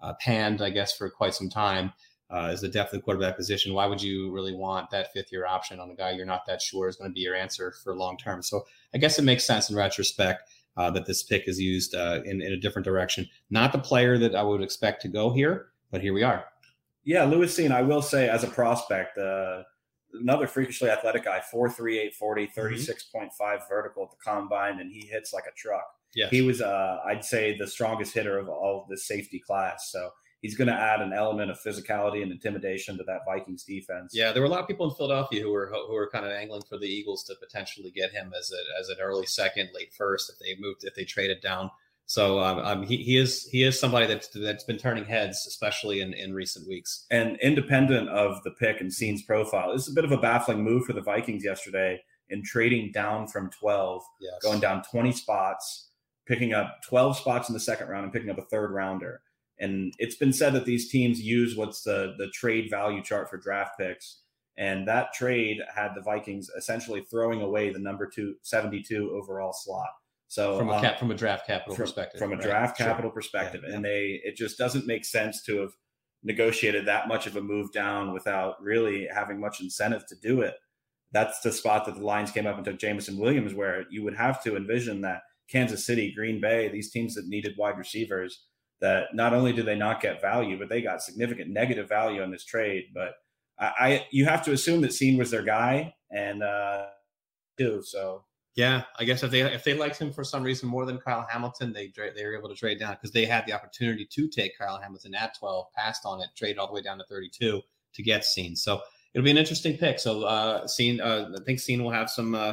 uh, 0.00 0.14
panned, 0.20 0.62
I 0.62 0.70
guess, 0.70 0.96
for 0.96 1.10
quite 1.10 1.34
some 1.34 1.50
time 1.50 1.92
uh, 2.30 2.48
as 2.52 2.60
the 2.60 2.68
depth 2.68 2.92
of 2.92 3.00
the 3.00 3.04
quarterback 3.04 3.36
position. 3.36 3.74
Why 3.74 3.86
would 3.86 4.02
you 4.02 4.30
really 4.30 4.54
want 4.54 4.90
that 4.90 5.12
fifth 5.12 5.32
year 5.32 5.46
option 5.46 5.80
on 5.80 5.90
a 5.90 5.94
guy 5.94 6.12
you're 6.12 6.26
not 6.26 6.46
that 6.46 6.62
sure 6.62 6.88
is 6.88 6.96
going 6.96 7.10
to 7.10 7.14
be 7.14 7.20
your 7.20 7.34
answer 7.34 7.74
for 7.82 7.94
long 7.96 8.16
term? 8.16 8.42
So 8.42 8.66
I 8.94 8.98
guess 8.98 9.18
it 9.18 9.22
makes 9.22 9.44
sense 9.44 9.68
in 9.68 9.76
retrospect 9.76 10.48
uh, 10.76 10.90
that 10.92 11.06
this 11.06 11.22
pick 11.22 11.48
is 11.48 11.60
used 11.60 11.94
uh, 11.94 12.20
in, 12.24 12.40
in 12.40 12.52
a 12.52 12.56
different 12.56 12.84
direction. 12.84 13.28
Not 13.50 13.72
the 13.72 13.78
player 13.78 14.16
that 14.18 14.34
I 14.34 14.42
would 14.42 14.62
expect 14.62 15.02
to 15.02 15.08
go 15.08 15.30
here, 15.32 15.68
but 15.90 16.00
here 16.00 16.14
we 16.14 16.22
are. 16.22 16.44
Yeah, 17.04 17.24
Lewis 17.24 17.56
Cine, 17.56 17.72
I 17.72 17.82
will 17.82 18.02
say 18.02 18.28
as 18.28 18.44
a 18.44 18.48
prospect, 18.48 19.16
uh, 19.18 19.62
another 20.14 20.46
freakishly 20.46 20.90
athletic 20.90 21.24
guy, 21.24 21.40
4'3, 21.52 21.96
840, 21.96 22.46
36.5 22.48 23.30
mm-hmm. 23.30 23.58
vertical 23.68 24.04
at 24.04 24.10
the 24.10 24.16
combine, 24.24 24.80
and 24.80 24.90
he 24.90 25.06
hits 25.06 25.32
like 25.32 25.44
a 25.46 25.54
truck. 25.56 25.86
Yeah, 26.14 26.28
he 26.28 26.42
was, 26.42 26.60
uh, 26.60 26.98
I'd 27.06 27.24
say, 27.24 27.56
the 27.56 27.66
strongest 27.66 28.12
hitter 28.12 28.38
of 28.38 28.48
all 28.48 28.82
of 28.82 28.88
the 28.88 28.96
safety 28.96 29.38
class. 29.38 29.90
So 29.92 30.10
he's 30.42 30.56
going 30.56 30.68
to 30.68 30.74
add 30.74 31.00
an 31.00 31.12
element 31.12 31.50
of 31.50 31.60
physicality 31.60 32.22
and 32.22 32.32
intimidation 32.32 32.96
to 32.98 33.04
that 33.04 33.20
Vikings 33.26 33.64
defense. 33.64 34.12
Yeah, 34.12 34.32
there 34.32 34.42
were 34.42 34.48
a 34.48 34.50
lot 34.50 34.60
of 34.60 34.68
people 34.68 34.88
in 34.88 34.94
Philadelphia 34.96 35.42
who 35.42 35.52
were 35.52 35.70
who 35.70 35.94
were 35.94 36.10
kind 36.10 36.26
of 36.26 36.32
angling 36.32 36.62
for 36.68 36.78
the 36.78 36.86
Eagles 36.86 37.22
to 37.24 37.34
potentially 37.36 37.90
get 37.90 38.12
him 38.12 38.32
as 38.38 38.52
a 38.52 38.80
as 38.80 38.88
an 38.88 38.96
early 39.00 39.26
second, 39.26 39.70
late 39.74 39.92
first 39.92 40.30
if 40.30 40.38
they 40.38 40.60
moved 40.60 40.84
if 40.84 40.94
they 40.94 41.04
traded 41.04 41.40
down. 41.40 41.70
So 42.10 42.40
um, 42.40 42.58
um, 42.58 42.82
he, 42.82 42.96
he 42.96 43.16
is 43.16 43.46
he 43.52 43.62
is 43.62 43.78
somebody 43.78 44.04
that's 44.04 44.26
that's 44.34 44.64
been 44.64 44.78
turning 44.78 45.04
heads, 45.04 45.44
especially 45.46 46.00
in, 46.00 46.12
in 46.12 46.34
recent 46.34 46.66
weeks. 46.66 47.06
And 47.12 47.38
independent 47.40 48.08
of 48.08 48.42
the 48.42 48.50
pick 48.50 48.80
and 48.80 48.92
Cine's 48.92 49.22
profile, 49.22 49.72
this 49.72 49.86
is 49.86 49.92
a 49.92 49.94
bit 49.94 50.04
of 50.04 50.10
a 50.10 50.16
baffling 50.16 50.60
move 50.64 50.86
for 50.86 50.92
the 50.92 51.02
Vikings 51.02 51.44
yesterday 51.44 52.02
in 52.28 52.42
trading 52.42 52.90
down 52.90 53.28
from 53.28 53.48
12, 53.50 54.02
yes. 54.20 54.32
going 54.42 54.58
down 54.58 54.82
20 54.90 55.12
spots 55.12 55.90
picking 56.26 56.52
up 56.52 56.80
12 56.88 57.16
spots 57.16 57.48
in 57.48 57.52
the 57.52 57.60
second 57.60 57.86
round 57.86 58.02
and 58.02 58.12
picking 58.12 58.30
up 58.30 58.38
a 58.38 58.46
third 58.46 58.72
rounder. 58.72 59.22
And 59.60 59.94
it's 60.00 60.16
been 60.16 60.32
said 60.32 60.52
that 60.54 60.64
these 60.64 60.90
teams 60.90 61.20
use 61.20 61.56
what's 61.56 61.82
the 61.82 62.16
the 62.18 62.26
trade 62.34 62.70
value 62.70 63.04
chart 63.04 63.30
for 63.30 63.36
draft 63.36 63.78
picks. 63.78 64.22
And 64.58 64.88
that 64.88 65.12
trade 65.12 65.58
had 65.72 65.92
the 65.94 66.02
Vikings 66.02 66.50
essentially 66.58 67.06
throwing 67.08 67.40
away 67.40 67.72
the 67.72 67.78
number 67.78 68.10
two, 68.12 68.34
72 68.42 69.12
overall 69.14 69.52
slot. 69.52 69.90
So 70.30 70.56
from 70.56 70.68
a 70.68 70.74
um, 70.74 70.80
cap, 70.80 71.00
from 71.00 71.10
a 71.10 71.14
draft 71.14 71.44
capital 71.44 71.74
from, 71.74 71.82
perspective, 71.86 72.20
from 72.20 72.32
a 72.32 72.36
right? 72.36 72.44
draft 72.44 72.78
capital 72.78 73.08
sure. 73.08 73.14
perspective, 73.14 73.62
yeah, 73.66 73.74
and 73.74 73.84
they 73.84 74.20
it 74.22 74.36
just 74.36 74.56
doesn't 74.56 74.86
make 74.86 75.04
sense 75.04 75.42
to 75.42 75.58
have 75.58 75.72
negotiated 76.22 76.86
that 76.86 77.08
much 77.08 77.26
of 77.26 77.34
a 77.34 77.40
move 77.40 77.72
down 77.72 78.12
without 78.12 78.54
really 78.62 79.08
having 79.12 79.40
much 79.40 79.60
incentive 79.60 80.06
to 80.06 80.14
do 80.22 80.40
it. 80.40 80.54
That's 81.10 81.40
the 81.40 81.50
spot 81.50 81.84
that 81.86 81.96
the 81.96 82.04
Lions 82.04 82.30
came 82.30 82.46
up 82.46 82.54
and 82.54 82.64
took 82.64 82.78
Jameson 82.78 83.18
Williams, 83.18 83.54
where 83.54 83.86
you 83.90 84.04
would 84.04 84.14
have 84.14 84.40
to 84.44 84.56
envision 84.56 85.00
that 85.00 85.22
Kansas 85.48 85.84
City, 85.84 86.12
Green 86.14 86.40
Bay, 86.40 86.68
these 86.68 86.92
teams 86.92 87.16
that 87.16 87.26
needed 87.26 87.56
wide 87.58 87.76
receivers, 87.76 88.46
that 88.80 89.08
not 89.12 89.34
only 89.34 89.52
did 89.52 89.66
they 89.66 89.74
not 89.74 90.00
get 90.00 90.20
value, 90.22 90.56
but 90.56 90.68
they 90.68 90.80
got 90.80 91.02
significant 91.02 91.50
negative 91.50 91.88
value 91.88 92.22
on 92.22 92.30
this 92.30 92.44
trade. 92.44 92.84
But 92.94 93.14
I, 93.58 93.72
I 93.80 94.06
you 94.12 94.26
have 94.26 94.44
to 94.44 94.52
assume 94.52 94.82
that 94.82 94.92
Cine 94.92 95.18
was 95.18 95.32
their 95.32 95.42
guy, 95.42 95.96
and 96.08 96.44
uh, 96.44 96.86
too. 97.58 97.82
So 97.82 98.26
yeah, 98.60 98.82
I 98.98 99.04
guess 99.04 99.22
if 99.22 99.30
they 99.30 99.40
if 99.40 99.64
they 99.64 99.72
liked 99.72 99.98
him 99.98 100.12
for 100.12 100.22
some 100.22 100.42
reason 100.42 100.68
more 100.68 100.84
than 100.84 100.98
Kyle 100.98 101.26
Hamilton, 101.30 101.72
they 101.72 101.90
they 102.14 102.26
were 102.26 102.36
able 102.36 102.50
to 102.50 102.54
trade 102.54 102.78
down 102.78 102.92
because 102.92 103.10
they 103.10 103.24
had 103.24 103.46
the 103.46 103.54
opportunity 103.54 104.04
to 104.04 104.28
take 104.28 104.58
Kyle 104.58 104.78
Hamilton 104.78 105.14
at 105.14 105.34
12, 105.38 105.72
passed 105.74 106.04
on 106.04 106.20
it, 106.20 106.28
trade 106.36 106.58
all 106.58 106.66
the 106.66 106.74
way 106.74 106.82
down 106.82 106.98
to 106.98 107.04
32 107.04 107.62
to 107.94 108.02
get 108.02 108.20
Cine. 108.20 108.58
So 108.58 108.82
it'll 109.14 109.24
be 109.24 109.30
an 109.30 109.38
interesting 109.38 109.78
pick. 109.78 109.98
So 109.98 110.24
uh, 110.24 110.66
Cine, 110.66 111.00
uh, 111.00 111.30
I 111.40 111.42
think 111.42 111.58
Cine 111.58 111.82
will 111.82 111.90
have 111.90 112.10
some 112.10 112.34
uh, 112.34 112.52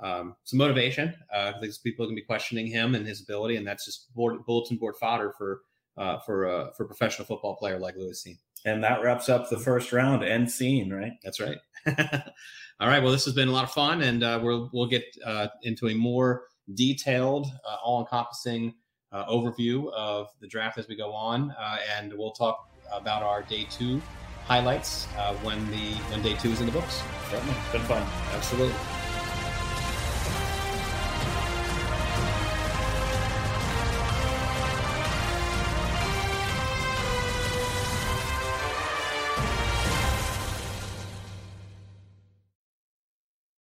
um, 0.00 0.36
some 0.44 0.58
motivation. 0.58 1.12
Uh, 1.34 1.52
I 1.56 1.60
think 1.60 1.74
people 1.82 2.04
are 2.04 2.06
going 2.06 2.16
to 2.16 2.22
be 2.22 2.26
questioning 2.26 2.68
him 2.68 2.94
and 2.94 3.04
his 3.04 3.20
ability, 3.20 3.56
and 3.56 3.66
that's 3.66 3.86
just 3.86 4.14
board, 4.14 4.46
bulletin 4.46 4.76
board 4.76 4.94
fodder 5.00 5.34
for 5.36 5.62
uh, 5.96 6.20
for 6.20 6.46
uh, 6.46 6.70
for 6.76 6.84
a 6.84 6.86
professional 6.86 7.26
football 7.26 7.56
player 7.56 7.76
like 7.76 7.96
Lewis 7.96 8.24
Cine. 8.24 8.38
And 8.64 8.84
that 8.84 9.02
wraps 9.02 9.28
up 9.28 9.50
the 9.50 9.58
first 9.58 9.90
round 9.90 10.22
and 10.22 10.46
Cine, 10.46 10.92
right? 10.92 11.14
That's 11.24 11.40
right. 11.40 11.58
All 12.80 12.88
right. 12.88 13.02
Well, 13.02 13.12
this 13.12 13.26
has 13.26 13.34
been 13.34 13.48
a 13.48 13.52
lot 13.52 13.64
of 13.64 13.72
fun, 13.72 14.00
and 14.00 14.22
uh, 14.22 14.40
we'll 14.42 14.70
we'll 14.72 14.86
get 14.86 15.04
uh, 15.24 15.48
into 15.64 15.88
a 15.88 15.94
more 15.94 16.44
detailed, 16.74 17.46
uh, 17.68 17.76
all-encompassing 17.84 18.74
uh, 19.12 19.26
overview 19.26 19.92
of 19.92 20.28
the 20.40 20.46
draft 20.46 20.78
as 20.78 20.88
we 20.88 20.96
go 20.96 21.12
on, 21.12 21.50
uh, 21.50 21.76
and 21.98 22.12
we'll 22.14 22.32
talk 22.32 22.70
about 22.90 23.22
our 23.22 23.42
day 23.42 23.66
two 23.70 24.00
highlights 24.44 25.08
uh, 25.18 25.34
when 25.42 25.70
the 25.70 25.92
when 26.10 26.22
day 26.22 26.34
two 26.34 26.50
is 26.50 26.60
in 26.60 26.66
the 26.66 26.72
books. 26.72 27.02
Certainly, 27.30 27.54
been 27.70 27.82
fun. 27.82 28.02
Absolutely. 28.32 28.74